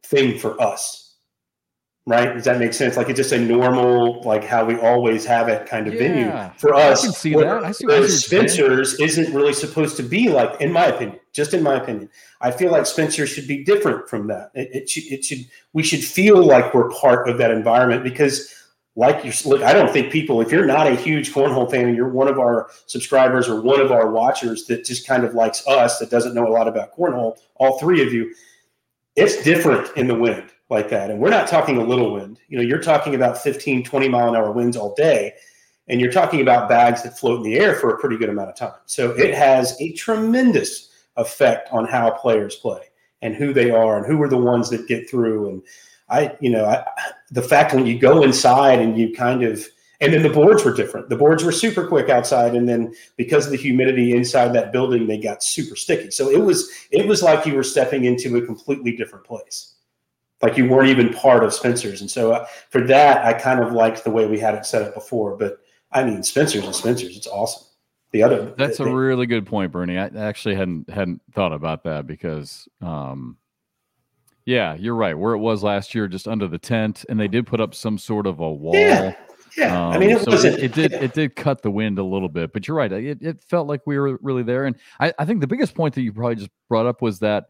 thing 0.04 0.38
for 0.38 0.60
us. 0.60 1.02
Right? 2.08 2.34
Does 2.34 2.44
that 2.44 2.58
make 2.60 2.72
sense? 2.72 2.96
Like 2.96 3.08
it's 3.08 3.16
just 3.16 3.32
a 3.32 3.38
normal, 3.38 4.22
like 4.22 4.44
how 4.44 4.64
we 4.64 4.76
always 4.78 5.24
have 5.24 5.48
it 5.48 5.66
kind 5.66 5.88
of 5.88 5.94
venue 5.94 6.26
Yeah. 6.26 6.50
for 6.56 6.72
I 6.74 6.90
us. 6.90 7.02
can 7.02 7.12
see 7.12 7.34
that. 7.34 7.64
I 7.64 7.72
see- 7.72 7.84
I 7.86 7.88
what 7.88 7.98
you're 8.00 8.08
saying. 8.08 8.48
Spencer's 8.48 8.94
isn't 9.00 9.34
really 9.34 9.52
supposed 9.52 9.96
to 9.96 10.04
be 10.04 10.28
like, 10.28 10.60
in 10.60 10.70
my 10.70 10.86
opinion, 10.86 11.18
just 11.32 11.52
in 11.52 11.62
my 11.64 11.74
opinion. 11.74 12.08
I 12.40 12.52
feel 12.52 12.70
like 12.70 12.86
Spencer 12.86 13.26
should 13.26 13.48
be 13.48 13.64
different 13.64 14.08
from 14.08 14.28
that. 14.28 14.50
It, 14.54 14.68
it 14.72 14.88
should, 14.90 15.04
it 15.04 15.24
should, 15.24 15.46
we 15.72 15.82
should 15.82 16.04
feel 16.04 16.44
like 16.44 16.72
we're 16.74 16.90
part 16.90 17.28
of 17.28 17.38
that 17.38 17.50
environment 17.50 18.04
because, 18.04 18.54
like 18.96 19.24
you, 19.24 19.32
look, 19.44 19.62
I 19.62 19.74
don't 19.74 19.92
think 19.92 20.10
people, 20.10 20.40
if 20.40 20.50
you're 20.50 20.64
not 20.64 20.86
a 20.86 20.96
huge 20.96 21.32
cornhole 21.32 21.70
fan 21.70 21.86
and 21.86 21.94
you're 21.94 22.08
one 22.08 22.28
of 22.28 22.38
our 22.38 22.70
subscribers 22.86 23.46
or 23.46 23.60
one 23.60 23.78
of 23.78 23.92
our 23.92 24.10
watchers 24.10 24.64
that 24.66 24.86
just 24.86 25.06
kind 25.06 25.22
of 25.22 25.34
likes 25.34 25.66
us, 25.66 25.98
that 25.98 26.10
doesn't 26.10 26.34
know 26.34 26.48
a 26.48 26.50
lot 26.50 26.66
about 26.66 26.96
cornhole, 26.96 27.38
all 27.56 27.78
three 27.78 28.04
of 28.04 28.12
you, 28.12 28.34
it's 29.14 29.42
different 29.42 29.94
in 29.96 30.06
the 30.06 30.14
wind 30.14 30.50
like 30.70 30.88
that. 30.88 31.10
And 31.10 31.20
we're 31.20 31.30
not 31.30 31.46
talking 31.46 31.76
a 31.76 31.84
little 31.84 32.14
wind. 32.14 32.40
You 32.48 32.56
know, 32.56 32.64
you're 32.64 32.82
talking 32.82 33.14
about 33.14 33.38
15, 33.38 33.84
20 33.84 34.08
mile 34.08 34.30
an 34.30 34.36
hour 34.36 34.50
winds 34.50 34.78
all 34.78 34.94
day. 34.94 35.34
And 35.88 36.00
you're 36.00 36.10
talking 36.10 36.40
about 36.40 36.68
bags 36.68 37.02
that 37.02 37.18
float 37.18 37.38
in 37.38 37.42
the 37.44 37.58
air 37.58 37.74
for 37.74 37.90
a 37.90 37.98
pretty 37.98 38.16
good 38.16 38.30
amount 38.30 38.48
of 38.48 38.56
time. 38.56 38.80
So 38.86 39.10
it 39.12 39.34
has 39.34 39.80
a 39.80 39.92
tremendous 39.92 40.90
effect 41.16 41.68
on 41.70 41.86
how 41.86 42.10
players 42.10 42.56
play 42.56 42.80
and 43.22 43.34
who 43.34 43.52
they 43.52 43.70
are 43.70 43.98
and 43.98 44.06
who 44.06 44.20
are 44.22 44.28
the 44.28 44.36
ones 44.36 44.68
that 44.70 44.88
get 44.88 45.08
through. 45.08 45.48
And 45.48 45.62
I, 46.08 46.36
you 46.40 46.50
know, 46.50 46.64
I, 46.64 46.84
the 47.30 47.42
fact 47.42 47.74
when 47.74 47.86
you 47.86 47.98
go 47.98 48.22
inside 48.22 48.80
and 48.80 48.96
you 48.96 49.12
kind 49.14 49.42
of, 49.42 49.66
and 50.00 50.12
then 50.12 50.22
the 50.22 50.30
boards 50.30 50.64
were 50.64 50.74
different. 50.74 51.08
The 51.08 51.16
boards 51.16 51.42
were 51.42 51.52
super 51.52 51.86
quick 51.86 52.10
outside, 52.10 52.54
and 52.54 52.68
then 52.68 52.94
because 53.16 53.46
of 53.46 53.52
the 53.52 53.56
humidity 53.56 54.14
inside 54.14 54.52
that 54.52 54.70
building, 54.70 55.06
they 55.06 55.18
got 55.18 55.42
super 55.42 55.74
sticky. 55.74 56.10
So 56.10 56.30
it 56.30 56.40
was, 56.40 56.70
it 56.90 57.08
was 57.08 57.22
like 57.22 57.46
you 57.46 57.54
were 57.54 57.62
stepping 57.62 58.04
into 58.04 58.36
a 58.36 58.44
completely 58.44 58.92
different 58.94 59.24
place 59.24 59.76
like 60.42 60.56
you 60.56 60.68
weren't 60.68 60.88
even 60.88 61.12
part 61.12 61.42
of 61.44 61.52
Spencer's. 61.52 62.00
And 62.00 62.10
so 62.10 62.32
uh, 62.32 62.46
for 62.70 62.82
that, 62.82 63.24
I 63.24 63.32
kind 63.32 63.60
of 63.60 63.72
liked 63.72 64.04
the 64.04 64.10
way 64.10 64.26
we 64.26 64.38
had 64.38 64.54
it 64.54 64.66
set 64.66 64.82
up 64.82 64.94
before. 64.94 65.36
But 65.36 65.60
I 65.92 66.04
mean, 66.04 66.22
Spencer's 66.22 66.64
and 66.64 66.74
Spencer's, 66.74 67.16
it's 67.16 67.26
awesome. 67.26 67.66
The 68.12 68.22
other, 68.22 68.54
That's 68.56 68.80
a 68.80 68.88
really 68.88 69.26
good 69.26 69.46
point, 69.46 69.72
Bernie. 69.72 69.98
I 69.98 70.06
actually 70.06 70.54
hadn't 70.54 70.88
hadn't 70.88 71.20
thought 71.32 71.52
about 71.52 71.82
that 71.84 72.06
because, 72.06 72.68
um, 72.80 73.36
yeah, 74.46 74.74
you're 74.74 74.94
right. 74.94 75.18
Where 75.18 75.34
it 75.34 75.38
was 75.38 75.62
last 75.62 75.94
year, 75.94 76.06
just 76.06 76.28
under 76.28 76.46
the 76.46 76.58
tent, 76.58 77.04
and 77.08 77.18
they 77.18 77.28
did 77.28 77.46
put 77.46 77.60
up 77.60 77.74
some 77.74 77.98
sort 77.98 78.26
of 78.26 78.38
a 78.38 78.50
wall. 78.50 78.74
Yeah, 78.76 79.14
yeah. 79.56 79.86
I 79.88 79.98
mean, 79.98 80.10
it 80.10 80.18
Um, 80.18 80.24
so 80.24 80.30
wasn't. 80.30 80.58
It, 80.58 80.64
it 80.64 80.72
did. 80.72 80.92
It 80.92 81.12
did 81.12 81.34
cut 81.36 81.62
the 81.62 81.70
wind 81.70 81.98
a 81.98 82.04
little 82.04 82.28
bit, 82.28 82.52
but 82.52 82.66
you're 82.66 82.76
right. 82.76 82.92
It, 82.92 83.18
it 83.20 83.42
felt 83.42 83.66
like 83.66 83.82
we 83.86 83.98
were 83.98 84.18
really 84.22 84.44
there, 84.44 84.64
and 84.64 84.76
I, 85.00 85.12
I 85.18 85.24
think 85.24 85.40
the 85.40 85.48
biggest 85.48 85.74
point 85.74 85.94
that 85.96 86.02
you 86.02 86.12
probably 86.12 86.36
just 86.36 86.50
brought 86.68 86.86
up 86.86 87.02
was 87.02 87.18
that 87.18 87.46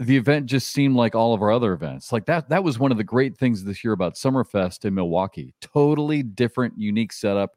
the 0.00 0.16
event 0.16 0.46
just 0.46 0.72
seemed 0.72 0.96
like 0.96 1.14
all 1.14 1.34
of 1.34 1.42
our 1.42 1.52
other 1.52 1.72
events. 1.72 2.12
Like 2.12 2.26
that. 2.26 2.48
That 2.48 2.64
was 2.64 2.78
one 2.78 2.90
of 2.90 2.98
the 2.98 3.04
great 3.04 3.36
things 3.38 3.62
this 3.62 3.84
year 3.84 3.92
about 3.92 4.14
Summerfest 4.14 4.84
in 4.84 4.94
Milwaukee. 4.94 5.54
Totally 5.60 6.24
different, 6.24 6.74
unique 6.76 7.12
setup, 7.12 7.52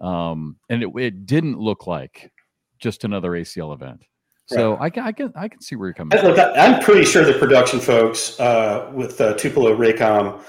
um, 0.00 0.56
and 0.70 0.82
it, 0.82 0.90
it 0.96 1.26
didn't 1.26 1.58
look 1.58 1.86
like 1.86 2.32
just 2.78 3.04
another 3.04 3.32
ACL 3.32 3.74
event. 3.74 4.02
So 4.48 4.78
I 4.80 4.90
can, 4.90 5.04
I 5.04 5.12
can, 5.12 5.32
I 5.36 5.48
can 5.48 5.60
see 5.60 5.76
where 5.76 5.88
you're 5.88 5.94
coming. 5.94 6.18
Look, 6.22 6.38
I'm 6.38 6.82
pretty 6.82 7.04
sure 7.04 7.24
the 7.24 7.38
production 7.38 7.80
folks 7.80 8.38
uh, 8.40 8.90
with 8.94 9.20
uh, 9.20 9.34
Tupelo 9.34 9.76
Raycom, 9.76 10.40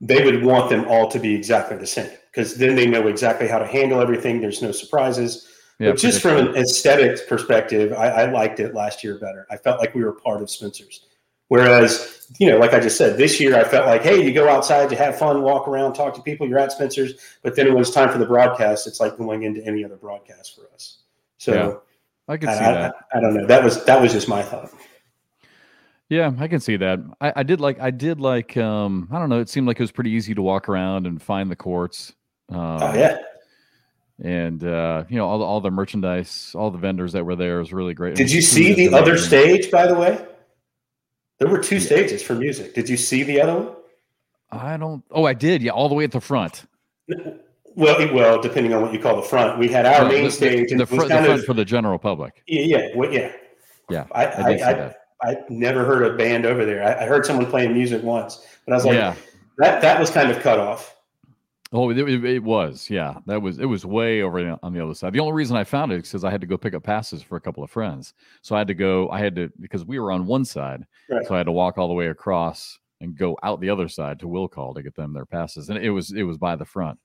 they 0.00 0.24
would 0.24 0.44
want 0.44 0.68
them 0.68 0.84
all 0.88 1.10
to 1.10 1.18
be 1.18 1.34
exactly 1.34 1.76
the 1.78 1.86
same 1.86 2.10
because 2.30 2.56
then 2.56 2.76
they 2.76 2.86
know 2.86 3.08
exactly 3.08 3.48
how 3.48 3.58
to 3.58 3.66
handle 3.66 4.00
everything. 4.00 4.40
There's 4.40 4.60
no 4.60 4.72
surprises. 4.72 5.48
Yeah, 5.78 5.90
but 5.90 5.98
just 5.98 6.22
from 6.22 6.36
an 6.38 6.56
aesthetics 6.56 7.22
perspective, 7.22 7.92
I, 7.92 8.08
I 8.08 8.30
liked 8.30 8.60
it 8.60 8.74
last 8.74 9.02
year 9.02 9.18
better. 9.18 9.46
I 9.50 9.56
felt 9.56 9.78
like 9.78 9.94
we 9.94 10.04
were 10.04 10.12
part 10.12 10.42
of 10.42 10.50
Spencer's. 10.50 11.06
Whereas, 11.48 12.26
you 12.38 12.50
know, 12.50 12.58
like 12.58 12.72
I 12.72 12.80
just 12.80 12.96
said, 12.96 13.18
this 13.18 13.38
year 13.38 13.56
I 13.56 13.62
felt 13.62 13.86
like, 13.86 14.02
hey, 14.02 14.22
you 14.22 14.32
go 14.32 14.48
outside, 14.48 14.90
you 14.90 14.96
have 14.96 15.16
fun, 15.16 15.42
walk 15.42 15.68
around, 15.68 15.92
talk 15.92 16.14
to 16.14 16.22
people, 16.22 16.48
you're 16.48 16.58
at 16.58 16.72
Spencer's. 16.72 17.14
But 17.42 17.54
then 17.54 17.72
when 17.72 17.82
it's 17.82 17.90
time 17.90 18.10
for 18.10 18.18
the 18.18 18.26
broadcast, 18.26 18.86
it's 18.86 19.00
like 19.00 19.16
going 19.16 19.44
into 19.44 19.64
any 19.64 19.84
other 19.84 19.96
broadcast 19.96 20.56
for 20.56 20.62
us. 20.74 20.98
So 21.38 21.52
Yeah, 21.52 21.74
I 22.28 22.36
can 22.36 22.48
see 22.50 22.54
I- 22.64 22.72
that. 22.72 22.94
I, 23.12 23.18
I 23.18 23.20
don't 23.20 23.34
know. 23.34 23.46
That 23.46 23.62
was 23.64 23.84
that 23.84 24.00
was 24.00 24.12
just 24.12 24.28
my 24.28 24.42
thought. 24.42 24.70
Yeah, 26.08 26.32
I 26.38 26.46
can 26.46 26.60
see 26.60 26.76
that. 26.76 27.00
I, 27.20 27.32
I 27.36 27.42
did 27.42 27.60
like 27.60 27.80
I 27.80 27.90
did 27.90 28.20
like 28.20 28.56
um 28.56 29.08
I 29.10 29.18
don't 29.18 29.28
know, 29.28 29.40
it 29.40 29.48
seemed 29.48 29.66
like 29.66 29.78
it 29.78 29.82
was 29.82 29.92
pretty 29.92 30.10
easy 30.10 30.34
to 30.34 30.42
walk 30.42 30.68
around 30.68 31.06
and 31.06 31.20
find 31.20 31.50
the 31.50 31.56
courts. 31.56 32.12
Um, 32.48 32.58
Oh 32.80 32.94
yeah. 32.94 33.18
and 34.22 34.62
uh 34.62 35.04
you 35.08 35.16
know 35.16 35.26
all 35.28 35.38
the, 35.40 35.44
all 35.44 35.60
the 35.60 35.70
merchandise, 35.70 36.52
all 36.54 36.70
the 36.70 36.78
vendors 36.78 37.12
that 37.14 37.24
were 37.24 37.34
there 37.36 37.58
was 37.58 37.72
really 37.72 37.92
great. 37.94 38.14
Did 38.14 38.30
you 38.30 38.40
see 38.42 38.72
the 38.72 38.96
other 38.96 39.18
stage, 39.18 39.70
by 39.70 39.86
the 39.88 39.94
way? 39.96 40.24
There 41.38 41.48
were 41.48 41.58
two 41.62 41.76
Yeah. 41.76 41.80
stages 41.82 42.22
for 42.22 42.34
music. 42.34 42.72
Did 42.74 42.88
you 42.88 42.96
see 42.96 43.22
the 43.24 43.40
other 43.40 43.54
one? 43.58 43.74
I 44.52 44.76
don't 44.76 45.02
Oh, 45.10 45.24
I 45.24 45.34
did. 45.34 45.60
Yeah, 45.60 45.72
all 45.72 45.88
the 45.88 45.94
way 45.96 46.04
at 46.04 46.12
the 46.12 46.20
front. 46.20 46.64
Well, 47.76 48.00
it- 48.00 48.12
well, 48.12 48.40
depending 48.40 48.72
on 48.74 48.82
what 48.82 48.92
you 48.92 48.98
call 48.98 49.16
the 49.16 49.22
front, 49.22 49.58
we 49.58 49.68
had 49.68 49.86
our 49.86 50.04
No, 50.04 50.08
main 50.08 50.24
the, 50.24 50.30
stage, 50.30 50.70
and 50.72 50.80
the, 50.80 50.84
it 50.84 50.88
fr- 50.88 50.94
was 50.96 51.04
the 51.04 51.08
front 51.10 51.28
of 51.40 51.44
for 51.44 51.54
the 51.54 51.64
general 51.64 51.98
public. 51.98 52.42
yeah, 52.48 52.62
yeah, 52.62 52.88
well, 52.96 53.12
yeah. 53.12 53.30
Yeah, 53.90 54.06
I, 54.12 54.24
I 54.26 54.50
I, 54.50 54.84
I. 54.86 54.94
I 55.22 55.36
never 55.48 55.84
heard 55.84 56.02
a 56.02 56.16
band 56.16 56.44
over 56.44 56.66
there. 56.66 56.82
I, 56.82 57.04
I 57.04 57.06
heard 57.06 57.24
someone 57.24 57.46
playing 57.46 57.72
music 57.72 58.02
once, 58.02 58.44
but 58.66 58.72
I 58.72 58.76
was 58.76 58.84
like, 58.84 58.94
yeah. 58.96 59.14
that 59.58 59.80
that 59.80 59.98
was 60.00 60.10
kind 60.10 60.30
of 60.30 60.40
cut 60.40 60.58
off. 60.58 60.94
Oh, 61.72 61.90
it, 61.90 61.98
it, 61.98 62.42
was. 62.42 62.88
Yeah, 62.90 63.14
that 63.26 63.40
was. 63.40 63.58
It 63.58 63.64
was 63.66 63.84
way 63.86 64.22
over 64.22 64.38
on- 64.40 64.58
on 64.62 64.72
the 64.74 64.82
other 64.82 64.94
side. 64.94 65.12
The 65.12 65.20
only 65.20 65.32
reason 65.32 65.56
I 65.56 65.64
found 65.64 65.90
it 65.92 65.96
is 66.04 66.08
because 66.10 66.24
I 66.24 66.30
had 66.30 66.40
to 66.42 66.46
go 66.46 66.56
pick 66.58 66.74
up 66.74 66.82
passes 66.82 67.22
for 67.22 67.36
a 67.36 67.40
couple 67.40 67.62
of 67.64 67.70
friends. 67.70 68.12
So 68.42 68.54
I 68.54 68.58
had 68.58 68.68
to 68.68 68.74
go. 68.74 69.08
I 69.10 69.18
had 69.20 69.34
to 69.36 69.50
because 69.60 69.84
we 69.84 69.98
were 69.98 70.10
on 70.12 70.26
one 70.26 70.44
side, 70.44 70.84
Right. 71.10 71.26
so 71.26 71.34
I 71.34 71.38
had 71.38 71.46
to 71.46 71.52
walk 71.52 71.78
all 71.78 71.88
the 71.88 71.94
way 71.94 72.08
across 72.08 72.78
and 73.00 73.16
go 73.16 73.36
out 73.42 73.60
the 73.60 73.70
other 73.70 73.88
side 73.88 74.18
to 74.20 74.28
Will 74.28 74.48
Call 74.48 74.74
to 74.74 74.82
get 74.82 74.94
them 74.96 75.12
their 75.12 75.26
passes. 75.26 75.68
And 75.70 75.78
it 75.78 75.90
was 75.90 76.12
it 76.12 76.22
was 76.24 76.38
by 76.38 76.56
the 76.56 76.64
front. 76.64 76.98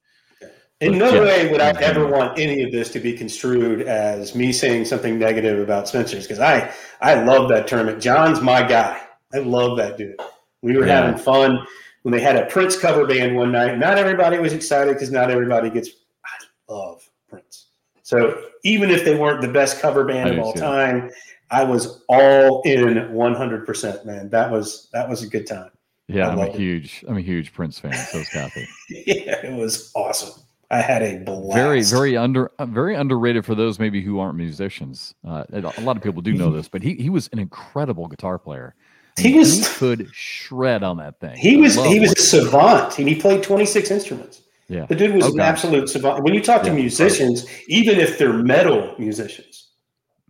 In 0.81 0.97
no 0.97 1.13
yeah. 1.13 1.21
way 1.21 1.51
would 1.51 1.61
I 1.61 1.69
ever 1.81 2.07
want 2.07 2.39
any 2.39 2.63
of 2.63 2.71
this 2.71 2.89
to 2.93 2.99
be 2.99 3.13
construed 3.13 3.83
as 3.83 4.33
me 4.33 4.51
saying 4.51 4.85
something 4.85 5.19
negative 5.19 5.59
about 5.59 5.87
Spencer's 5.87 6.23
because 6.23 6.39
I 6.39 6.73
I 7.01 7.23
love 7.23 7.49
that 7.49 7.67
tournament. 7.67 8.01
John's 8.01 8.41
my 8.41 8.63
guy. 8.63 8.99
I 9.33 9.37
love 9.37 9.77
that 9.77 9.97
dude. 9.97 10.19
We 10.63 10.75
were 10.75 10.87
Yeah. 10.87 11.03
having 11.05 11.19
fun 11.21 11.65
when 12.01 12.11
they 12.11 12.19
had 12.19 12.35
a 12.35 12.45
Prince 12.47 12.77
cover 12.79 13.05
band 13.05 13.35
one 13.35 13.51
night. 13.51 13.77
Not 13.77 13.99
everybody 13.99 14.39
was 14.39 14.53
excited 14.53 14.95
because 14.95 15.11
not 15.11 15.29
everybody 15.29 15.69
gets. 15.69 15.89
I 16.25 16.73
love 16.73 17.07
Prince. 17.29 17.67
So 18.01 18.41
even 18.63 18.89
if 18.89 19.05
they 19.05 19.15
weren't 19.15 19.41
the 19.41 19.47
best 19.47 19.79
cover 19.79 20.03
band 20.03 20.29
I 20.29 20.33
of 20.33 20.39
all 20.39 20.53
time, 20.53 21.11
I 21.51 21.63
was 21.63 22.03
all 22.09 22.63
in 22.63 23.13
100. 23.13 23.65
percent 23.67 24.03
Man, 24.03 24.29
that 24.29 24.49
was 24.49 24.89
that 24.93 25.07
was 25.07 25.21
a 25.21 25.27
good 25.27 25.45
time. 25.45 25.69
Yeah, 26.07 26.29
I'm 26.29 26.39
a 26.39 26.45
it. 26.47 26.55
huge 26.55 27.05
I'm 27.07 27.17
a 27.17 27.21
huge 27.21 27.53
Prince 27.53 27.77
fan. 27.77 27.93
So 27.93 28.17
is 28.17 28.29
Kathy. 28.29 28.67
yeah, 28.89 29.45
it 29.45 29.53
was 29.53 29.91
awesome. 29.95 30.41
I 30.71 30.81
had 30.81 31.01
a 31.03 31.17
blast. 31.19 31.53
very 31.53 31.83
very 31.83 32.15
under 32.17 32.49
uh, 32.57 32.65
very 32.65 32.95
underrated 32.95 33.45
for 33.45 33.53
those 33.55 33.77
maybe 33.77 34.01
who 34.01 34.19
aren't 34.19 34.37
musicians. 34.37 35.13
Uh, 35.27 35.43
a 35.51 35.81
lot 35.81 35.97
of 35.97 36.01
people 36.03 36.21
do 36.21 36.33
know 36.33 36.49
this, 36.51 36.67
but 36.67 36.81
he 36.81 36.95
he 36.95 37.09
was 37.09 37.29
an 37.33 37.39
incredible 37.39 38.07
guitar 38.07 38.39
player. 38.39 38.73
I 39.17 39.21
He 39.21 39.27
mean, 39.29 39.39
was- 39.39 39.57
he 39.67 39.73
could 39.75 40.09
shred 40.13 40.81
on 40.83 40.97
that 40.97 41.19
thing. 41.19 41.35
He 41.37 41.57
I 41.57 41.59
was 41.59 41.75
he 41.75 41.99
was 41.99 42.13
a 42.13 42.21
savant, 42.21 42.97
and 42.99 43.07
he 43.09 43.15
played 43.15 43.43
26 43.43 43.91
instruments. 43.91 44.41
yeah. 44.69 44.85
The 44.85 44.95
dude 44.95 45.13
was 45.13 45.25
Oh, 45.25 45.31
an 45.31 45.37
gosh. 45.37 45.47
absolute 45.49 45.89
savant. 45.89 46.23
When 46.23 46.33
you 46.33 46.41
talk 46.41 46.61
to 46.63 46.69
Yeah. 46.69 46.75
musicians, 46.75 47.45
even 47.67 47.99
if 47.99 48.17
they're 48.17 48.31
metal 48.31 48.95
musicians, 48.97 49.67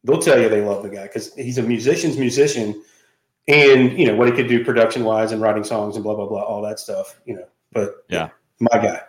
they'll 0.03 0.17
tell 0.17 0.41
you 0.41 0.49
they 0.49 0.61
love 0.61 0.81
the 0.81 0.89
guy 0.89 1.03
because 1.03 1.35
he's 1.35 1.59
a 1.59 1.63
musician's 1.63 2.17
musician, 2.17 2.81
and 3.47 3.97
you 3.97 4.07
know 4.07 4.15
what 4.15 4.27
he 4.27 4.33
could 4.33 4.47
do 4.47 4.65
production 4.65 5.03
wise 5.03 5.31
and 5.31 5.39
writing 5.41 5.63
songs 5.63 5.95
and 5.95 6.03
blah 6.03 6.15
blah 6.15 6.25
blah, 6.27 6.41
all 6.41 6.63
that 6.63 6.79
stuff. 6.79 7.21
You 7.25 7.35
know, 7.35 7.45
but 7.71 8.03
Yeah. 8.09 8.29
my 8.59 8.79
guy. 8.79 9.01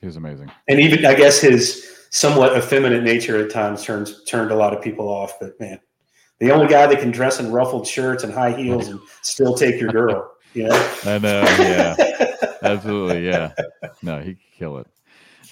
He 0.00 0.06
was 0.06 0.16
amazing. 0.16 0.50
And 0.68 0.80
even 0.80 1.04
I 1.04 1.14
guess 1.14 1.40
his 1.40 2.06
somewhat 2.10 2.56
effeminate 2.56 3.02
nature 3.02 3.42
at 3.42 3.50
times 3.50 3.84
turns 3.84 4.24
turned 4.24 4.50
a 4.50 4.56
lot 4.56 4.74
of 4.74 4.82
people 4.82 5.08
off. 5.08 5.38
But 5.40 5.58
man, 5.60 5.80
the 6.38 6.52
only 6.52 6.68
guy 6.68 6.86
that 6.86 7.00
can 7.00 7.10
dress 7.10 7.40
in 7.40 7.50
ruffled 7.52 7.86
shirts 7.86 8.24
and 8.24 8.32
high 8.32 8.52
heels 8.52 8.88
and 8.88 9.00
still 9.22 9.54
take 9.54 9.80
your 9.80 9.90
girl. 9.90 10.32
You 10.54 10.68
know? 10.68 10.92
I 11.04 11.18
know. 11.18 11.42
Yeah. 11.58 11.96
Absolutely. 12.62 13.26
Yeah. 13.26 13.52
No, 14.02 14.20
he 14.20 14.34
could 14.34 14.52
kill 14.56 14.78
it. 14.78 14.86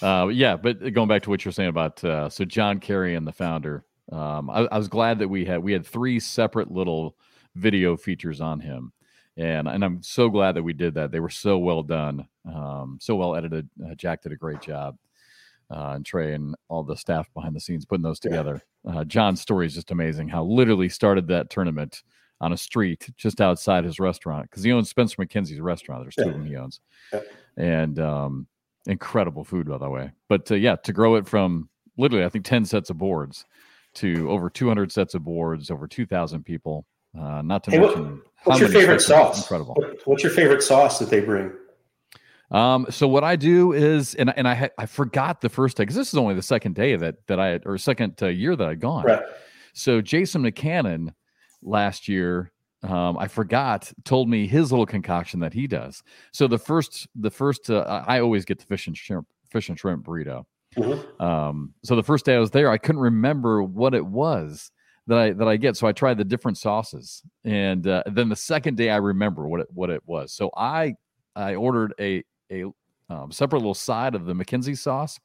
Uh, 0.01 0.27
yeah, 0.27 0.55
but 0.55 0.93
going 0.93 1.07
back 1.07 1.23
to 1.23 1.29
what 1.29 1.45
you're 1.45 1.51
saying 1.51 1.69
about 1.69 2.03
uh, 2.03 2.29
so 2.29 2.43
John 2.45 2.79
Kerry 2.79 3.15
and 3.15 3.25
the 3.25 3.31
founder, 3.31 3.85
um, 4.11 4.49
I, 4.49 4.67
I 4.71 4.77
was 4.77 4.87
glad 4.87 5.19
that 5.19 5.27
we 5.29 5.45
had 5.45 5.63
we 5.63 5.71
had 5.71 5.85
three 5.85 6.19
separate 6.19 6.69
little 6.69 7.15
video 7.55 7.95
features 7.95 8.41
on 8.41 8.59
him, 8.59 8.91
and 9.37 9.67
and 9.67 9.83
I'm 9.83 10.01
so 10.01 10.29
glad 10.29 10.55
that 10.55 10.63
we 10.63 10.73
did 10.73 10.93
that. 10.95 11.11
They 11.11 11.19
were 11.19 11.29
so 11.29 11.57
well 11.57 11.83
done, 11.83 12.27
um, 12.45 12.97
so 13.01 13.15
well 13.15 13.35
edited. 13.35 13.69
Uh, 13.83 13.95
Jack 13.95 14.21
did 14.21 14.31
a 14.31 14.37
great 14.37 14.61
job, 14.61 14.97
uh, 15.69 15.93
and 15.95 16.05
Trey 16.05 16.33
and 16.33 16.55
all 16.69 16.83
the 16.83 16.95
staff 16.95 17.31
behind 17.33 17.55
the 17.55 17.59
scenes 17.59 17.85
putting 17.85 18.03
those 18.03 18.19
together. 18.19 18.61
Uh, 18.87 19.03
John's 19.03 19.41
story 19.41 19.65
is 19.65 19.75
just 19.75 19.91
amazing. 19.91 20.27
How 20.29 20.43
literally 20.43 20.89
started 20.89 21.27
that 21.27 21.49
tournament 21.49 22.03
on 22.41 22.53
a 22.53 22.57
street 22.57 23.09
just 23.17 23.41
outside 23.41 23.85
his 23.85 23.99
restaurant 23.99 24.49
because 24.49 24.63
he 24.63 24.71
owns 24.71 24.89
Spencer 24.89 25.17
Makenzie's 25.17 25.61
restaurant. 25.61 26.03
There's 26.03 26.15
two 26.15 26.29
of 26.29 26.33
them 26.33 26.45
he 26.45 26.55
owns, 26.55 26.79
and 27.57 27.99
um, 27.99 28.47
incredible 28.85 29.43
food 29.43 29.67
by 29.67 29.77
the 29.77 29.89
way. 29.89 30.11
But 30.29 30.51
uh, 30.51 30.55
yeah, 30.55 30.75
to 30.77 30.93
grow 30.93 31.15
it 31.15 31.27
from 31.27 31.69
literally 31.97 32.25
I 32.25 32.29
think 32.29 32.45
ten 32.45 32.65
sets 32.65 32.89
of 32.89 32.97
boards 32.97 33.45
to 33.95 34.29
over 34.29 34.49
200 34.49 34.91
sets 34.91 35.15
of 35.15 35.23
boards, 35.23 35.71
over 35.71 35.87
2,000 35.87 36.43
people. 36.43 36.85
Uh, 37.17 37.41
not 37.41 37.63
to 37.63 37.71
hey, 37.71 37.79
mention, 37.79 38.03
what, 38.17 38.19
what's 38.45 38.59
your 38.59 38.69
favorite 38.69 39.01
sauce? 39.01 39.41
Incredible. 39.41 39.75
What's 40.05 40.23
your 40.23 40.31
favorite 40.31 40.63
sauce 40.63 40.99
that 40.99 41.09
they 41.09 41.19
bring? 41.19 41.51
Um, 42.51 42.85
so 42.89 43.07
what 43.07 43.23
I 43.23 43.35
do 43.35 43.73
is, 43.73 44.15
and 44.15 44.31
and 44.37 44.47
I 44.47 44.69
I 44.77 44.85
forgot 44.85 45.41
the 45.41 45.49
first 45.49 45.77
day 45.77 45.83
because 45.83 45.95
this 45.95 46.09
is 46.09 46.15
only 46.15 46.35
the 46.35 46.41
second 46.41 46.75
day 46.75 46.95
that 46.95 47.27
that 47.27 47.39
I 47.39 47.47
had, 47.47 47.63
or 47.65 47.77
second 47.77 48.21
uh, 48.21 48.27
year 48.27 48.55
that 48.55 48.67
I'd 48.67 48.79
gone. 48.79 49.05
Right. 49.05 49.23
So 49.73 49.99
Jason 49.99 50.43
McCannon 50.43 51.09
last 51.61 52.07
year, 52.07 52.51
um, 52.83 53.17
I 53.17 53.27
forgot, 53.27 53.91
told 54.05 54.29
me 54.29 54.47
his 54.47 54.71
little 54.71 54.85
concoction 54.85 55.41
that 55.41 55.53
he 55.53 55.67
does. 55.67 56.03
So 56.31 56.47
the 56.47 56.57
first, 56.57 57.07
the 57.15 57.31
first, 57.31 57.69
uh, 57.69 58.03
I 58.07 58.19
always 58.19 58.45
get 58.45 58.59
the 58.59 58.65
fish 58.65 58.87
and 58.87 58.95
shrimp, 58.95 59.27
fish 59.49 59.67
and 59.67 59.77
shrimp 59.77 60.05
burrito. 60.05 60.45
Mm-hmm. 60.77 61.21
Um, 61.21 61.73
so 61.83 61.95
the 61.95 62.03
first 62.03 62.25
day 62.25 62.35
I 62.35 62.39
was 62.39 62.51
there, 62.51 62.69
I 62.69 62.77
couldn't 62.77 63.01
remember 63.01 63.63
what 63.63 63.93
it 63.93 64.05
was 64.05 64.71
that 65.07 65.17
I 65.17 65.31
that 65.33 65.47
I 65.47 65.57
get. 65.57 65.77
So 65.77 65.87
I 65.87 65.91
tried 65.91 66.17
the 66.17 66.23
different 66.23 66.57
sauces, 66.57 67.21
and 67.43 67.87
uh, 67.87 68.03
then 68.07 68.29
the 68.29 68.35
second 68.35 68.77
day 68.77 68.89
I 68.89 68.97
remember 68.97 69.47
what 69.47 69.61
it 69.61 69.67
what 69.73 69.89
it 69.89 70.01
was. 70.05 70.33
So 70.33 70.51
I 70.55 70.95
I 71.35 71.55
ordered 71.55 71.93
a 71.99 72.23
a 72.51 72.65
um, 73.09 73.31
separate 73.31 73.59
little 73.59 73.73
side 73.73 74.15
of 74.15 74.25
the 74.25 74.33
Makenzie 74.33 74.77
sauce, 74.77 75.19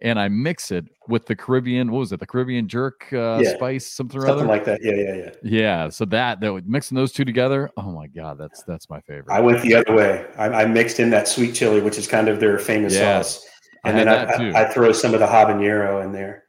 and 0.00 0.18
I 0.18 0.28
mix 0.28 0.72
it 0.72 0.84
with 1.08 1.26
the 1.26 1.36
Caribbean. 1.36 1.92
What 1.92 2.00
was 2.00 2.12
it? 2.12 2.20
The 2.20 2.26
Caribbean 2.26 2.66
jerk 2.66 3.06
uh, 3.12 3.40
yeah. 3.42 3.54
spice, 3.54 3.86
something, 3.86 4.20
something 4.20 4.48
like 4.48 4.64
that. 4.64 4.80
Yeah, 4.82 4.94
yeah, 4.94 5.14
yeah. 5.14 5.30
Yeah. 5.42 5.88
So 5.90 6.04
that 6.06 6.40
that 6.40 6.62
mixing 6.66 6.96
those 6.96 7.12
two 7.12 7.24
together. 7.24 7.70
Oh 7.76 7.92
my 7.92 8.08
god, 8.08 8.38
that's 8.38 8.62
that's 8.64 8.90
my 8.90 9.00
favorite. 9.02 9.32
I 9.32 9.40
went 9.40 9.62
the 9.62 9.74
other 9.74 9.94
way. 9.94 10.26
I, 10.36 10.62
I 10.62 10.64
mixed 10.66 10.98
in 10.98 11.10
that 11.10 11.28
sweet 11.28 11.54
chili, 11.54 11.80
which 11.80 11.98
is 11.98 12.06
kind 12.06 12.28
of 12.28 12.40
their 12.40 12.58
famous 12.58 12.94
yeah. 12.94 13.22
sauce 13.22 13.46
and 13.84 13.96
I 13.96 14.04
then 14.04 14.52
I, 14.52 14.58
I, 14.58 14.64
I, 14.64 14.72
throw 14.72 14.92
some 14.92 15.14
of 15.14 15.20
the 15.20 15.26
habanero 15.26 16.04
in 16.04 16.12
there. 16.12 16.44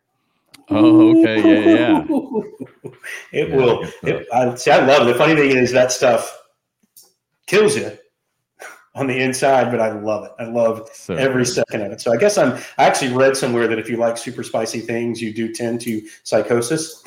Oh, 0.71 1.19
okay, 1.19 1.37
yeah, 1.37 1.75
yeah. 1.75 2.03
it 3.31 3.49
yeah, 3.49 3.55
will. 3.55 3.83
It, 4.03 4.27
I 4.33 4.55
see. 4.55 4.71
I 4.71 4.85
love 4.85 5.07
it. 5.07 5.11
The 5.11 5.17
funny 5.17 5.35
thing 5.35 5.57
is 5.57 5.71
that 5.71 5.91
stuff 5.91 6.43
kills 7.47 7.75
you 7.75 7.97
on 8.95 9.07
the 9.07 9.17
inside, 9.17 9.71
but 9.71 9.79
I 9.79 9.91
love 9.91 10.25
it. 10.25 10.31
I 10.39 10.45
love 10.45 10.89
so 10.93 11.15
every 11.15 11.43
good. 11.43 11.53
second 11.53 11.81
of 11.81 11.91
it. 11.91 12.01
So 12.01 12.11
I 12.13 12.17
guess 12.17 12.37
I'm. 12.37 12.53
I 12.77 12.85
actually 12.85 13.13
read 13.13 13.35
somewhere 13.37 13.67
that 13.67 13.79
if 13.79 13.89
you 13.89 13.97
like 13.97 14.17
super 14.17 14.43
spicy 14.43 14.79
things, 14.79 15.21
you 15.21 15.33
do 15.33 15.53
tend 15.53 15.81
to 15.81 16.01
psychosis. 16.23 17.03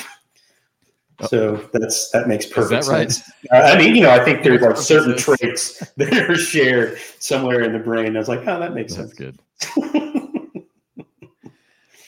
Oh. 1.21 1.27
So 1.27 1.69
that's 1.73 2.11
that 2.11 2.27
makes 2.29 2.47
perfect 2.47 2.87
that 2.87 2.93
right? 2.93 3.11
sense. 3.11 3.31
I 3.53 3.79
mean, 3.79 3.95
you 3.95 4.03
know, 4.03 4.11
I 4.11 4.25
think 4.25 4.43
there's 4.43 4.63
like 4.63 4.77
certain 4.77 5.17
traits 5.17 5.79
that 5.97 6.13
are 6.29 6.37
shared 6.37 6.99
somewhere 7.19 7.63
in 7.63 7.73
the 7.73 7.79
brain. 7.79 8.17
I 8.17 8.19
was 8.19 8.29
like, 8.29 8.41
oh, 8.41 8.59
that 8.59 8.75
makes 8.75 8.95
that's 8.95 9.17
sense. 9.17 9.39
good. 9.79 10.11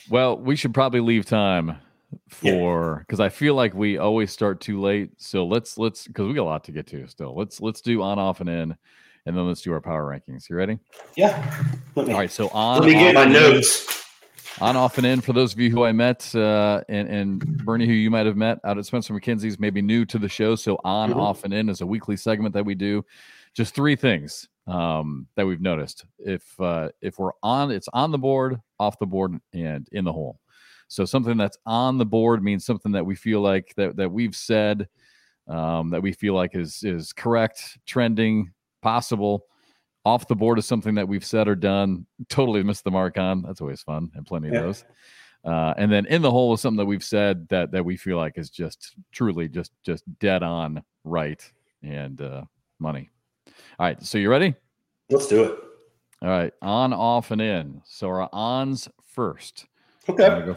Well, 0.08 0.36
we 0.38 0.56
should 0.56 0.74
probably 0.74 1.00
leave 1.00 1.26
time 1.26 1.78
for 2.28 2.98
because 3.00 3.18
yeah. 3.18 3.26
I 3.26 3.28
feel 3.28 3.54
like 3.54 3.74
we 3.74 3.98
always 3.98 4.30
start 4.30 4.60
too 4.60 4.80
late. 4.80 5.10
So 5.18 5.46
let's 5.46 5.78
let's 5.78 6.06
because 6.06 6.28
we 6.28 6.34
got 6.34 6.42
a 6.42 6.44
lot 6.44 6.64
to 6.64 6.72
get 6.72 6.86
to 6.88 7.06
still. 7.08 7.34
Let's 7.34 7.60
let's 7.60 7.80
do 7.80 8.02
on 8.02 8.18
off 8.18 8.40
and 8.40 8.48
in, 8.48 8.76
and 9.26 9.36
then 9.36 9.46
let's 9.46 9.62
do 9.62 9.72
our 9.72 9.80
power 9.80 10.04
rankings. 10.04 10.48
You 10.48 10.56
ready? 10.56 10.78
Yeah. 11.16 11.64
Me, 11.96 12.02
All 12.12 12.18
right. 12.18 12.30
So 12.30 12.48
on. 12.50 12.80
Let 12.80 12.86
me 12.86 12.94
get 12.94 13.14
my 13.14 13.24
notes. 13.24 14.04
On 14.58 14.74
off 14.74 14.96
and 14.96 15.06
in 15.06 15.20
for 15.20 15.34
those 15.34 15.52
of 15.52 15.60
you 15.60 15.70
who 15.70 15.84
I 15.84 15.92
met 15.92 16.34
uh, 16.34 16.80
and 16.88 17.08
and 17.08 17.64
Bernie 17.64 17.86
who 17.86 17.92
you 17.92 18.10
might 18.10 18.24
have 18.24 18.38
met 18.38 18.58
out 18.64 18.78
at 18.78 18.86
Spencer 18.86 19.12
Makenzie's 19.12 19.58
maybe 19.58 19.82
new 19.82 20.06
to 20.06 20.18
the 20.18 20.30
show. 20.30 20.56
So 20.56 20.80
on 20.82 21.10
mm-hmm. 21.10 21.20
off 21.20 21.44
and 21.44 21.52
in 21.52 21.68
is 21.68 21.82
a 21.82 21.86
weekly 21.86 22.16
segment 22.16 22.54
that 22.54 22.64
we 22.64 22.74
do. 22.74 23.04
Just 23.52 23.74
three 23.74 23.96
things 23.96 24.48
um, 24.66 25.26
that 25.36 25.46
we've 25.46 25.60
noticed. 25.60 26.04
If 26.18 26.58
uh, 26.60 26.90
if 27.00 27.18
we're 27.18 27.32
on, 27.42 27.70
it's 27.70 27.88
on 27.92 28.10
the 28.10 28.18
board, 28.18 28.60
off 28.78 28.98
the 28.98 29.06
board, 29.06 29.38
and 29.52 29.88
in 29.92 30.04
the 30.04 30.12
hole. 30.12 30.40
So 30.88 31.04
something 31.04 31.36
that's 31.36 31.58
on 31.66 31.98
the 31.98 32.06
board 32.06 32.42
means 32.42 32.64
something 32.64 32.92
that 32.92 33.04
we 33.04 33.14
feel 33.14 33.40
like 33.40 33.72
that 33.76 33.96
that 33.96 34.10
we've 34.10 34.36
said 34.36 34.88
um, 35.48 35.90
that 35.90 36.02
we 36.02 36.12
feel 36.12 36.34
like 36.34 36.54
is 36.54 36.82
is 36.82 37.12
correct, 37.12 37.78
trending, 37.86 38.52
possible. 38.82 39.46
Off 40.04 40.28
the 40.28 40.36
board 40.36 40.58
is 40.58 40.66
something 40.66 40.94
that 40.94 41.08
we've 41.08 41.24
said 41.24 41.48
or 41.48 41.56
done, 41.56 42.06
totally 42.28 42.62
missed 42.62 42.84
the 42.84 42.90
mark 42.90 43.18
on. 43.18 43.42
That's 43.42 43.60
always 43.60 43.82
fun, 43.82 44.10
and 44.14 44.24
plenty 44.24 44.48
yeah. 44.48 44.58
of 44.58 44.64
those. 44.64 44.84
Uh, 45.44 45.74
and 45.76 45.90
then 45.90 46.06
in 46.06 46.22
the 46.22 46.30
hole 46.30 46.52
is 46.54 46.60
something 46.60 46.78
that 46.78 46.86
we've 46.86 47.04
said 47.04 47.48
that 47.48 47.70
that 47.72 47.84
we 47.84 47.96
feel 47.96 48.16
like 48.16 48.38
is 48.38 48.50
just 48.50 48.94
truly 49.12 49.48
just 49.48 49.72
just 49.84 50.04
dead 50.18 50.42
on 50.42 50.82
right 51.04 51.50
and 51.82 52.20
uh, 52.20 52.42
money. 52.78 53.10
All 53.78 53.86
right. 53.86 54.02
So 54.02 54.18
you 54.18 54.30
ready? 54.30 54.54
Let's 55.10 55.26
do 55.26 55.44
it. 55.44 55.58
All 56.22 56.28
right. 56.28 56.52
On, 56.62 56.92
off, 56.92 57.30
and 57.30 57.40
in. 57.40 57.82
So 57.84 58.08
our 58.08 58.28
ons 58.32 58.88
first. 59.04 59.66
Okay. 60.08 60.54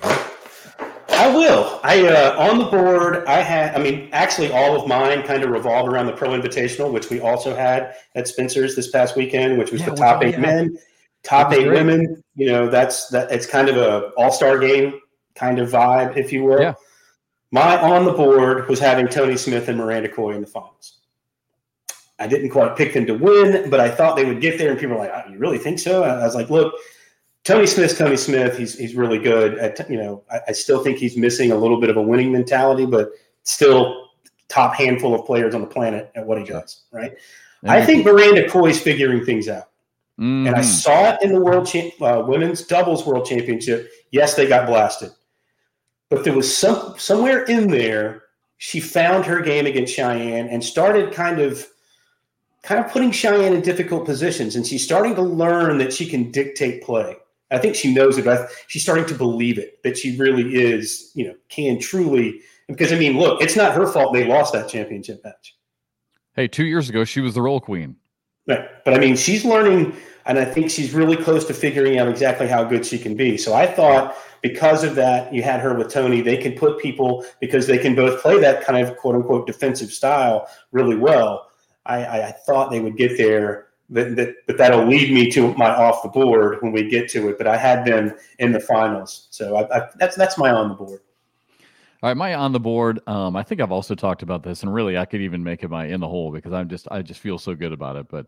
I 1.20 1.28
will. 1.36 1.82
I 1.84 2.08
uh, 2.08 2.36
on 2.38 2.60
the 2.60 2.66
board. 2.66 3.26
I 3.28 3.42
had. 3.42 3.76
I 3.76 3.84
mean, 3.84 4.10
actually, 4.14 4.52
all 4.52 4.80
of 4.80 4.88
mine 4.88 5.24
kind 5.24 5.44
of 5.44 5.50
revolved 5.50 5.92
around 5.92 6.06
the 6.06 6.14
Pro 6.14 6.30
Invitational, 6.30 6.94
which 6.94 7.10
we 7.10 7.20
also 7.20 7.54
had 7.54 7.94
at 8.16 8.28
Spencer's 8.28 8.76
this 8.76 8.90
past 8.90 9.18
weekend, 9.18 9.58
which 9.58 9.72
was 9.72 9.82
yeah, 9.82 9.90
the 9.90 9.96
top 9.96 10.24
eight 10.24 10.40
men, 10.40 10.78
top 11.24 11.52
eight 11.52 11.66
great. 11.66 11.74
women. 11.74 12.24
You 12.36 12.48
know, 12.48 12.70
that's 12.70 13.10
that. 13.10 13.32
It's 13.32 13.46
kind 13.46 13.68
of 13.68 13.76
a 13.76 14.12
All 14.18 14.32
Star 14.32 14.58
game 14.60 15.00
kind 15.36 15.60
of 15.60 15.70
vibe, 15.70 16.16
if 16.16 16.32
you 16.32 16.44
will. 16.44 16.62
Yeah. 16.62 16.76
My 17.52 17.82
on 17.82 18.06
the 18.06 18.14
board 18.14 18.70
was 18.70 18.80
having 18.80 19.08
Tony 19.08 19.36
Smith 19.36 19.68
and 19.68 19.78
Miranda 19.78 20.08
Coy 20.08 20.36
in 20.36 20.42
the 20.42 20.48
finals. 20.48 20.99
I 22.20 22.28
didn't 22.28 22.50
quite 22.50 22.76
pick 22.76 22.94
them 22.94 23.06
to 23.06 23.14
win, 23.14 23.70
but 23.70 23.80
I 23.80 23.90
thought 23.90 24.16
they 24.16 24.26
would 24.26 24.42
get 24.42 24.58
there. 24.58 24.72
And 24.72 24.80
people 24.80 24.96
were 24.96 25.04
like, 25.04 25.12
oh, 25.14 25.32
"You 25.32 25.38
really 25.38 25.58
think 25.58 25.80
so?" 25.80 26.04
I 26.04 26.24
was 26.26 26.36
like, 26.36 26.50
"Look, 26.50 26.74
Tony 27.44 27.66
Smith's 27.66 27.98
Tony 27.98 28.18
Smith. 28.18 28.58
He's 28.58 28.78
he's 28.78 28.96
really 28.96 29.18
good. 29.20 29.58
At, 29.58 29.90
you 29.90 29.98
know, 29.98 30.24
I, 30.32 30.40
I, 30.50 30.52
still 30.52 30.84
think 30.84 30.98
he's 30.98 31.18
missing 31.18 31.52
a 31.52 31.56
little 31.56 31.80
bit 31.80 31.90
of 31.90 31.98
a 31.98 32.02
winning 32.02 32.32
mentality, 32.32 32.86
but 32.86 33.12
still 33.44 34.10
top 34.50 34.76
handful 34.76 35.16
of 35.16 35.26
players 35.26 35.56
on 35.56 35.62
the 35.62 35.68
planet 35.68 36.12
at 36.16 36.26
what 36.26 36.38
he 36.38 36.44
does. 36.44 36.84
Right? 36.92 37.16
I 37.66 37.86
think 37.86 38.06
Miranda 38.06 38.50
Coy's 38.50 38.82
figuring 38.82 39.26
things 39.26 39.50
out, 39.50 39.70
mm-hmm. 40.20 40.48
and 40.48 40.56
I 40.56 40.62
saw 40.62 41.14
it 41.14 41.22
in 41.22 41.34
the 41.34 41.42
world 41.42 41.68
cha- 41.68 41.90
uh, 42.02 42.24
women's 42.26 42.64
doubles 42.64 43.06
world 43.06 43.26
championship. 43.26 43.90
Yes, 44.12 44.36
they 44.36 44.48
got 44.48 44.68
blasted, 44.68 45.12
but 46.10 46.24
there 46.24 46.34
was 46.34 46.56
some 46.56 46.96
somewhere 46.98 47.44
in 47.46 47.70
there. 47.70 48.24
She 48.58 48.80
found 48.80 49.26
her 49.26 49.42
game 49.42 49.66
against 49.66 49.94
Cheyenne 49.94 50.48
and 50.48 50.64
started 50.64 51.14
kind 51.14 51.40
of 51.40 51.66
kind 52.64 52.84
of 52.84 52.92
putting 52.92 53.12
Cheyenne 53.12 53.54
in 53.54 53.62
difficult 53.62 54.06
positions, 54.06 54.56
and 54.56 54.66
she's 54.66 54.84
starting 54.84 55.16
to 55.16 55.22
learn 55.22 55.78
that 55.78 55.94
she 55.94 56.06
can 56.06 56.32
dictate 56.32 56.84
play. 56.84 57.18
I 57.52 57.58
think 57.58 57.76
she 57.76 57.94
knows 57.94 58.18
it, 58.18 58.26
but 58.26 58.50
she's 58.68 58.84
starting 58.84 59.06
to 59.08 59.16
believe 59.16 59.58
it 59.58 59.82
that 59.84 59.98
she 59.98 60.16
really 60.18 60.56
is, 60.56 61.12
you 61.16 61.28
know, 61.28 61.36
can 61.50 61.80
truly. 61.80 62.42
Because 62.68 62.94
I 62.94 63.00
mean, 63.00 63.18
look, 63.18 63.42
it's 63.42 63.56
not 63.56 63.74
her 63.74 63.88
fault 63.88 64.14
they 64.14 64.26
lost 64.26 64.54
that 64.54 64.70
championship 64.70 65.24
match. 65.24 65.56
Hey, 66.34 66.48
two 66.48 66.66
years 66.66 66.90
ago 66.90 67.04
she 67.04 67.22
was 67.22 67.34
the 67.34 67.42
roll 67.42 67.60
queen. 67.60 67.96
Right, 68.48 68.68
but 68.84 68.94
I 68.94 69.00
mean, 69.00 69.16
she's 69.16 69.44
learning, 69.46 69.96
and 70.26 70.38
I 70.38 70.46
think 70.46 70.70
she's 70.70 70.94
really 70.94 71.16
close 71.16 71.46
to 71.46 71.54
figuring 71.54 71.98
out 71.98 72.08
exactly 72.08 72.48
how 72.48 72.64
good 72.64 72.86
she 72.86 72.98
can 72.98 73.16
be. 73.16 73.38
So 73.38 73.54
I 73.54 73.66
thought 73.66 74.16
because 74.42 74.84
of 74.84 74.96
that, 74.96 75.34
you 75.34 75.42
had 75.44 75.60
her 75.60 75.76
with 75.76 75.92
Tony. 75.92 76.22
They 76.22 76.38
can 76.38 76.54
put 76.54 76.80
people 76.80 77.26
because 77.42 77.68
they 77.68 77.78
can 77.78 77.96
both 77.96 78.22
play 78.22 78.40
that 78.40 78.64
kind 78.64 78.86
of 78.86 78.96
quote 78.98 79.16
unquote 79.16 79.48
defensive 79.48 79.92
style 79.92 80.48
really 80.72 80.96
well 80.96 81.49
I, 81.86 82.22
I 82.22 82.32
thought 82.32 82.72
they 82.72 82.80
would 82.80 82.98
get 82.98 83.18
there. 83.18 83.68
That, 83.92 84.16
that, 84.18 84.36
but 84.46 84.58
that'll 84.58 84.86
lead 84.86 85.12
me 85.12 85.32
to 85.32 85.54
my 85.56 85.70
off 85.72 86.04
the 86.04 86.10
board 86.10 86.62
when 86.62 86.72
we 86.72 86.88
get 86.88 87.10
to 87.10 87.30
it. 87.30 87.40
But 87.40 87.48
I 87.48 87.58
had 87.58 87.86
them 87.86 88.14
in 88.38 88.52
the 88.52 88.60
finals, 88.60 89.28
so 89.32 89.56
I, 89.56 89.80
I, 89.80 89.90
that's 89.98 90.16
that's 90.16 90.38
my 90.38 90.52
on 90.52 90.70
the 90.70 90.76
board. 90.76 91.02
All 92.02 92.10
right, 92.10 92.16
my 92.16 92.36
on 92.36 92.52
the 92.52 92.60
board. 92.60 93.00
Um, 93.08 93.36
I 93.36 93.44
think 93.44 93.60
I've 93.62 93.72
also 93.72 93.96
talked 93.96 94.22
about 94.22 94.44
this, 94.44 94.62
and 94.62 94.74
really, 94.74 94.98
I 94.98 95.06
could 95.06 95.22
even 95.22 95.44
make 95.44 95.64
it 95.64 95.70
my 95.70 95.88
in 95.88 96.00
the 96.00 96.08
hole 96.08 96.32
because 96.32 96.54
I'm 96.54 96.70
just 96.70 96.88
I 96.92 97.02
just 97.02 97.20
feel 97.20 97.40
so 97.40 97.56
good 97.56 97.74
about 97.74 97.96
it. 97.96 98.08
But 98.08 98.28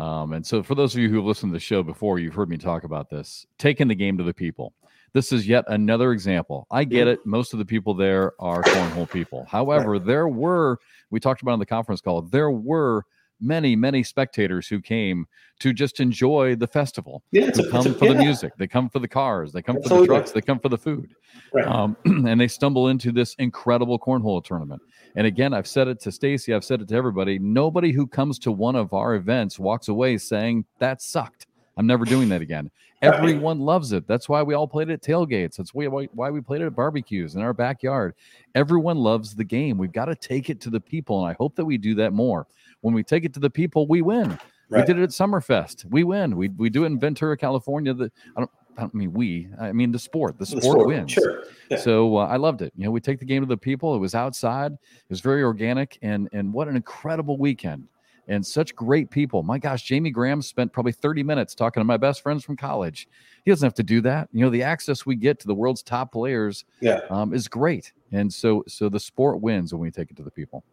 um, 0.00 0.32
and 0.32 0.46
so 0.46 0.62
for 0.62 0.74
those 0.74 0.94
of 0.94 1.00
you 1.00 1.08
who 1.08 1.16
have 1.16 1.24
listened 1.24 1.50
to 1.50 1.56
the 1.56 1.60
show 1.60 1.82
before, 1.82 2.18
you've 2.18 2.34
heard 2.34 2.48
me 2.48 2.56
talk 2.56 2.84
about 2.84 3.10
this. 3.10 3.44
Taking 3.58 3.88
the 3.88 3.94
game 3.94 4.16
to 4.18 4.24
the 4.24 4.32
people. 4.32 4.72
This 5.14 5.32
is 5.32 5.46
yet 5.46 5.64
another 5.68 6.12
example. 6.12 6.66
I 6.70 6.84
get 6.84 7.06
it. 7.06 7.24
Most 7.26 7.52
of 7.52 7.58
the 7.58 7.64
people 7.64 7.92
there 7.94 8.32
are 8.40 8.62
cornhole 8.62 9.10
people. 9.10 9.44
However, 9.48 9.98
there 9.98 10.26
were, 10.28 10.78
we 11.10 11.20
talked 11.20 11.42
about 11.42 11.52
on 11.52 11.58
the 11.58 11.66
conference 11.66 12.00
call, 12.00 12.22
there 12.22 12.50
were 12.50 13.04
many, 13.38 13.76
many 13.76 14.02
spectators 14.02 14.68
who 14.68 14.80
came 14.80 15.26
to 15.60 15.72
just 15.74 16.00
enjoy 16.00 16.54
the 16.54 16.66
festival. 16.66 17.22
Yeah, 17.32 17.48
a- 17.48 17.70
come 17.70 17.86
a- 17.86 17.92
for 17.92 18.08
the 18.08 18.14
music, 18.14 18.52
they 18.56 18.66
come 18.66 18.88
for 18.88 19.00
the 19.00 19.08
cars, 19.08 19.52
they 19.52 19.60
come 19.60 19.82
for 19.82 20.00
the 20.00 20.06
trucks, 20.06 20.30
they 20.30 20.40
come 20.40 20.60
for 20.60 20.68
the 20.70 20.78
food. 20.78 21.12
Right. 21.52 21.66
Um, 21.66 21.96
and 22.04 22.40
they 22.40 22.48
stumble 22.48 22.88
into 22.88 23.12
this 23.12 23.34
incredible 23.34 23.98
cornhole 23.98 24.42
tournament. 24.42 24.80
And 25.16 25.26
again, 25.26 25.52
I've 25.52 25.66
said 25.66 25.88
it 25.88 26.00
to 26.02 26.12
Stacey, 26.12 26.54
I've 26.54 26.64
said 26.64 26.80
it 26.80 26.88
to 26.88 26.94
everybody. 26.94 27.38
Nobody 27.38 27.92
who 27.92 28.06
comes 28.06 28.38
to 28.40 28.52
one 28.52 28.76
of 28.76 28.94
our 28.94 29.14
events 29.14 29.58
walks 29.58 29.88
away 29.88 30.16
saying 30.16 30.64
that 30.78 31.02
sucked. 31.02 31.46
I'm 31.76 31.86
never 31.86 32.04
doing 32.04 32.28
that 32.30 32.42
again. 32.42 32.70
Everyone 33.02 33.58
loves 33.60 33.92
it. 33.92 34.06
That's 34.06 34.28
why 34.28 34.42
we 34.42 34.54
all 34.54 34.68
played 34.68 34.88
it 34.88 34.92
at 34.92 35.02
tailgates. 35.02 35.56
That's 35.56 35.74
why, 35.74 35.88
why 35.88 36.04
why 36.12 36.30
we 36.30 36.40
played 36.40 36.62
it 36.62 36.66
at 36.66 36.76
barbecues 36.76 37.34
in 37.34 37.42
our 37.42 37.52
backyard. 37.52 38.14
Everyone 38.54 38.98
loves 38.98 39.34
the 39.34 39.44
game. 39.44 39.76
We've 39.76 39.92
got 39.92 40.04
to 40.04 40.14
take 40.14 40.50
it 40.50 40.60
to 40.62 40.70
the 40.70 40.80
people, 40.80 41.20
and 41.20 41.28
I 41.28 41.34
hope 41.38 41.56
that 41.56 41.64
we 41.64 41.78
do 41.78 41.94
that 41.96 42.12
more. 42.12 42.46
When 42.82 42.94
we 42.94 43.02
take 43.02 43.24
it 43.24 43.34
to 43.34 43.40
the 43.40 43.50
people, 43.50 43.86
we 43.86 44.02
win. 44.02 44.38
We 44.70 44.82
did 44.82 44.98
it 44.98 45.02
at 45.02 45.10
Summerfest. 45.10 45.84
We 45.86 46.04
win. 46.04 46.36
We 46.36 46.48
we 46.50 46.70
do 46.70 46.84
it 46.84 46.86
in 46.86 46.98
Ventura, 46.98 47.36
California. 47.36 47.92
The 47.92 48.10
I 48.36 48.40
don't 48.40 48.50
I 48.78 48.80
don't 48.82 48.94
mean 48.94 49.12
we. 49.12 49.48
I 49.60 49.72
mean 49.72 49.92
the 49.92 49.98
sport. 49.98 50.38
The 50.38 50.46
The 50.46 50.62
sport, 50.62 50.86
wins. 50.86 51.12
Sure. 51.12 51.44
Yeah. 51.70 51.76
So 51.76 52.16
uh, 52.16 52.26
I 52.26 52.36
loved 52.36 52.62
it. 52.62 52.72
You 52.76 52.84
know, 52.84 52.90
we 52.90 53.00
take 53.00 53.18
the 53.18 53.24
game 53.24 53.42
to 53.42 53.46
the 53.46 53.56
people. 53.56 53.94
It 53.94 53.98
was 53.98 54.14
outside. 54.14 54.72
It 54.72 55.10
was 55.10 55.20
very 55.20 55.42
organic, 55.42 55.98
and 56.02 56.28
and 56.32 56.52
what 56.52 56.68
an 56.68 56.76
incredible 56.76 57.36
weekend, 57.36 57.86
and 58.28 58.44
such 58.46 58.74
great 58.74 59.10
people. 59.10 59.42
My 59.42 59.58
gosh, 59.58 59.82
Jamie 59.82 60.10
Graham 60.10 60.42
spent 60.42 60.72
probably 60.72 60.92
thirty 60.92 61.22
minutes 61.22 61.54
talking 61.54 61.80
to 61.80 61.84
my 61.84 61.96
best 61.96 62.22
friends 62.22 62.44
from 62.44 62.56
college. 62.56 63.08
He 63.44 63.50
doesn't 63.50 63.66
have 63.66 63.74
to 63.74 63.82
do 63.82 64.00
that. 64.02 64.28
You 64.32 64.44
know, 64.44 64.50
the 64.50 64.62
access 64.62 65.04
we 65.04 65.16
get 65.16 65.40
to 65.40 65.46
the 65.46 65.54
world's 65.54 65.82
top 65.82 66.12
players 66.12 66.64
Yeah. 66.80 67.00
um, 67.10 67.34
is 67.34 67.48
great, 67.48 67.92
and 68.12 68.32
so 68.32 68.64
so 68.68 68.88
the 68.88 69.00
sport 69.00 69.40
wins 69.40 69.72
when 69.72 69.80
we 69.80 69.90
take 69.90 70.10
it 70.10 70.16
to 70.16 70.22
the 70.22 70.30
people. 70.30 70.64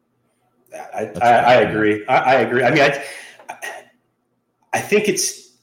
I, 0.74 1.12
I, 1.22 1.30
I 1.30 1.54
agree. 1.62 2.06
I, 2.08 2.18
I 2.18 2.34
agree. 2.41 2.64
I 2.64 2.70
mean, 2.70 2.82
I, 2.82 3.04
I 4.74 4.80
think 4.80 5.08
it's 5.10 5.58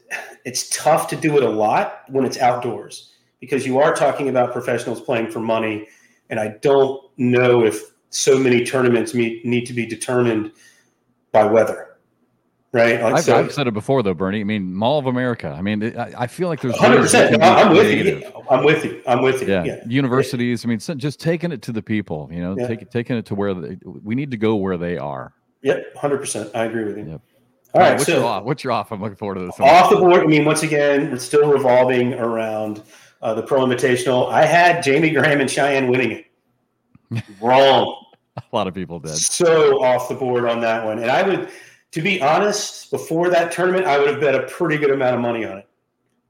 it's 0.44 0.68
tough 0.70 1.08
to 1.08 1.16
do 1.16 1.36
it 1.36 1.42
a 1.42 1.48
lot 1.48 2.02
when 2.08 2.24
it's 2.24 2.38
outdoors 2.38 3.12
because 3.40 3.66
you 3.66 3.78
are 3.78 3.94
talking 3.94 4.28
about 4.28 4.52
professionals 4.52 5.00
playing 5.00 5.30
for 5.30 5.40
money, 5.40 5.86
and 6.30 6.40
I 6.40 6.56
don't 6.62 7.00
know 7.16 7.64
if 7.64 7.80
so 8.10 8.38
many 8.38 8.64
tournaments 8.64 9.14
meet, 9.14 9.44
need 9.44 9.66
to 9.66 9.72
be 9.72 9.84
determined 9.84 10.52
by 11.32 11.44
weather, 11.44 11.96
right? 12.72 13.00
Like 13.02 13.14
I've, 13.14 13.24
so, 13.24 13.36
I've 13.36 13.52
said 13.52 13.66
it 13.66 13.74
before, 13.74 14.02
though, 14.02 14.14
Bernie. 14.14 14.40
I 14.40 14.44
mean, 14.44 14.74
Mall 14.74 14.98
of 14.98 15.06
America. 15.06 15.48
I 15.48 15.60
mean, 15.62 15.98
I, 15.98 16.12
I 16.22 16.26
feel 16.26 16.48
like 16.48 16.60
there's 16.60 16.76
hundred 16.76 17.00
ways 17.02 17.12
we 17.12 17.18
percent. 17.20 17.40
can 17.40 17.42
I'm 17.42 17.70
with 17.72 17.80
creative. 17.86 18.20
you. 18.20 18.42
I'm 18.50 18.64
with 18.64 18.84
you. 18.84 19.02
I'm 19.06 19.22
with 19.22 19.42
you. 19.42 19.48
yeah. 19.48 19.64
Yeah. 19.64 19.76
universities 19.88 20.64
i 20.64 20.68
mean 20.68 20.78
just 20.78 21.18
taking 21.20 21.50
it 21.52 21.62
to 21.62 21.72
the 21.72 21.82
people 21.82 22.28
you 22.32 22.40
know 22.40 22.54
Yeah. 22.56 22.68
take, 22.68 22.90
taking 22.90 23.16
it 23.16 23.26
to 23.26 23.34
where 23.34 23.52
they, 23.54 23.76
we 23.84 24.14
need 24.14 24.30
to 24.30 24.36
go 24.36 24.56
where 24.56 24.76
they 24.76 24.96
are 24.98 25.32
Yep. 25.62 25.96
Hundred 25.96 26.18
percent. 26.18 26.50
I 26.54 26.64
agree 26.66 26.84
with 26.84 26.96
you. 26.98 27.04
Yep. 27.10 27.20
All 27.74 27.80
right. 27.80 27.92
what's 27.94 28.06
so 28.06 28.16
your 28.18 28.24
off 28.24 28.44
what's 28.44 28.62
your 28.62 28.72
off 28.72 28.92
i'm 28.92 29.00
looking 29.02 29.16
forward 29.16 29.34
to 29.36 29.46
this 29.46 29.58
off 29.58 29.90
the 29.90 29.96
board. 29.96 30.22
I 30.22 30.26
mean, 30.26 30.44
once 30.44 30.62
again, 30.62 31.12
it's 31.12 31.24
still 31.24 31.50
revolving 31.50 32.14
around 32.14 32.82
uh, 33.22 33.34
the 33.34 33.42
Pro 33.42 33.64
Invitational. 33.66 34.30
I 34.30 34.44
had 34.44 34.82
Jamie 34.82 35.10
Graham 35.10 35.40
and 35.40 35.50
Cheyenne 35.50 35.88
winning 35.88 36.12
it. 36.12 36.26
Wrong. 37.40 38.04
a 38.52 38.56
lot 38.56 38.66
of 38.66 38.74
people 38.74 38.98
did 38.98 39.16
So 39.16 39.82
off 39.82 40.08
the 40.08 40.14
board 40.14 40.44
on 40.44 40.60
that 40.60 40.84
one. 40.84 40.98
And 40.98 41.10
I 41.10 41.22
would, 41.22 41.48
to 41.92 42.02
be 42.02 42.20
honest, 42.20 42.90
before 42.90 43.30
that 43.30 43.52
tournament, 43.52 43.86
I 43.86 43.98
would 43.98 44.08
have 44.08 44.20
bet 44.20 44.34
a 44.34 44.42
pretty 44.42 44.76
good 44.76 44.90
amount 44.90 45.14
of 45.14 45.20
money 45.20 45.44
on 45.44 45.58
it 45.58 45.68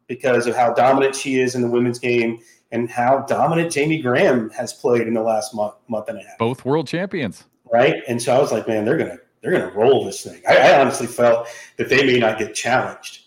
because 0.07 0.47
of 0.47 0.55
how 0.55 0.73
dominant 0.73 1.15
she 1.15 1.41
is 1.41 1.55
in 1.55 1.63
the 1.63 1.69
women's 1.69 1.99
game 1.99 2.39
and 2.73 2.89
how 2.91 3.25
dominant 3.29 3.73
Jamie 3.73 4.01
Graham 4.01 4.51
has 4.51 4.73
played 4.73 5.07
in 5.07 5.15
the 5.15 5.23
last 5.23 5.55
month, 5.55 5.75
month 5.89 6.09
and 6.09 6.19
a 6.19 6.23
half. 6.23 6.39
both 6.39 6.65
world 6.65 6.87
champions 6.87 7.45
Right. 7.73 8.03
And 8.07 8.21
so 8.21 8.35
I 8.35 8.39
was 8.41 8.53
like, 8.53 8.69
man, 8.69 8.85
they're 8.85 8.97
gonna 8.97 9.19
they're 9.43 9.53
gonna 9.53 9.73
roll 9.73 10.05
this 10.05 10.23
thing. 10.23 10.41
I, 10.49 10.57
I 10.57 10.81
honestly 10.81 11.07
felt 11.07 11.49
that 11.77 11.89
they 11.89 12.05
may 12.05 12.19
not 12.19 12.39
get 12.39 12.55
challenged. 12.55 13.27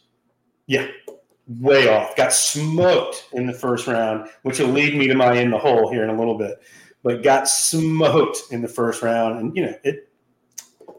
Yeah. 0.67 0.87
Way 1.47 1.89
off. 1.89 2.15
Got 2.15 2.31
smoked 2.31 3.27
in 3.33 3.47
the 3.47 3.53
first 3.53 3.87
round, 3.87 4.29
which 4.43 4.59
will 4.59 4.67
lead 4.67 4.95
me 4.95 5.07
to 5.07 5.15
my 5.15 5.33
in 5.33 5.49
the 5.49 5.57
hole 5.57 5.91
here 5.91 6.03
in 6.03 6.09
a 6.09 6.17
little 6.17 6.37
bit. 6.37 6.61
But 7.03 7.23
got 7.23 7.47
smoked 7.47 8.39
in 8.51 8.61
the 8.61 8.67
first 8.67 9.01
round. 9.01 9.39
And 9.39 9.55
you 9.55 9.65
know, 9.67 9.73
it 9.83 10.09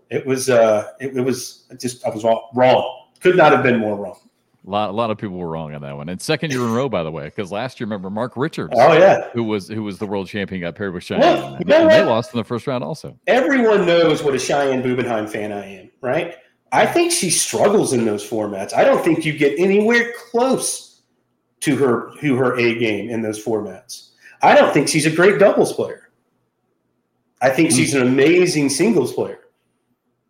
it 0.08 0.26
was 0.26 0.48
uh 0.50 0.88
it, 1.00 1.16
it 1.16 1.20
was 1.22 1.66
just 1.78 2.04
I 2.06 2.10
was 2.10 2.24
wrong. 2.24 3.06
Could 3.20 3.36
not 3.36 3.52
have 3.52 3.62
been 3.62 3.78
more 3.78 3.96
wrong. 3.96 4.18
a 4.66 4.70
lot, 4.70 4.88
a 4.88 4.92
lot 4.92 5.10
of 5.10 5.18
people 5.18 5.36
were 5.36 5.48
wrong 5.48 5.74
on 5.74 5.82
that 5.82 5.94
one 5.96 6.08
and 6.08 6.20
second 6.20 6.52
year 6.52 6.62
in 6.62 6.68
a 6.70 6.72
row 6.72 6.88
by 6.88 7.02
the 7.02 7.10
way 7.10 7.24
because 7.24 7.52
last 7.52 7.78
year 7.80 7.86
remember 7.86 8.08
mark 8.10 8.34
richards 8.36 8.72
Oh 8.76 8.92
yeah. 8.94 9.28
who 9.32 9.44
was 9.44 9.68
who 9.68 9.82
was 9.82 9.98
the 9.98 10.06
world 10.06 10.26
champion 10.26 10.60
got 10.62 10.74
paired 10.74 10.94
with 10.94 11.04
Cheyenne 11.04 11.20
Well, 11.20 11.54
and, 11.56 11.70
and 11.70 11.90
they 11.90 12.02
lost 12.02 12.32
in 12.34 12.38
the 12.38 12.44
first 12.44 12.66
round 12.66 12.82
also 12.84 13.18
everyone 13.26 13.84
knows 13.86 14.22
what 14.22 14.34
a 14.34 14.38
Cheyenne 14.38 14.82
Bubenheim 14.82 15.28
fan 15.28 15.52
I 15.52 15.66
am, 15.80 15.90
right? 16.00 16.36
I 16.72 16.86
think 16.86 17.10
she 17.12 17.30
struggles 17.30 17.92
in 17.92 18.04
those 18.04 18.28
formats. 18.28 18.74
I 18.74 18.84
don't 18.84 19.04
think 19.04 19.24
you 19.24 19.32
get 19.36 19.58
anywhere 19.58 20.12
close 20.30 21.02
to 21.60 21.76
her 21.76 22.12
to 22.20 22.36
her 22.36 22.56
A 22.58 22.78
game 22.78 23.10
in 23.10 23.22
those 23.22 23.42
formats. 23.44 24.09
I 24.42 24.54
don't 24.54 24.72
think 24.72 24.88
she's 24.88 25.06
a 25.06 25.10
great 25.10 25.38
doubles 25.38 25.72
player. 25.72 26.10
I 27.42 27.50
think 27.50 27.70
she's 27.70 27.94
an 27.94 28.02
amazing 28.02 28.68
singles 28.68 29.12
player. 29.12 29.38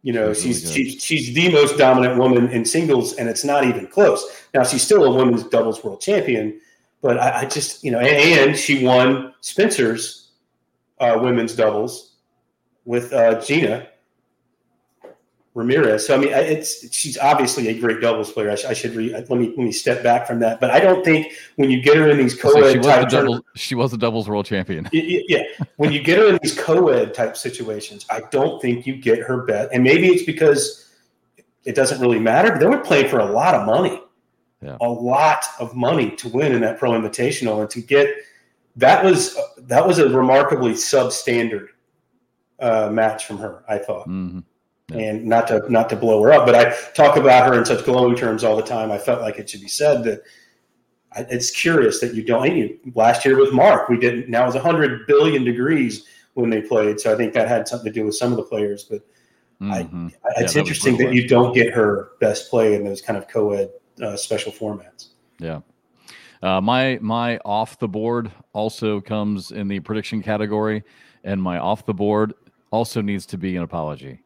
You 0.02 0.14
know, 0.14 0.32
She's 0.32 0.60
she's 0.60 0.76
really 0.76 0.90
she's, 0.90 1.04
she's 1.04 1.34
the 1.34 1.52
most 1.52 1.76
dominant 1.76 2.18
woman 2.18 2.48
in 2.48 2.64
singles, 2.64 3.14
and 3.14 3.28
it's 3.28 3.44
not 3.44 3.64
even 3.64 3.86
close. 3.86 4.24
Now 4.54 4.64
she's 4.64 4.82
still 4.82 5.04
a 5.04 5.14
women's 5.14 5.44
doubles 5.44 5.84
world 5.84 6.00
champion, 6.00 6.58
but 7.02 7.18
I, 7.18 7.40
I 7.40 7.44
just 7.44 7.84
you 7.84 7.90
know, 7.90 7.98
and, 7.98 8.50
and 8.50 8.58
she 8.58 8.82
won 8.84 9.34
Spencer's 9.42 10.30
uh, 11.00 11.18
women's 11.20 11.54
doubles 11.54 12.16
with 12.86 13.12
uh, 13.12 13.40
Gina 13.42 13.88
Ramirez. 15.54 16.06
So 16.06 16.14
I 16.14 16.18
mean, 16.18 16.30
it's 16.32 16.92
she's 16.94 17.18
obviously 17.18 17.68
a 17.68 17.78
great 17.78 18.00
doubles 18.00 18.30
player. 18.32 18.50
I, 18.50 18.54
sh- 18.54 18.66
I 18.66 18.72
should 18.72 18.94
re, 18.94 19.12
let 19.12 19.28
me 19.30 19.48
let 19.48 19.58
me 19.58 19.72
step 19.72 20.02
back 20.02 20.26
from 20.26 20.38
that. 20.40 20.60
But 20.60 20.70
I 20.70 20.78
don't 20.78 21.04
think 21.04 21.32
when 21.56 21.70
you 21.70 21.82
get 21.82 21.96
her 21.96 22.08
in 22.08 22.18
these 22.18 22.40
So 22.40 22.52
co-ed 22.52 22.70
she 22.72 22.78
was 22.78 22.86
type 22.86 23.42
she 23.56 23.74
was 23.74 23.90
the 23.90 23.98
doubles 23.98 24.28
world 24.28 24.46
champion 24.46 24.88
yeah, 24.92 25.42
when 25.76 25.90
you 25.92 26.00
get 26.02 26.18
her 26.18 26.28
in 26.28 26.38
these 26.40 26.56
co-ed 26.56 27.14
type 27.14 27.36
situations, 27.36 28.06
I 28.10 28.22
don't 28.30 28.62
think 28.62 28.86
you 28.86 28.94
get 28.96 29.18
her 29.20 29.42
bet. 29.42 29.70
And 29.72 29.82
maybe 29.82 30.06
it's 30.08 30.22
because 30.24 30.88
it 31.64 31.74
doesn't 31.74 32.00
really 32.00 32.20
matter. 32.20 32.52
But 32.52 32.60
they 32.60 32.66
were 32.66 32.78
playing 32.78 33.08
for 33.08 33.18
a 33.18 33.26
lot 33.26 33.54
of 33.54 33.66
money, 33.66 34.00
Yeah. 34.62 34.76
a 34.80 34.88
lot 34.88 35.44
of 35.58 35.74
money 35.74 36.12
to 36.12 36.28
win 36.28 36.52
in 36.52 36.60
that 36.60 36.78
pro 36.78 36.92
invitational, 36.92 37.60
and 37.60 37.68
to 37.70 37.80
get 37.80 38.08
that 38.76 39.04
was 39.04 39.36
that 39.58 39.84
was 39.84 39.98
a 39.98 40.08
remarkably 40.08 40.74
substandard 40.74 41.66
uh, 42.60 42.88
match 42.92 43.26
from 43.26 43.38
her. 43.38 43.64
I 43.68 43.78
thought 43.78 44.06
Mhm. 44.08 44.44
Yeah. 44.92 44.98
and 45.10 45.24
not 45.26 45.46
to 45.48 45.62
not 45.70 45.88
to 45.90 45.96
blow 45.96 46.22
her 46.22 46.32
up, 46.32 46.46
but 46.46 46.54
I 46.54 46.74
talk 46.94 47.16
about 47.16 47.46
her 47.46 47.58
in 47.58 47.64
such 47.64 47.84
glowing 47.84 48.16
terms 48.16 48.44
all 48.44 48.56
the 48.56 48.62
time. 48.62 48.90
I 48.90 48.98
felt 48.98 49.20
like 49.20 49.38
it 49.38 49.48
should 49.48 49.60
be 49.60 49.68
said 49.68 50.04
that 50.04 50.22
I, 51.16 51.20
it's 51.30 51.50
curious 51.50 52.00
that 52.00 52.14
you 52.14 52.22
don't. 52.24 52.56
You, 52.56 52.78
last 52.94 53.24
year 53.24 53.38
with 53.38 53.52
Mark, 53.52 53.88
we 53.88 53.98
didn't. 53.98 54.28
Now 54.28 54.46
it's 54.46 54.56
hundred 54.56 55.06
billion 55.06 55.44
degrees 55.44 56.06
when 56.34 56.50
they 56.50 56.62
played, 56.62 57.00
so 57.00 57.12
I 57.12 57.16
think 57.16 57.32
that 57.34 57.48
had 57.48 57.68
something 57.68 57.92
to 57.92 57.98
do 58.00 58.06
with 58.06 58.14
some 58.14 58.30
of 58.32 58.36
the 58.36 58.44
players. 58.44 58.84
But 58.84 59.02
I- 59.62 59.82
Mhm. 59.82 60.12
it's 60.38 60.54
that 60.54 60.58
interesting 60.60 60.96
that 60.98 61.12
you 61.12 61.28
don't 61.28 61.52
get 61.54 61.72
her 61.74 62.12
best 62.20 62.48
play 62.48 62.74
in 62.74 62.84
those 62.84 63.02
kind 63.02 63.18
of 63.18 63.28
co-ed 63.28 63.70
uh, 64.02 64.16
special 64.16 64.50
formats. 64.52 65.08
Yeah. 65.38 65.60
Uh, 66.42 66.60
my 66.60 66.98
my 67.02 67.38
off 67.44 67.78
the 67.78 67.88
board 67.88 68.30
also 68.54 69.00
comes 69.00 69.50
in 69.50 69.68
the 69.68 69.80
prediction 69.80 70.22
category, 70.22 70.82
and 71.24 71.42
my 71.42 71.58
off 71.58 71.84
the 71.84 71.92
board 71.92 72.32
also 72.70 73.02
needs 73.02 73.26
to 73.26 73.36
be 73.36 73.56
an 73.56 73.62
apology. 73.62 74.20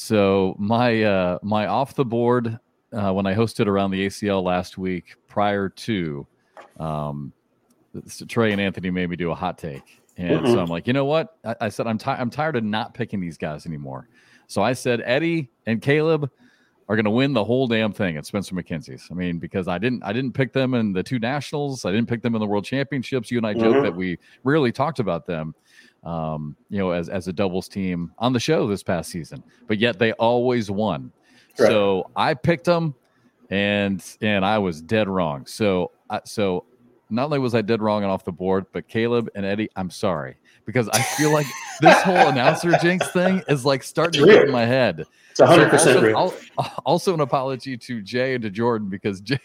So 0.00 0.56
my 0.58 1.02
uh, 1.02 1.38
my 1.42 1.66
off 1.66 1.94
the 1.94 2.06
board 2.06 2.58
uh, 2.90 3.12
when 3.12 3.26
I 3.26 3.34
hosted 3.34 3.66
around 3.66 3.90
the 3.90 4.06
ACL 4.06 4.42
last 4.42 4.78
week, 4.78 5.14
prior 5.28 5.68
to 5.68 6.26
um, 6.78 7.34
so 8.06 8.24
Trey 8.24 8.52
and 8.52 8.60
Anthony 8.62 8.88
made 8.90 9.10
me 9.10 9.16
do 9.16 9.30
a 9.30 9.34
hot 9.34 9.58
take, 9.58 10.00
and 10.16 10.48
so 10.48 10.54
Mhm. 10.54 10.62
I'm 10.62 10.68
like, 10.70 10.86
you 10.86 10.94
know 10.94 11.04
what? 11.04 11.36
I, 11.44 11.54
I 11.60 11.68
said 11.68 11.86
I'm 11.86 11.98
tired. 11.98 12.18
I'm 12.18 12.30
tired 12.30 12.56
of 12.56 12.64
not 12.64 12.94
picking 12.94 13.20
these 13.20 13.36
guys 13.36 13.66
anymore. 13.66 14.08
So 14.46 14.62
I 14.62 14.72
said 14.72 15.02
Eddie 15.04 15.50
and 15.66 15.82
Caleb 15.82 16.30
are 16.88 16.96
going 16.96 17.04
to 17.04 17.10
win 17.10 17.34
the 17.34 17.44
whole 17.44 17.68
damn 17.68 17.92
thing 17.92 18.16
at 18.16 18.24
Spencer 18.24 18.54
Makenzie's. 18.54 19.06
I 19.10 19.14
mean, 19.14 19.38
because 19.38 19.68
I 19.68 19.76
didn't, 19.78 20.02
I 20.02 20.12
didn't 20.14 20.32
pick 20.32 20.52
them 20.52 20.74
in 20.74 20.92
the 20.94 21.04
two 21.04 21.20
nationals. 21.20 21.84
I 21.84 21.92
didn't 21.92 22.08
pick 22.08 22.20
them 22.22 22.34
in 22.34 22.40
the 22.40 22.46
World 22.48 22.64
Championships. 22.64 23.30
You 23.30 23.36
and 23.38 23.46
I 23.46 23.52
joke 23.54 23.76
Mhm. 23.76 23.82
that 23.82 23.94
we 23.94 24.18
rarely 24.44 24.72
talked 24.72 24.98
about 24.98 25.24
them, 25.24 25.54
um, 26.04 26.56
you 26.70 26.78
know, 26.78 26.90
as 26.90 27.08
as 27.08 27.28
a 27.28 27.32
doubles 27.32 27.68
team 27.68 28.12
on 28.18 28.32
the 28.32 28.40
show 28.40 28.66
this 28.66 28.82
past 28.82 29.10
season. 29.10 29.42
But 29.66 29.78
yet 29.78 29.98
they 29.98 30.12
always 30.12 30.70
won. 30.70 31.12
Right. 31.58 31.68
So 31.68 32.10
I 32.16 32.34
picked 32.34 32.64
them, 32.64 32.94
and 33.50 34.02
and 34.20 34.44
I 34.44 34.58
was 34.58 34.80
dead 34.80 35.08
wrong. 35.08 35.46
So 35.46 35.90
I, 36.08 36.20
so 36.24 36.64
not 37.10 37.24
only 37.24 37.38
was 37.40 37.54
I 37.54 37.62
dead 37.62 37.82
wrong 37.82 38.02
and 38.02 38.10
off 38.10 38.24
the 38.24 38.32
board, 38.32 38.66
but 38.72 38.86
Caleb 38.88 39.28
and 39.34 39.44
Eddie, 39.44 39.68
I'm 39.76 39.90
sorry 39.90 40.36
because 40.64 40.88
I 40.90 41.00
feel 41.02 41.32
like 41.32 41.46
this 41.80 42.00
whole 42.02 42.14
announcer 42.28 42.70
jinx 42.80 43.10
thing 43.10 43.42
is 43.48 43.64
like 43.64 43.82
starting 43.82 44.24
to 44.24 44.32
get 44.32 44.44
in 44.44 44.52
my 44.52 44.64
head. 44.64 45.04
It's 45.32 45.40
hundred 45.40 45.64
So 45.64 45.70
percent 45.70 45.96
also, 46.14 46.36
real. 46.36 46.52
al- 46.58 46.82
also 46.86 47.14
an 47.14 47.20
apology 47.20 47.76
to 47.76 48.00
Jay 48.02 48.34
and 48.34 48.42
to 48.42 48.50
Jordan 48.50 48.88
because 48.88 49.20
Jay, 49.20 49.38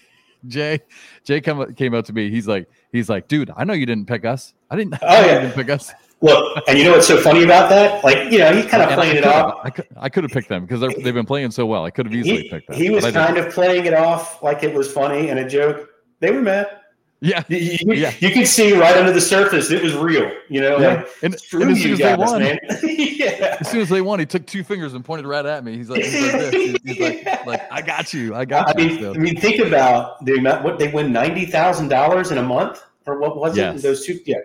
Jay, 0.47 0.79
Jay 1.23 1.41
come, 1.41 1.73
came 1.73 1.95
up 1.95 2.05
to 2.05 2.13
me. 2.13 2.29
He's 2.29 2.47
like, 2.47 2.67
he's 2.91 3.09
like, 3.09 3.27
dude, 3.27 3.49
I 3.57 3.63
know 3.63 3.73
you 3.73 3.87
didn't 3.87 4.05
pick 4.07 4.25
us. 4.25 4.53
I 4.69 4.75
didn't. 4.75 4.95
Oh, 5.01 5.07
yeah. 5.25 5.39
didn't 5.41 5.53
pick 5.55 5.69
us. 5.71 5.91
Look, 6.21 6.63
and 6.67 6.77
you 6.77 6.85
know 6.85 6.91
what's 6.91 7.07
so 7.07 7.19
funny 7.19 7.43
about 7.43 7.69
that? 7.69 8.03
Like, 8.03 8.31
you 8.31 8.39
know, 8.39 8.51
he's 8.53 8.65
kind 8.65 8.81
of 8.81 8.89
And 8.89 8.97
playing 8.97 9.17
it 9.17 9.25
off. 9.25 9.59
I 9.63 9.69
could, 9.69 9.85
I 9.97 10.09
could 10.09 10.23
have 10.23 10.31
picked 10.31 10.49
them 10.49 10.65
because 10.65 10.79
they've 11.03 11.13
been 11.13 11.25
playing 11.25 11.51
so 11.51 11.65
well. 11.65 11.83
I 11.85 11.91
could 11.91 12.05
have 12.05 12.15
easily 12.15 12.43
He, 12.43 12.49
picked 12.49 12.67
them. 12.67 12.77
he 12.77 12.89
was 12.89 13.03
but 13.03 13.15
I 13.15 13.25
didn't. 13.27 13.35
kind 13.35 13.47
of 13.47 13.53
playing 13.53 13.85
it 13.85 13.93
off 13.93 14.41
like 14.41 14.63
it 14.63 14.73
was 14.73 14.91
funny 14.91 15.29
and 15.29 15.39
a 15.39 15.47
joke. 15.47 15.89
They 16.21 16.31
were 16.31 16.41
mad. 16.41 16.67
yeah, 17.19 17.43
You, 17.49 17.57
you, 17.57 17.93
Yeah. 17.93 18.13
you 18.19 18.31
could 18.31 18.47
see 18.47 18.73
right 18.73 18.95
under 18.97 19.11
the 19.11 19.21
surface 19.21 19.69
it 19.71 19.83
was 19.83 19.93
real. 19.95 20.31
You 20.49 20.61
know, 20.61 20.79
yeah. 20.79 20.87
like 20.87 21.07
And, 21.21 21.33
and 21.33 21.33
as 21.35 21.43
soon 21.43 21.69
as 21.71 21.83
they 21.83 21.97
guys, 21.97 22.17
won, 22.17 22.39
man. 22.41 22.59
yeah. 22.83 23.57
as 23.59 23.69
soon 23.69 23.81
as 23.81 23.89
they 23.89 24.01
won, 24.01 24.19
he 24.19 24.25
took 24.25 24.45
two 24.47 24.63
fingers 24.63 24.93
and 24.93 25.03
pointed 25.03 25.25
right 25.27 25.45
at 25.45 25.63
me. 25.63 25.75
He's 25.75 25.89
like, 25.89 26.03
he's 26.03 26.13
like, 26.23 26.31
this. 26.31 26.53
He's- 26.53 26.77
he's 26.85 26.99
like, 26.99 27.25
like, 27.45 27.71
I 27.71 27.81
got 27.81 28.13
you, 28.13 28.33
I 28.33 28.45
got 28.45 28.75
I 28.75 28.81
you. 28.81 28.87
mean, 28.89 29.01
So, 29.01 29.13
I 29.13 29.17
mean, 29.17 29.39
think 29.39 29.59
about 29.59 30.23
the 30.25 30.35
amount. 30.35 30.63
What 30.63 30.79
they 30.79 30.87
win 30.87 31.11
ninety 31.11 31.45
thousand 31.45 31.89
dollars 31.89 32.31
in 32.31 32.37
a 32.37 32.43
month, 32.43 32.83
or 33.05 33.19
what 33.19 33.37
was 33.37 33.55
Yes. 33.57 33.79
it? 33.79 33.83
Those 33.83 34.05
two, 34.05 34.19
yeah. 34.25 34.37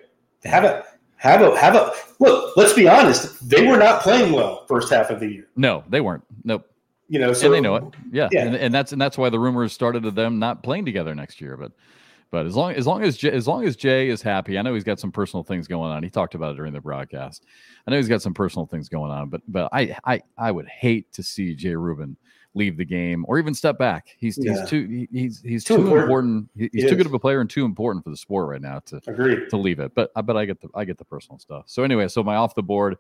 To 0.43 0.49
have 0.49 0.65
a 0.65 0.85
have 1.21 1.43
a 1.43 1.59
have 1.59 1.75
a 1.75 1.93
look. 2.19 2.57
Let's 2.57 2.73
be 2.73 2.89
honest. 2.89 3.47
They 3.47 3.67
were 3.67 3.77
not 3.77 4.01
playing 4.01 4.33
well 4.33 4.65
first 4.67 4.91
half 4.91 5.11
of 5.11 5.21
the 5.21 5.29
year. 5.29 5.49
no, 5.55 5.85
they 5.89 6.01
weren't. 6.01 6.25
Nope. 6.45 6.67
You 7.09 7.19
know, 7.19 7.33
so 7.33 7.47
and 7.47 7.55
they 7.55 7.61
know 7.61 7.75
it. 7.75 7.85
Yeah, 8.11 8.29
Yeah. 8.33 8.47
And, 8.47 8.55
and 8.57 8.75
that's 8.75 8.93
and 8.93 9.01
that's 9.01 9.19
why 9.19 9.29
the 9.29 9.39
rumors 9.39 9.73
started 9.73 10.07
of 10.07 10.15
them 10.15 10.39
not 10.39 10.63
playing 10.63 10.87
together 10.87 11.15
next 11.15 11.41
year. 11.41 11.59
But 11.59 11.73
but 12.31 12.47
as 12.47 12.57
long 12.57 12.73
as 12.73 12.87
long 12.87 13.03
as 13.03 13.19
Jay, 13.19 13.33
as 13.33 13.47
long 13.47 13.67
as 13.67 13.77
Jay 13.77 14.09
is 14.09 14.23
happy, 14.23 14.59
I 14.59 14.63
know 14.63 14.73
he's 14.73 14.85
got 14.85 14.99
some 14.99 15.13
personal 15.13 15.45
things 15.45 15.69
going 15.69 15.91
on. 15.91 16.03
He 16.03 16.09
talked 16.09 16.35
about 16.35 16.53
it 16.53 16.57
during 16.57 16.73
the 16.73 16.81
broadcast. 16.81 17.45
I 17.87 17.91
know 17.91 17.99
he's 17.99 18.09
got 18.09 18.23
some 18.23 18.33
personal 18.33 18.65
things 18.65 18.89
going 18.89 19.11
on, 19.11 19.29
but 19.29 19.43
but 19.47 19.69
I 19.73 19.95
I 20.05 20.23
I 20.39 20.51
would 20.51 20.69
hate 20.69 21.13
to 21.13 21.23
see 21.23 21.55
Jay 21.55 21.75
Rubin 21.75 22.17
leave 22.55 22.77
the 22.77 22.85
game 22.85 23.25
or 23.29 23.39
even 23.39 23.55
step 23.55 23.79
back. 23.79 24.09
He's 24.19 24.37
Yeah. 24.41 24.61
he's 24.61 24.69
too 24.69 24.87
he- 24.89 25.09
he's 25.13 25.41
he's 25.43 25.65
Too 25.65 25.77
too, 25.77 25.83
important. 25.83 26.05
important. 26.05 26.49
He- 26.57 26.71
He's 26.73 26.83
He 26.85 26.89
too 26.91 26.97
good 26.97 27.07
of 27.07 27.15
a 27.15 27.19
player 27.19 27.41
and 27.41 27.49
too 27.49 27.65
important 27.65 28.03
for 28.05 28.11
the 28.11 28.17
sport 28.17 28.49
right 28.49 28.61
now 28.61 28.81
to 28.87 29.01
Agreed. 29.07 29.49
to 29.51 29.57
leave 29.57 29.79
it. 29.81 29.93
But 29.95 30.11
but 30.25 30.37
I 30.37 30.45
get 30.47 30.61
the 30.61 30.69
I 30.75 30.85
get 30.85 30.99
the 30.99 31.05
personal 31.05 31.39
stuff. 31.39 31.65
So 31.69 31.83
anyway, 31.85 32.09
so 32.09 32.23
my 32.25 32.37
off 32.37 32.55
the 32.55 32.63
board, 32.63 32.97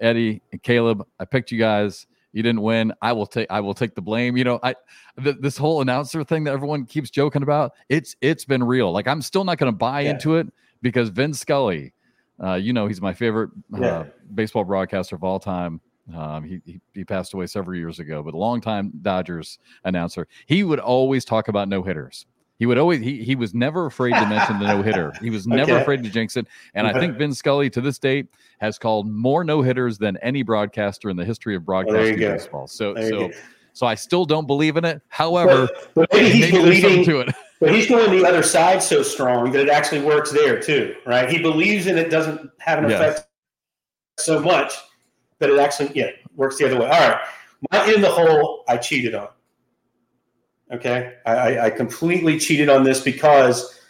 Eddie 0.00 0.42
and 0.52 0.62
Caleb, 0.62 1.06
I 1.18 1.24
picked 1.24 1.50
you 1.52 1.58
guys. 1.58 2.06
You 2.32 2.42
didn't 2.42 2.60
win. 2.62 2.92
I 3.00 3.12
will 3.12 3.26
take 3.26 3.46
I 3.50 3.60
will 3.60 3.74
take 3.74 3.94
the 3.94 4.02
blame. 4.02 4.36
You 4.36 4.44
know, 4.44 4.60
I 4.62 4.74
th- 5.22 5.36
this 5.40 5.56
whole 5.56 5.80
announcer 5.80 6.22
thing 6.24 6.44
that 6.44 6.52
everyone 6.52 6.84
keeps 6.84 7.08
joking 7.10 7.42
about. 7.42 7.72
It's 7.88 8.16
it's 8.20 8.44
been 8.44 8.62
real. 8.62 8.92
Like 8.92 9.08
I'm 9.08 9.22
still 9.22 9.44
not 9.44 9.58
going 9.58 9.72
to 9.72 9.76
buy 9.76 10.02
Yeah. 10.02 10.10
into 10.10 10.36
it 10.36 10.46
because 10.82 11.08
Vin 11.08 11.32
Scully, 11.32 11.94
uh, 12.42 12.54
you 12.54 12.72
know, 12.72 12.86
he's 12.86 13.00
my 13.00 13.14
favorite 13.14 13.50
uh, 13.74 13.80
Yeah. 13.80 14.04
baseball 14.34 14.64
broadcaster 14.64 15.16
of 15.16 15.24
all 15.24 15.40
time. 15.40 15.80
Um, 16.16 16.44
he, 16.44 16.60
he 16.64 16.80
he 16.94 17.04
passed 17.04 17.34
away 17.34 17.46
several 17.46 17.76
years 17.76 17.98
ago, 17.98 18.22
but 18.22 18.34
a 18.34 18.36
longtime 18.36 18.92
Dodgers 19.02 19.58
announcer. 19.84 20.26
He 20.46 20.64
would 20.64 20.80
always 20.80 21.24
talk 21.24 21.48
about 21.48 21.68
no 21.68 21.82
hitters. 21.82 22.26
He 22.58 22.66
would 22.66 22.78
always 22.78 23.00
he 23.00 23.22
he 23.22 23.36
was 23.36 23.54
never 23.54 23.86
afraid 23.86 24.14
to 24.14 24.26
mention 24.26 24.58
the 24.58 24.66
no 24.66 24.82
hitter. 24.82 25.12
He 25.20 25.30
was 25.30 25.46
never 25.46 25.72
Okay. 25.72 25.82
afraid 25.82 26.02
to 26.02 26.08
jinx 26.10 26.36
it. 26.36 26.46
And 26.74 26.86
I 26.86 26.98
think 26.98 27.16
Vin 27.18 27.34
Scully 27.34 27.70
to 27.70 27.80
this 27.80 27.98
date 27.98 28.26
has 28.58 28.78
called 28.78 29.08
more 29.08 29.44
no 29.44 29.62
hitters 29.62 29.98
than 29.98 30.16
any 30.18 30.42
broadcaster 30.42 31.10
in 31.10 31.16
the 31.16 31.24
history 31.24 31.54
of 31.54 31.64
broadcasting 31.64 32.18
go. 32.18 32.32
baseball. 32.32 32.66
So 32.66 32.94
There 32.94 33.08
so 33.10 33.30
so 33.74 33.86
I 33.86 33.94
still 33.94 34.24
don't 34.24 34.46
believe 34.46 34.76
in 34.76 34.84
it. 34.84 35.00
However, 35.08 35.68
But, 35.94 35.94
but 35.94 36.08
maybe 36.12 36.30
he's 36.30 36.52
maybe 36.52 36.62
there's 36.64 36.80
something 36.80 37.04
believing, 37.04 37.04
to 37.04 37.20
it. 37.20 37.34
but 37.60 37.74
he's 37.74 37.86
going 37.86 38.10
the 38.10 38.26
other 38.26 38.42
side 38.42 38.82
so 38.82 39.02
strong 39.02 39.52
that 39.52 39.60
it 39.60 39.68
actually 39.68 40.00
works 40.00 40.32
there 40.32 40.60
too, 40.60 40.96
right? 41.06 41.28
He 41.30 41.38
believes 41.38 41.86
in 41.86 41.96
it 41.98 42.10
doesn't 42.10 42.50
have 42.58 42.82
an 42.82 42.88
Yes. 42.90 43.00
effect 43.00 43.28
so 44.18 44.40
much 44.40 44.72
that 45.38 45.50
it 45.50 45.58
actually 45.58 45.90
yeah 45.94 46.10
works 46.34 46.58
the 46.58 46.66
other 46.66 46.78
way. 46.78 46.86
All 46.86 47.08
right, 47.08 47.20
my 47.70 47.92
in 47.92 48.00
the 48.00 48.10
hole 48.10 48.64
I 48.68 48.76
cheated 48.76 49.14
on. 49.14 49.28
Okay, 50.70 51.14
I, 51.24 51.58
I 51.60 51.70
completely 51.70 52.38
cheated 52.38 52.68
on 52.68 52.84
this 52.84 53.00
because 53.00 53.80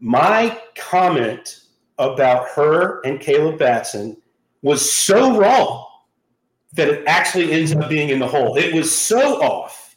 my 0.00 0.58
comment 0.76 1.66
about 1.98 2.48
her 2.48 3.00
and 3.02 3.20
Caleb 3.20 3.58
Batson 3.58 4.16
was 4.62 4.92
so 4.92 5.38
wrong 5.38 5.86
that 6.72 6.88
it 6.88 7.04
actually 7.06 7.52
ends 7.52 7.72
up 7.74 7.88
being 7.88 8.08
in 8.08 8.18
the 8.18 8.26
hole. 8.26 8.56
It 8.56 8.74
was 8.74 8.94
so 8.94 9.40
off 9.42 9.89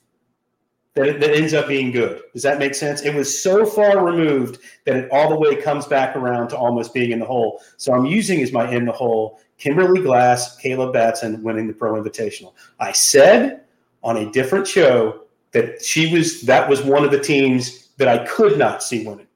that 0.95 1.07
it 1.07 1.19
that 1.19 1.31
ends 1.31 1.53
up 1.53 1.67
being 1.67 1.91
good. 1.91 2.21
Does 2.33 2.43
that 2.43 2.59
make 2.59 2.75
sense? 2.75 3.01
It 3.01 3.15
was 3.15 3.41
so 3.41 3.65
far 3.65 4.05
removed 4.05 4.59
that 4.85 4.95
it 4.95 5.09
all 5.11 5.29
the 5.29 5.39
way 5.39 5.55
comes 5.55 5.87
back 5.87 6.15
around 6.15 6.49
to 6.49 6.57
almost 6.57 6.93
being 6.93 7.11
in 7.11 7.19
the 7.19 7.25
hole. 7.25 7.61
So 7.77 7.93
I'm 7.93 8.05
using 8.05 8.41
as 8.41 8.51
my 8.51 8.69
in 8.71 8.85
the 8.85 8.91
hole 8.91 9.39
Kimberly 9.57 10.01
Glass, 10.01 10.57
Caleb 10.57 10.93
Batson 10.93 11.41
winning 11.41 11.67
the 11.67 11.73
Pro 11.73 11.93
Invitational. 12.01 12.53
I 12.79 12.91
said 12.91 13.61
on 14.03 14.17
a 14.17 14.31
different 14.31 14.67
show 14.67 15.21
that 15.51 15.83
she 15.83 16.13
was 16.13 16.41
that 16.41 16.69
was 16.69 16.81
one 16.81 17.03
of 17.03 17.11
the 17.11 17.19
teams 17.19 17.87
that 17.97 18.07
I 18.07 18.25
could 18.25 18.57
not 18.57 18.83
see 18.83 19.05
winning 19.05 19.27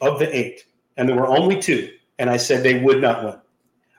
of 0.00 0.18
the 0.18 0.34
eight, 0.36 0.64
and 0.96 1.08
there 1.08 1.16
were 1.16 1.28
only 1.28 1.60
two, 1.60 1.90
and 2.18 2.28
I 2.28 2.36
said 2.36 2.62
they 2.62 2.80
would 2.80 3.00
not 3.00 3.24
win. 3.24 3.36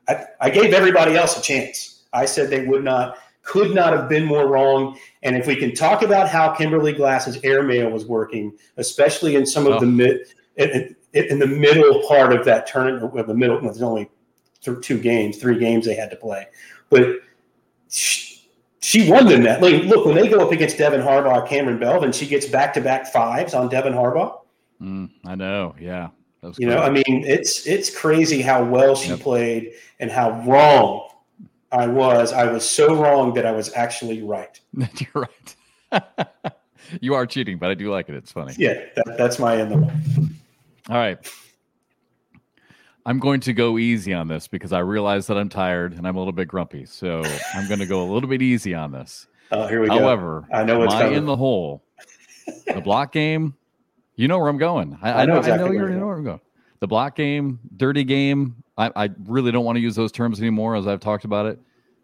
I, 0.07 0.25
I 0.41 0.49
gave 0.49 0.73
everybody 0.73 1.15
else 1.15 1.37
a 1.37 1.41
chance. 1.41 2.03
I 2.11 2.25
said 2.25 2.49
they 2.49 2.65
would 2.65 2.83
not, 2.83 3.17
could 3.49 3.73
not 3.73 3.93
have 3.93 4.07
been 4.07 4.25
more 4.25 4.47
wrong. 4.47 4.97
And 5.23 5.35
if 5.35 5.47
we 5.47 5.55
can 5.55 5.73
talk 5.73 6.03
about 6.03 6.29
how 6.29 6.51
Kimberly 6.53 6.93
Glass's 6.93 7.39
airmail 7.43 7.89
was 7.89 8.05
working, 8.05 8.53
especially 8.77 9.35
in 9.35 9.45
some 9.45 9.65
of 9.65 9.73
Oh. 9.73 9.79
the 9.79 9.87
mid, 9.87 10.21
in, 10.57 10.95
in, 11.13 11.39
the 11.39 11.47
middle 11.47 12.03
part 12.07 12.31
of 12.31 12.45
that 12.45 12.67
tournament, 12.67 13.17
of 13.17 13.27
the 13.27 13.33
middle, 13.33 13.55
well, 13.55 13.65
there's 13.65 13.81
only 13.81 14.07
th- 14.61 14.79
two 14.81 14.99
games, 14.99 15.37
three 15.37 15.57
games 15.57 15.85
they 15.85 15.95
had 15.95 16.11
to 16.11 16.15
play, 16.15 16.45
but 16.91 17.07
she, 17.89 18.47
she 18.81 19.09
won 19.09 19.25
them 19.25 19.41
that. 19.43 19.61
Like, 19.63 19.83
look, 19.85 20.05
when 20.05 20.15
they 20.15 20.27
go 20.27 20.39
up 20.45 20.51
against 20.51 20.77
Devin 20.77 21.01
Harbaugh, 21.01 21.47
Cameron 21.47 21.79
Belvin, 21.79 22.13
she 22.13 22.27
gets 22.27 22.45
back 22.45 22.73
to 22.75 22.81
back 22.81 23.07
fives 23.11 23.55
on 23.55 23.67
Devin 23.69 23.93
Harbaugh. 23.93 24.41
Mm, 24.79 25.09
I 25.25 25.33
know. 25.35 25.75
Yeah. 25.79 26.09
You 26.57 26.67
know. 26.67 26.77
I 26.79 26.89
mean, 26.89 27.03
it's 27.27 27.67
it's 27.67 27.93
crazy 27.93 28.41
how 28.41 28.63
well 28.63 28.95
she 28.95 29.09
Yep. 29.09 29.19
played 29.19 29.73
and 29.99 30.09
how 30.09 30.41
wrong 30.47 31.08
I 31.71 31.87
was. 31.87 32.33
I 32.33 32.51
was 32.51 32.67
so 32.67 32.95
wrong 32.95 33.33
that 33.33 33.45
I 33.45 33.51
was 33.51 33.73
actually 33.73 34.21
right. 34.23 34.59
You're 34.73 35.27
right. 35.91 36.03
you 37.01 37.13
are 37.13 37.25
cheating, 37.25 37.57
but 37.57 37.69
I 37.69 37.73
do 37.73 37.91
like 37.91 38.09
it. 38.09 38.15
It's 38.15 38.31
funny. 38.31 38.53
Yeah, 38.57 38.85
that, 38.95 39.17
that's 39.17 39.39
my 39.39 39.57
end. 39.57 39.73
Of 39.73 39.83
All 40.89 40.97
right. 40.97 41.17
I'm 43.05 43.19
going 43.19 43.39
to 43.41 43.53
go 43.53 43.77
easy 43.77 44.13
on 44.13 44.27
this 44.27 44.47
because 44.47 44.71
I 44.73 44.79
realize 44.79 45.27
that 45.27 45.37
I'm 45.37 45.49
tired 45.49 45.93
and 45.93 46.07
I'm 46.07 46.15
a 46.15 46.19
little 46.19 46.33
bit 46.33 46.47
grumpy. 46.47 46.85
So 46.85 47.23
I'm 47.55 47.67
going 47.67 47.79
to 47.79 47.85
go 47.85 48.03
a 48.03 48.09
little 48.11 48.29
bit 48.29 48.41
easy 48.41 48.73
on 48.73 48.91
this. 48.91 49.27
Oh, 49.51 49.65
here 49.65 49.81
we 49.81 49.87
go. 49.87 49.97
However, 49.97 50.47
I 50.53 50.63
know 50.63 50.77
what's 50.77 50.93
my 50.93 51.01
coming. 51.01 51.17
in 51.17 51.25
the 51.25 51.35
hole, 51.35 51.83
the 52.67 52.81
block 52.81 53.11
game, 53.11 53.55
you 54.15 54.27
know 54.27 54.37
where 54.37 54.47
I'm 54.47 54.59
going. 54.59 54.95
I, 55.01 55.09
I 55.11 55.21
I 55.23 55.25
know 55.25 55.33
know, 55.33 55.39
exactly 55.39 55.63
I 55.63 55.67
know, 55.69 55.73
you're 55.73 55.89
you 55.89 55.97
know 55.97 56.05
where 56.05 56.17
I'm 56.17 56.23
going. 56.23 56.41
The 56.81 56.87
block 56.87 57.15
game, 57.15 57.59
dirty 57.75 58.03
game. 58.03 58.63
I, 58.79 58.91
I 58.95 59.09
really 59.25 59.51
don't 59.51 59.65
want 59.65 59.75
to 59.75 59.81
use 59.81 59.95
those 59.95 60.11
terms 60.11 60.39
anymore 60.39 60.75
as 60.75 60.87
I've 60.87 60.99
talked 61.01 61.25
about 61.25 61.45
it. 61.45 61.59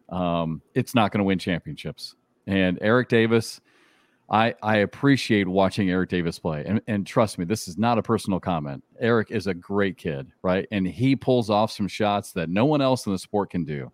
Um, 0.09 0.61
it's 0.76 0.93
not 0.93 1.11
going 1.11 1.19
to 1.19 1.23
win 1.23 1.39
championships. 1.39 2.15
And 2.45 2.78
Eric 2.82 3.09
Davis, 3.09 3.61
I, 4.30 4.53
I 4.61 4.78
appreciate 4.78 5.47
watching 5.47 5.89
Eric 5.89 6.09
Davis 6.09 6.38
play. 6.38 6.63
And, 6.65 6.82
and 6.88 7.07
trust 7.07 7.38
me, 7.39 7.45
this 7.45 7.67
is 7.67 7.78
not 7.78 7.97
a 7.97 8.03
personal 8.03 8.39
comment. 8.39 8.84
Eric 8.99 9.32
is 9.32 9.47
a 9.47 9.53
great 9.53 9.97
kid, 9.97 10.28
right? 10.43 10.67
And 10.71 10.88
he 10.88 11.15
pulls 11.15 11.49
off 11.49 11.71
some 11.71 11.88
shots 11.88 12.32
that 12.34 12.49
no 12.49 12.65
one 12.65 12.82
else 12.82 13.05
in 13.05 13.13
the 13.13 13.19
sport 13.19 13.49
can 13.51 13.63
do. 13.63 13.91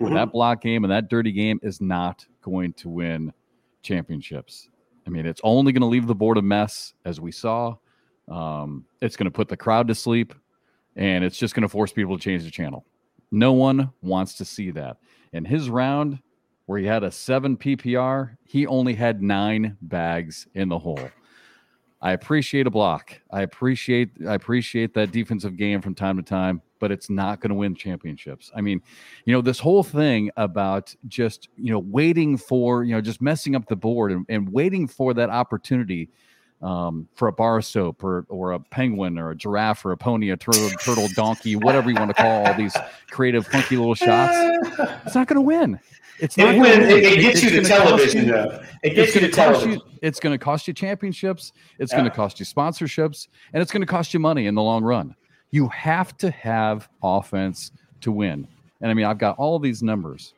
But 0.00 0.08
Mhm. 0.08 0.14
that 0.14 0.32
block 0.32 0.60
game 0.60 0.84
and 0.84 0.90
that 0.90 1.08
dirty 1.08 1.32
game 1.32 1.60
is 1.62 1.80
not 1.80 2.26
going 2.42 2.72
to 2.74 2.88
win 2.88 3.32
championships. 3.82 4.68
I 5.06 5.10
mean, 5.10 5.24
it's 5.26 5.40
only 5.44 5.72
going 5.72 5.82
to 5.82 5.86
leave 5.86 6.06
the 6.06 6.14
board 6.14 6.38
a 6.38 6.42
mess, 6.42 6.94
as 7.04 7.20
we 7.20 7.30
saw. 7.30 7.76
Um, 8.26 8.86
it's 9.00 9.16
going 9.16 9.26
to 9.26 9.30
put 9.30 9.48
the 9.48 9.56
crowd 9.56 9.86
to 9.88 9.94
sleep, 9.94 10.34
and 10.96 11.24
it's 11.24 11.38
just 11.38 11.54
going 11.54 11.62
to 11.62 11.68
force 11.68 11.92
people 11.92 12.16
to 12.16 12.22
change 12.22 12.44
the 12.44 12.50
channel. 12.50 12.84
No 13.30 13.52
one 13.52 13.92
wants 14.02 14.34
to 14.34 14.44
see 14.44 14.70
that. 14.72 14.98
In 15.32 15.44
his 15.44 15.68
round, 15.68 16.20
where 16.66 16.78
he 16.78 16.86
had 16.86 17.02
a 17.02 17.10
seven 17.10 17.56
PPR, 17.56 18.36
he 18.44 18.66
only 18.66 18.94
had 18.94 19.22
nine 19.22 19.76
bags 19.82 20.46
in 20.54 20.68
the 20.68 20.78
hole. 20.78 21.10
I 22.00 22.12
appreciate 22.12 22.66
a 22.66 22.70
block. 22.70 23.18
I 23.30 23.42
appreciate 23.42 24.10
I 24.28 24.34
appreciate 24.34 24.92
that 24.94 25.10
defensive 25.10 25.56
game 25.56 25.80
from 25.80 25.94
time 25.94 26.16
to 26.16 26.22
time, 26.22 26.60
but 26.78 26.92
it's 26.92 27.08
not 27.08 27.40
going 27.40 27.48
to 27.48 27.54
win 27.54 27.74
championships. 27.74 28.50
I 28.54 28.60
mean, 28.60 28.82
you 29.24 29.32
know, 29.32 29.40
this 29.40 29.58
whole 29.58 29.82
thing 29.82 30.30
about 30.36 30.94
just 31.08 31.48
you 31.56 31.72
know 31.72 31.78
waiting 31.78 32.36
for 32.36 32.84
you 32.84 32.94
know 32.94 33.00
just 33.00 33.22
messing 33.22 33.56
up 33.56 33.66
the 33.68 33.76
board 33.76 34.12
and, 34.12 34.26
and 34.28 34.52
waiting 34.52 34.86
for 34.86 35.14
that 35.14 35.30
opportunity 35.30 36.10
um, 36.64 37.06
for 37.14 37.28
a 37.28 37.32
bar 37.32 37.60
soap 37.62 38.02
or 38.02 38.24
or 38.28 38.52
a 38.52 38.58
penguin 38.60 39.18
or 39.18 39.30
a 39.30 39.36
giraffe 39.36 39.84
or 39.84 39.92
a 39.92 39.96
pony, 39.96 40.30
a 40.30 40.36
turtle, 40.36 40.70
turtle, 40.82 41.08
donkey, 41.14 41.56
whatever 41.56 41.90
you 41.90 41.96
want 41.96 42.08
to 42.08 42.14
call 42.14 42.46
all 42.46 42.54
these 42.54 42.74
creative, 43.10 43.46
funky 43.46 43.76
little 43.76 43.94
shots. 43.94 44.34
It's 45.06 45.14
not 45.14 45.28
going 45.28 45.36
to 45.36 45.42
win. 45.42 45.78
It's 46.18 46.36
not 46.38 46.54
It, 46.54 46.60
win, 46.60 46.80
win. 46.80 46.90
it, 46.90 47.04
it 47.04 47.20
gets 47.20 47.42
it's 47.42 47.52
you 47.52 47.60
to 47.60 47.68
television, 47.68 48.26
you- 48.26 48.32
though. 48.32 48.60
It 48.82 48.96
it's 48.96 49.12
gets 49.12 49.14
you 49.14 49.20
going 49.20 49.30
to 49.30 49.36
to 49.36 49.36
cost 49.36 49.60
television. 49.60 49.70
you. 49.72 49.98
It's 50.02 50.20
going 50.20 50.32
to 50.38 50.44
cost 50.44 50.68
you 50.68 50.74
championships. 50.74 51.52
It's 51.78 51.92
going 51.92 52.04
to 52.04 52.10
cost 52.10 52.40
you 52.40 52.46
sponsorships, 52.46 53.28
and 53.52 53.60
it's 53.62 53.70
going 53.72 53.80
to 53.82 53.86
cost 53.86 54.14
you 54.14 54.20
money 54.20 54.46
in 54.46 54.54
the 54.54 54.62
long 54.62 54.82
run. 54.84 55.14
You 55.50 55.68
have 55.68 56.16
to 56.18 56.30
have 56.30 56.88
offense 57.02 57.70
to 58.00 58.10
win. 58.12 58.46
And 58.80 58.90
I 58.90 58.94
mean, 58.94 59.04
I've 59.06 59.18
got 59.18 59.36
all 59.38 59.58
these 59.58 59.82
numbers. 59.82 60.34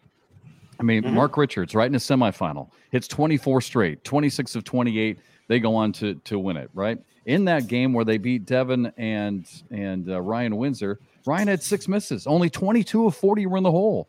I 0.78 0.82
mean, 0.82 1.02
Mhm. 1.04 1.12
Mark 1.12 1.36
Richards, 1.36 1.74
right 1.74 1.86
in 1.88 1.94
a 1.94 1.98
semifinal, 1.98 2.70
hits 2.90 3.08
24 3.08 3.60
straight, 3.60 4.02
26 4.04 4.56
of 4.56 4.64
28, 4.64 5.18
they 5.48 5.60
go 5.60 5.74
on 5.74 5.92
to 5.92 6.14
to 6.14 6.38
win 6.38 6.56
it. 6.56 6.70
Right 6.74 6.98
in 7.26 7.44
that 7.44 7.66
game 7.66 7.92
where 7.92 8.04
they 8.04 8.18
beat 8.18 8.46
Devin 8.46 8.92
and 8.96 9.46
and 9.70 10.08
uh, 10.08 10.20
Ryan 10.20 10.56
Windsor, 10.56 11.00
Ryan 11.26 11.48
had 11.48 11.62
six 11.62 11.88
misses. 11.88 12.26
Only 12.26 12.48
22 12.48 13.06
of 13.06 13.16
40 13.16 13.46
were 13.46 13.58
in 13.58 13.64
the 13.64 13.70
hole. 13.70 14.08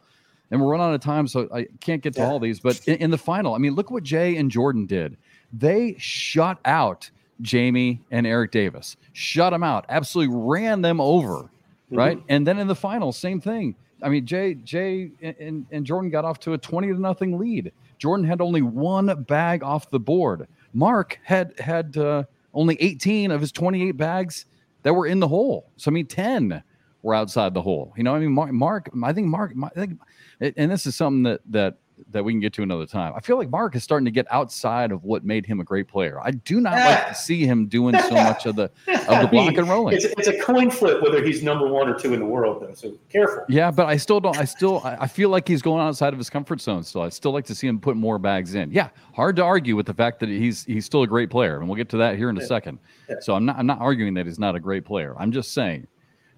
And 0.50 0.62
we're 0.62 0.72
running 0.72 0.88
out 0.88 0.94
of 0.94 1.02
time, 1.02 1.28
so 1.28 1.50
I 1.54 1.68
can't 1.82 2.02
get 2.02 2.14
to 2.14 2.22
yeah. 2.22 2.30
all 2.30 2.40
these. 2.40 2.62
But 2.62 2.80
in, 2.88 2.96
in 2.98 3.12
the 3.12 3.18
final, 3.18 3.54
I 3.54 3.58
mean, 3.58 3.76
look 3.76 3.92
what 3.92 4.04
Jay 4.04 4.38
and 4.38 4.50
Jordan 4.50 4.86
did. 4.86 5.18
They 5.52 5.96
shut 5.98 6.58
out 6.64 7.10
Jamie 7.42 8.02
and 8.12 8.26
Eric 8.26 8.52
Davis, 8.52 8.96
shut 9.12 9.52
them 9.52 9.62
out, 9.62 9.86
absolutely 9.90 10.34
ran 10.34 10.82
them 10.82 11.02
over, 11.02 11.40
mm-hmm. 11.40 11.98
right? 11.98 12.24
And 12.30 12.48
then 12.48 12.60
in 12.60 12.68
the 12.68 12.76
final, 12.76 13.12
same 13.12 13.42
thing. 13.42 13.76
I 14.02 14.08
mean, 14.08 14.26
Jay, 14.26 14.54
Jay, 14.54 15.12
and, 15.22 15.66
and 15.70 15.86
Jordan 15.86 16.12
got 16.12 16.24
off 16.24 16.40
to 16.42 16.54
a 16.54 16.58
twenty 16.58 16.88
to 16.90 17.02
nothing 17.02 17.38
lead. 17.38 17.74
Jordan 17.98 18.26
had 18.26 18.40
only 18.40 18.62
one 18.62 19.24
bag 19.24 19.64
off 19.64 19.90
the 19.90 20.00
board. 20.00 20.48
Mark 20.74 21.20
had 21.24 21.60
had 21.60 21.98
uh, 21.98 22.24
only 22.54 22.76
eighteen 22.82 23.32
of 23.32 23.42
his 23.42 23.52
twenty 23.52 23.88
eight 23.88 23.98
bags 23.98 24.46
that 24.84 24.94
were 24.94 25.08
in 25.08 25.20
the 25.20 25.28
hole. 25.28 25.72
So 25.78 25.90
I 25.90 25.94
mean, 25.94 26.08
ten 26.08 26.64
were 27.02 27.14
outside 27.14 27.54
the 27.54 27.62
hole. 27.62 27.94
You 27.96 28.04
know, 28.04 28.16
I 28.16 28.20
mean, 28.20 28.32
Mark, 28.32 28.52
Mark 28.52 28.90
I 29.04 29.14
think 29.14 29.28
Mark, 29.28 29.54
I 29.64 29.70
think, 29.70 30.00
and 30.40 30.72
this 30.72 30.86
is 30.86 30.96
something 30.96 31.24
that 31.24 31.42
that 31.50 31.78
that 32.12 32.24
we 32.24 32.32
can 32.32 32.40
get 32.40 32.54
to 32.54 32.64
another 32.64 32.86
time. 32.86 33.14
I 33.16 33.20
feel 33.20 33.38
like 33.38 33.50
Mark 33.50 33.76
is 33.76 33.84
starting 33.84 34.06
to 34.06 34.12
get 34.12 34.26
outside 34.32 34.92
of 34.92 35.04
what 35.04 35.24
made 35.24 35.46
him 35.46 35.60
a 35.60 35.64
great 35.64 35.88
player. 35.88 36.20
I 36.22 36.32
do 36.32 36.62
not 36.62 36.74
like 36.78 37.10
to 37.10 37.16
see 37.16 37.46
him 37.46 37.68
doing 37.68 37.98
so 38.00 38.14
much 38.14 38.46
of 38.46 38.56
the 38.56 38.72
of 38.88 39.22
the 39.22 39.28
block 39.32 39.56
and 39.58 39.68
rolling. 39.68 39.96
It's, 39.96 40.06
it's, 40.06 40.28
a 40.28 40.40
coin 40.40 40.70
flip 40.70 41.02
whether 41.02 41.24
he's 41.24 41.44
number 41.44 41.68
one 41.68 41.90
or 41.90 41.98
two 41.98 42.14
in 42.14 42.20
the 42.20 42.26
world, 42.26 42.62
though. 42.62 42.74
So 42.74 42.98
careful. 43.10 43.44
Yeah, 43.50 43.72
but 43.72 43.88
I 43.88 43.98
still 43.98 44.20
don't. 44.20 44.38
I 44.38 44.46
still 44.46 44.82
I 44.84 45.08
feel 45.08 45.30
like 45.30 45.48
he's 45.48 45.62
going 45.62 45.82
outside 45.82 46.14
of 46.14 46.20
his 46.20 46.30
comfort 46.30 46.62
zone. 46.62 46.84
Still, 46.84 47.02
I 47.02 47.10
still 47.10 47.32
like 47.32 47.46
to 47.46 47.56
see 47.56 47.68
him 47.68 47.80
put 47.80 47.96
more 47.96 48.20
bags 48.20 48.56
in. 48.56 48.72
Yeah, 48.72 48.90
hard 49.14 49.36
to 49.38 49.44
argue 49.44 49.76
with 49.76 49.86
the 49.86 49.94
fact 49.94 50.20
that 50.20 50.30
he's 50.30 50.64
he's 50.66 50.86
still 50.86 51.04
a 51.04 51.08
great 51.08 51.30
player, 51.30 51.60
and 51.60 51.68
we'll 51.68 51.78
get 51.78 51.90
to 51.90 51.98
that 51.98 52.18
here 52.18 52.30
in 52.30 52.38
a 52.38 52.42
yeah. 52.42 52.48
second. 52.48 52.80
Yeah. 53.10 53.16
So 53.22 53.36
I'm 53.36 53.46
not 53.46 53.58
I'm 53.58 53.66
not 53.66 53.80
arguing 53.80 54.14
that 54.16 54.26
he's 54.26 54.40
not 54.40 54.56
a 54.56 54.60
great 54.60 54.86
player. 54.86 55.16
I'm 55.18 55.32
just 55.32 55.54
saying 55.54 55.88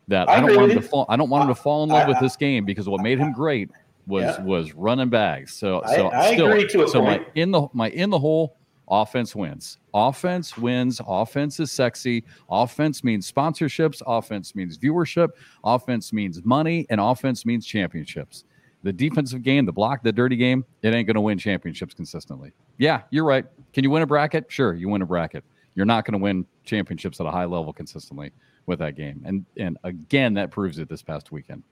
that 0.09 0.27
I, 0.27 0.37
I 0.37 0.39
don't 0.41 0.55
want 0.55 0.71
him 0.71 0.81
to 0.81 0.87
fall. 0.87 1.05
I 1.07 1.15
don't 1.15 1.29
want 1.29 1.43
him 1.43 1.55
to 1.55 1.61
fall 1.61 1.83
in 1.83 1.89
love 1.89 2.07
I, 2.07 2.09
with 2.09 2.19
this 2.19 2.35
game 2.35 2.65
because 2.65 2.89
what 2.89 3.01
made 3.01 3.19
him 3.19 3.31
great 3.31 3.69
was 4.07 4.23
yeah. 4.23 4.41
was 4.43 4.73
running 4.73 5.09
bags. 5.09 5.53
So 5.53 5.81
so 5.95 6.11
I, 6.11 6.33
still, 6.33 6.47
agree 6.47 6.67
to 6.67 6.83
a 6.83 6.87
so 6.87 7.01
point. 7.01 7.23
my 7.23 7.27
in 7.35 7.51
the 7.51 7.67
my 7.73 7.89
in 7.89 8.09
the 8.09 8.19
hole 8.19 8.57
offense 8.89 9.35
wins. 9.35 9.77
Offense 9.93 10.57
wins. 10.57 10.99
Offense 11.07 11.59
is 11.59 11.71
sexy. 11.71 12.23
Offense 12.49 13.03
means 13.03 13.31
sponsorships. 13.31 14.01
Offense 14.05 14.55
means 14.55 14.77
viewership. 14.77 15.29
Offense 15.63 16.11
means 16.11 16.43
money, 16.43 16.85
and 16.89 16.99
offense 16.99 17.45
means 17.45 17.65
championships. 17.65 18.45
The 18.83 18.93
defensive 18.93 19.43
game, 19.43 19.65
the 19.65 19.73
block, 19.73 20.03
the 20.03 20.11
dirty 20.11 20.37
game, 20.37 20.65
it 20.81 20.93
ain't 20.93 21.05
going 21.05 21.15
to 21.15 21.21
win 21.21 21.37
championships 21.37 21.93
consistently. 21.93 22.51
Yeah, 22.77 23.01
you're 23.11 23.25
right. 23.25 23.45
Can 23.73 23.83
you 23.83 23.89
win 23.89 24.03
a 24.03 24.07
bracket? 24.07 24.45
Sure, 24.47 24.73
you 24.73 24.87
win 24.89 25.01
a 25.01 25.05
bracket. 25.05 25.43
You're 25.75 25.85
not 25.85 26.05
going 26.05 26.13
to 26.13 26.23
win 26.23 26.45
championships 26.63 27.19
at 27.19 27.25
a 27.25 27.31
high 27.31 27.45
level 27.45 27.73
consistently 27.73 28.31
with 28.65 28.79
that 28.79 28.95
game. 28.95 29.21
And 29.25 29.45
and 29.57 29.77
again, 29.83 30.33
that 30.35 30.51
proves 30.51 30.79
it 30.79 30.89
this 30.89 31.01
past 31.01 31.31
weekend. 31.31 31.63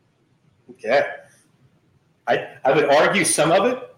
Okay. 0.71 1.05
I, 2.27 2.47
I 2.65 2.71
would 2.71 2.85
argue 2.85 3.23
some 3.23 3.51
of 3.51 3.65
it, 3.65 3.95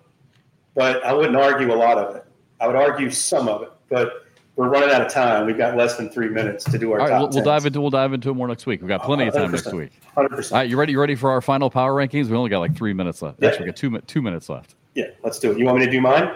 but 0.75 1.03
I 1.03 1.13
wouldn't 1.13 1.35
argue 1.35 1.73
a 1.73 1.75
lot 1.75 1.97
of 1.97 2.15
it. 2.15 2.25
I 2.59 2.67
would 2.67 2.75
argue 2.75 3.09
some 3.09 3.47
of 3.47 3.63
it, 3.63 3.71
but 3.89 4.25
we're 4.55 4.69
running 4.69 4.89
out 4.91 5.01
of 5.01 5.11
time. 5.11 5.45
We've 5.45 5.57
got 5.57 5.77
less 5.77 5.95
than 5.95 6.09
three 6.09 6.29
minutes 6.29 6.65
to 6.65 6.77
do 6.77 6.91
our. 6.91 6.99
All 6.99 7.07
right, 7.07 7.19
we'll, 7.19 7.29
we'll 7.29 7.43
dive 7.43 7.65
into 7.65 7.79
we'll 7.79 7.89
dive 7.89 8.11
into 8.11 8.29
it 8.29 8.33
more 8.33 8.47
next 8.47 8.65
week. 8.65 8.81
We've 8.81 8.89
got 8.89 9.03
plenty 9.03 9.27
of 9.27 9.33
time 9.33 9.51
next 9.51 9.71
week. 9.73 9.91
Hundred 10.13 10.29
percent. 10.29 10.51
All 10.51 10.59
right, 10.59 10.69
you 10.69 10.77
ready? 10.77 10.91
You 10.91 10.99
ready 10.99 11.15
for 11.15 11.31
our 11.31 11.41
final 11.41 11.69
power 11.69 11.93
rankings? 11.93 12.27
We 12.27 12.35
only 12.35 12.49
got 12.49 12.59
like 12.59 12.75
three 12.75 12.93
minutes 12.93 13.21
left. 13.21 13.41
Yeah. 13.41 13.47
Actually, 13.47 13.65
we 13.65 13.71
got 13.71 13.77
two 13.77 14.01
two 14.01 14.21
minutes 14.21 14.49
left. 14.49 14.75
Yeah, 14.95 15.05
let's 15.23 15.39
do 15.39 15.51
it. 15.51 15.57
You 15.57 15.65
want 15.65 15.79
me 15.79 15.85
to 15.85 15.91
do 15.91 16.01
mine? 16.01 16.35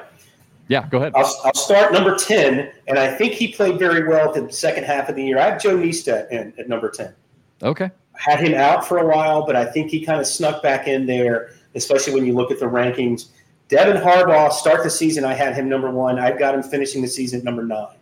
Yeah, 0.70 0.88
go 0.88 1.00
ahead. 1.00 1.12
I'll, 1.16 1.42
I'll 1.44 1.54
start 1.54 1.92
number 1.92 2.16
ten, 2.16 2.72
and 2.88 2.98
I 2.98 3.14
think 3.14 3.34
he 3.34 3.50
played 3.50 3.78
very 3.78 4.08
well 4.08 4.32
the 4.32 4.50
second 4.52 4.86
half 4.86 5.10
of 5.10 5.16
the 5.16 5.24
year. 5.24 5.38
I 5.38 5.50
have 5.50 5.62
Joe 5.62 5.76
Niestad 5.76 6.32
in 6.32 6.54
at 6.58 6.70
number 6.70 6.90
ten. 6.90 7.14
Okay. 7.62 7.92
Had 8.14 8.40
him 8.40 8.54
out 8.54 8.88
for 8.88 9.00
a 9.00 9.06
while, 9.06 9.46
but 9.46 9.58
I 9.58 9.66
think 9.66 9.92
he 9.92 10.06
kind 10.06 10.22
of 10.22 10.28
snuck 10.28 10.64
back 10.64 10.88
in 10.88 11.06
there 11.06 11.56
especially 11.76 12.14
when 12.14 12.26
you 12.26 12.34
look 12.34 12.52
at 12.52 12.60
the 12.60 12.66
rankings. 12.66 13.30
Devin 13.70 14.02
Harbaugh, 14.02 14.52
start 14.52 14.84
the 14.84 14.90
season, 14.90 15.26
I 15.26 15.34
had 15.34 15.56
him 15.56 15.68
number 15.68 15.90
one. 15.90 16.20
I've 16.20 16.38
got 16.38 16.54
him 16.54 16.64
finishing 16.64 17.02
the 17.02 17.08
season 17.08 17.40
at 17.40 17.46
number 17.46 17.64
nine. 17.64 17.96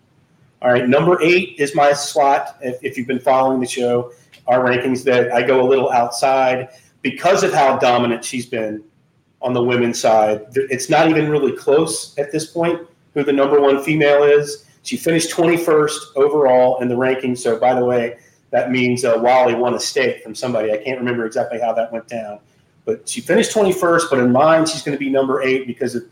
All 0.61 0.71
right, 0.71 0.87
number 0.87 1.21
eight 1.21 1.55
is 1.57 1.75
my 1.75 1.93
slot. 1.93 2.57
If, 2.61 2.83
if 2.83 2.97
you've 2.97 3.07
been 3.07 3.19
following 3.19 3.59
the 3.59 3.67
show, 3.67 4.11
our 4.47 4.63
rankings 4.63 5.03
that 5.05 5.31
I 5.31 5.41
go 5.41 5.65
a 5.65 5.67
little 5.67 5.91
outside 5.91 6.69
because 7.01 7.43
of 7.43 7.53
how 7.53 7.77
dominant 7.77 8.23
she's 8.23 8.45
been 8.45 8.83
on 9.41 9.53
the 9.53 9.63
women's 9.63 9.99
side. 9.99 10.45
It's 10.53 10.89
not 10.89 11.09
even 11.09 11.29
really 11.29 11.55
close 11.55 12.17
at 12.17 12.31
this 12.31 12.45
point 12.45 12.87
who 13.13 13.23
the 13.23 13.33
number 13.33 13.59
one 13.59 13.83
female 13.83 14.23
is. 14.23 14.65
She 14.83 14.97
finished 14.97 15.31
21st 15.31 16.15
overall 16.15 16.81
in 16.81 16.87
the 16.87 16.95
rankings. 16.95 17.39
So, 17.39 17.59
by 17.59 17.73
the 17.73 17.83
way, 17.83 18.17
that 18.51 18.71
means 18.71 19.05
uh, 19.05 19.17
Wally 19.19 19.55
won 19.55 19.73
a 19.73 19.79
stake 19.79 20.23
from 20.23 20.35
somebody. 20.35 20.71
I 20.71 20.77
can't 20.77 20.99
remember 20.99 21.25
exactly 21.25 21.59
how 21.59 21.73
that 21.73 21.91
went 21.91 22.07
down. 22.07 22.39
But 22.85 23.07
she 23.07 23.21
finished 23.21 23.51
21st, 23.51 24.09
but 24.09 24.19
in 24.19 24.31
mine, 24.31 24.65
she's 24.65 24.81
going 24.81 24.97
to 24.97 24.99
be 24.99 25.09
number 25.09 25.41
eight 25.41 25.67
because 25.67 25.95
of, 25.95 26.03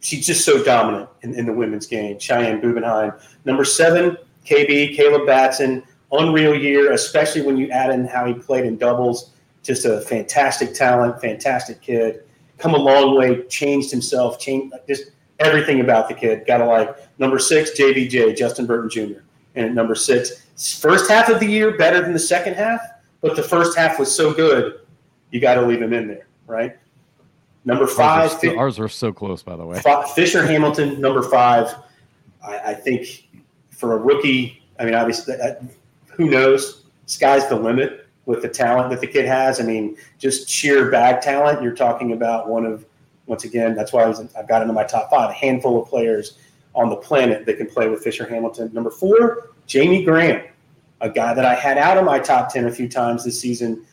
she's 0.00 0.26
just 0.26 0.44
so 0.44 0.62
dominant 0.62 1.08
in, 1.22 1.34
in 1.34 1.46
the 1.46 1.52
women's 1.52 1.86
game. 1.86 2.18
Cheyenne 2.18 2.60
Bubenheim. 2.60 3.18
Number 3.44 3.64
seven, 3.64 4.16
KB, 4.44 4.94
Caleb 4.94 5.26
Batson. 5.26 5.82
Unreal 6.10 6.54
year, 6.54 6.92
especially 6.92 7.42
when 7.42 7.58
you 7.58 7.68
add 7.68 7.90
in 7.90 8.06
how 8.06 8.24
he 8.24 8.32
played 8.32 8.64
in 8.64 8.78
doubles. 8.78 9.32
Just 9.62 9.84
a 9.84 10.00
fantastic 10.00 10.72
talent, 10.72 11.20
fantastic 11.20 11.82
kid. 11.82 12.22
Come 12.56 12.74
a 12.74 12.78
long 12.78 13.16
way, 13.16 13.42
changed 13.44 13.90
himself, 13.90 14.38
changed 14.38 14.74
just 14.88 15.10
everything 15.38 15.80
about 15.80 16.08
the 16.08 16.14
kid. 16.14 16.46
Got 16.46 16.58
to 16.58 16.66
like. 16.66 16.96
Number 17.18 17.38
six, 17.38 17.78
JBJ, 17.78 18.36
Justin 18.36 18.64
Burton 18.64 18.88
Jr. 18.88 19.20
And 19.54 19.66
at 19.66 19.74
number 19.74 19.94
six, 19.94 20.46
first 20.80 21.10
half 21.10 21.28
of 21.28 21.40
the 21.40 21.46
year 21.46 21.76
better 21.76 22.00
than 22.00 22.12
the 22.12 22.18
second 22.18 22.54
half, 22.54 22.80
but 23.20 23.36
the 23.36 23.42
first 23.42 23.76
half 23.76 23.98
was 23.98 24.14
so 24.14 24.32
good 24.32 24.77
you 25.30 25.40
got 25.40 25.54
to 25.54 25.62
leave 25.62 25.82
him 25.82 25.92
in 25.92 26.08
there, 26.08 26.26
right? 26.46 26.76
Number 27.64 27.86
five. 27.86 28.32
Ours 28.32 28.44
are, 28.44 28.56
ours 28.56 28.78
are 28.78 28.88
so 28.88 29.12
close, 29.12 29.42
by 29.42 29.56
the 29.56 29.64
way. 29.64 29.80
Fisher 30.14 30.46
Hamilton, 30.46 31.00
number 31.00 31.22
five. 31.22 31.74
I, 32.42 32.58
I, 32.58 32.74
think 32.74 33.28
for 33.70 33.94
a 33.94 33.98
rookie, 33.98 34.62
I 34.78 34.84
mean, 34.84 34.94
obviously, 34.94 35.36
that, 35.36 35.62
who 36.06 36.30
knows? 36.30 36.84
Sky's 37.06 37.48
the 37.48 37.56
limit 37.56 38.06
with 38.26 38.42
the 38.42 38.48
talent 38.48 38.90
that 38.90 39.00
the 39.00 39.06
kid 39.06 39.26
has. 39.26 39.60
I 39.60 39.64
mean, 39.64 39.96
just 40.18 40.48
sheer 40.48 40.90
bag 40.90 41.20
talent. 41.20 41.62
You're 41.62 41.74
talking 41.74 42.12
about 42.12 42.48
one 42.48 42.64
of, 42.64 42.84
once 43.26 43.44
again, 43.44 43.74
that's 43.74 43.92
why 43.92 44.04
I 44.04 44.06
was, 44.06 44.34
I've 44.34 44.48
got 44.48 44.62
into 44.62 44.74
my 44.74 44.84
top 44.84 45.10
five, 45.10 45.30
a 45.30 45.34
handful 45.34 45.82
of 45.82 45.88
players 45.88 46.38
on 46.74 46.88
the 46.88 46.96
planet 46.96 47.44
that 47.46 47.56
can 47.56 47.66
play 47.66 47.88
with 47.88 48.02
Fisher 48.02 48.26
Hamilton. 48.26 48.70
Number 48.72 48.90
four, 48.90 49.50
Jamie 49.66 50.04
Graham, 50.04 50.42
a 51.00 51.10
guy 51.10 51.34
that 51.34 51.44
I 51.44 51.54
had 51.54 51.76
out 51.76 51.96
of 51.96 52.04
my 52.04 52.18
top 52.18 52.52
10 52.52 52.66
a 52.66 52.70
few 52.70 52.88
times 52.88 53.24
this 53.24 53.40
season 53.40 53.84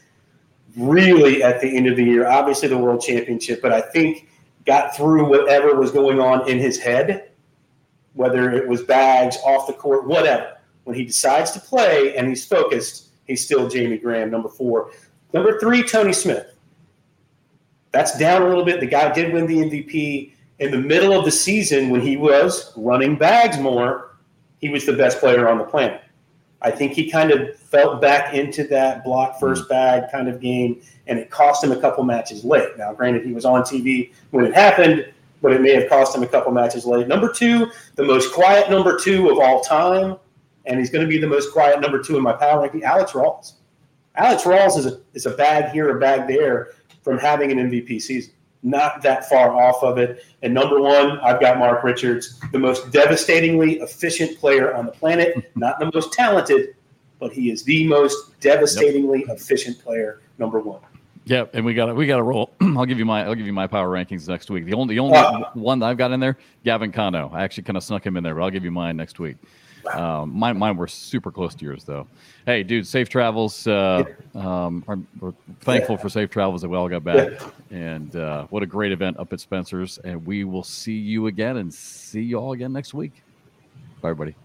really 0.78 1.44
at 1.44 1.62
the 1.62 1.76
end 1.76 1.88
of 1.88 1.96
the 1.96 2.04
year. 2.04 2.28
Obviously, 2.28 2.68
the 2.68 2.78
world 2.78 3.02
championship, 3.02 3.62
but 3.62 3.72
I 3.72 3.82
think 3.82 4.28
got 4.66 4.96
through 4.96 5.30
whatever 5.30 5.76
was 5.76 5.92
going 5.92 6.20
on 6.20 6.48
in 6.50 6.60
his 6.60 6.80
head, 6.80 7.30
whether 8.14 8.52
it 8.52 8.68
was 8.68 8.82
bags, 8.84 9.38
off 9.46 9.68
the 9.68 9.74
court, 9.74 10.08
whatever. 10.08 10.58
When 10.84 10.96
he 10.96 11.06
decides 11.06 11.52
to 11.52 11.60
play 11.60 12.16
and 12.16 12.28
he's 12.28 12.46
focused, 12.46 13.10
he's 13.26 13.44
still 13.44 13.68
Jamie 13.68 13.98
Graham, 13.98 14.32
number 14.32 14.50
four. 14.50 14.92
Number 15.34 15.60
three, 15.60 15.84
Tony 15.84 16.14
Smith. 16.14 16.56
That's 17.92 18.18
down 18.18 18.42
a 18.42 18.48
little 18.48 18.66
bit. 18.66 18.80
The 18.80 18.88
guy 18.88 19.14
did 19.14 19.34
win 19.34 19.48
the 19.48 19.58
MVP 19.58 20.34
in 20.60 20.72
the 20.72 20.78
middle 20.78 21.18
of 21.18 21.26
the 21.26 21.32
season 21.32 21.90
when 21.90 22.02
he 22.02 22.18
was 22.18 22.74
running 22.76 23.18
bags 23.18 23.58
more. 23.58 24.18
He 24.60 24.70
was 24.70 24.86
the 24.86 24.94
best 24.94 25.20
player 25.20 25.48
on 25.48 25.58
the 25.58 25.64
planet. 25.64 26.02
I 26.66 26.72
think 26.72 26.94
he 26.94 27.12
kind 27.12 27.30
of 27.30 27.56
fell 27.56 27.98
back 27.98 28.34
into 28.34 28.64
that 28.70 29.04
block 29.04 29.40
first 29.40 29.66
mm. 29.66 29.70
bag 29.70 30.12
kind 30.12 30.28
of 30.28 30.42
game, 30.42 30.82
and 31.06 31.20
it 31.20 31.30
cost 31.30 31.64
him 31.64 31.72
a 31.72 31.80
couple 31.80 32.04
matches 32.04 32.44
late. 32.44 32.76
Now, 32.76 32.92
granted, 32.92 33.24
he 33.24 33.34
was 33.34 33.46
on 33.46 33.62
TV 33.62 34.12
when 34.32 34.46
it 34.46 34.54
happened, 34.56 35.08
but 35.44 35.54
it 35.54 35.62
may 35.62 35.76
have 35.76 35.88
cost 35.88 36.18
him 36.18 36.24
a 36.24 36.28
couple 36.28 36.52
matches 36.52 36.84
late. 36.84 37.08
Number 37.08 37.32
two, 37.32 37.70
the 37.94 38.04
most 38.04 38.34
quiet 38.34 38.72
number 38.72 38.98
two 38.98 39.30
of 39.30 39.38
all 39.38 39.62
time, 39.62 40.18
and 40.66 40.80
he's 40.80 40.90
going 40.90 41.04
to 41.04 41.08
be 41.08 41.20
the 41.20 41.28
most 41.28 41.54
quiet 41.54 41.80
number 41.80 42.02
two 42.02 42.18
in 42.18 42.24
my 42.24 42.34
power 42.34 42.62
ranking, 42.62 42.84
Alex 42.84 43.12
Rawls. 43.12 43.54
Alex 44.16 44.42
Rawls 44.44 44.76
is 44.80 44.88
a, 44.88 45.00
is 45.14 45.28
a 45.28 45.32
bag 45.32 45.72
here, 45.72 45.96
a 45.96 46.00
bag 46.00 46.28
there 46.28 46.70
from 47.04 47.20
having 47.20 47.52
an 47.52 47.70
MVP 47.70 48.02
season 48.02 48.34
not 48.66 49.02
that 49.04 49.30
far 49.30 49.56
off 49.56 49.84
of 49.84 49.98
it. 49.98 50.26
And 50.42 50.54
number 50.54 50.82
one, 50.82 51.20
I've 51.20 51.40
got 51.40 51.60
Mark 51.60 51.84
Richards, 51.84 52.40
the 52.52 52.60
most 52.60 52.92
devastatingly 52.92 53.80
efficient 53.80 54.38
player 54.40 54.74
on 54.74 54.86
the 54.86 54.92
planet, 54.92 55.52
not 55.56 55.80
the 55.80 55.92
most 55.94 56.12
talented, 56.12 56.76
but 57.20 57.32
he 57.32 57.52
is 57.52 57.64
the 57.64 57.88
most 57.88 58.38
devastatingly 58.42 59.20
yep. 59.28 59.38
efficient 59.38 59.80
player. 59.80 60.22
Number 60.38 60.60
one. 60.60 60.82
Yeah, 61.26 61.46
and 61.54 61.66
we 61.66 61.74
got 61.74 61.96
we 61.96 62.06
got 62.06 62.18
to 62.18 62.24
roll. 62.24 62.52
I'll 62.62 62.86
give 62.86 63.00
you 63.00 63.06
my 63.06 63.24
I'll 63.24 63.34
give 63.36 63.48
you 63.48 63.54
my 63.54 63.66
power 63.66 63.90
rankings 63.90 64.28
next 64.28 64.50
week. 64.52 64.66
The 64.66 64.74
only 64.74 64.96
the 64.96 65.00
only 65.00 65.18
uh, 65.18 65.50
one 65.54 65.80
that 65.80 65.88
I've 65.88 65.98
got 65.98 66.12
in 66.12 66.20
there, 66.20 66.38
Gavin 66.64 66.92
Cano. 66.92 67.32
I 67.34 67.44
actually 67.44 67.64
kind 67.64 67.78
of 67.78 67.84
snuck 67.84 68.06
him 68.06 68.16
in 68.18 68.24
there, 68.24 68.36
but 68.36 68.44
I'll 68.44 68.52
give 68.52 68.64
you 68.64 68.72
mine 68.72 68.98
next 68.98 69.18
week. 69.18 69.38
Um, 69.94 70.38
mine, 70.38 70.58
mine 70.58 70.78
were 70.78 70.88
super 70.88 71.32
close 71.32 71.56
to 71.56 71.66
yours, 71.66 71.84
though. 71.84 72.08
Hey, 72.46 72.64
dude, 72.64 72.88
safe 72.88 73.10
travels. 73.10 73.68
Uh, 73.68 74.04
um, 74.34 74.84
we're 75.20 75.34
thankful 75.60 75.98
for 75.98 76.10
safe 76.10 76.30
travels 76.30 76.62
that 76.62 76.70
we 76.70 76.78
all 76.78 76.90
got 76.90 77.04
back. 77.04 77.32
And 77.72 78.16
uh, 78.16 78.48
what 78.50 78.64
a 78.64 78.66
great 78.66 78.92
event 78.92 79.20
up 79.20 79.34
at 79.34 79.40
Spencer's. 79.40 79.98
And 80.00 80.26
we 80.26 80.44
will 80.44 80.64
see 80.64 80.98
you 80.98 81.28
again 81.28 81.58
and 81.58 81.74
see 81.74 82.22
you 82.22 82.38
all 82.38 82.54
again 82.54 82.74
next 82.74 82.94
week. 82.94 83.24
Bye, 84.02 84.10
everybody. 84.10 84.36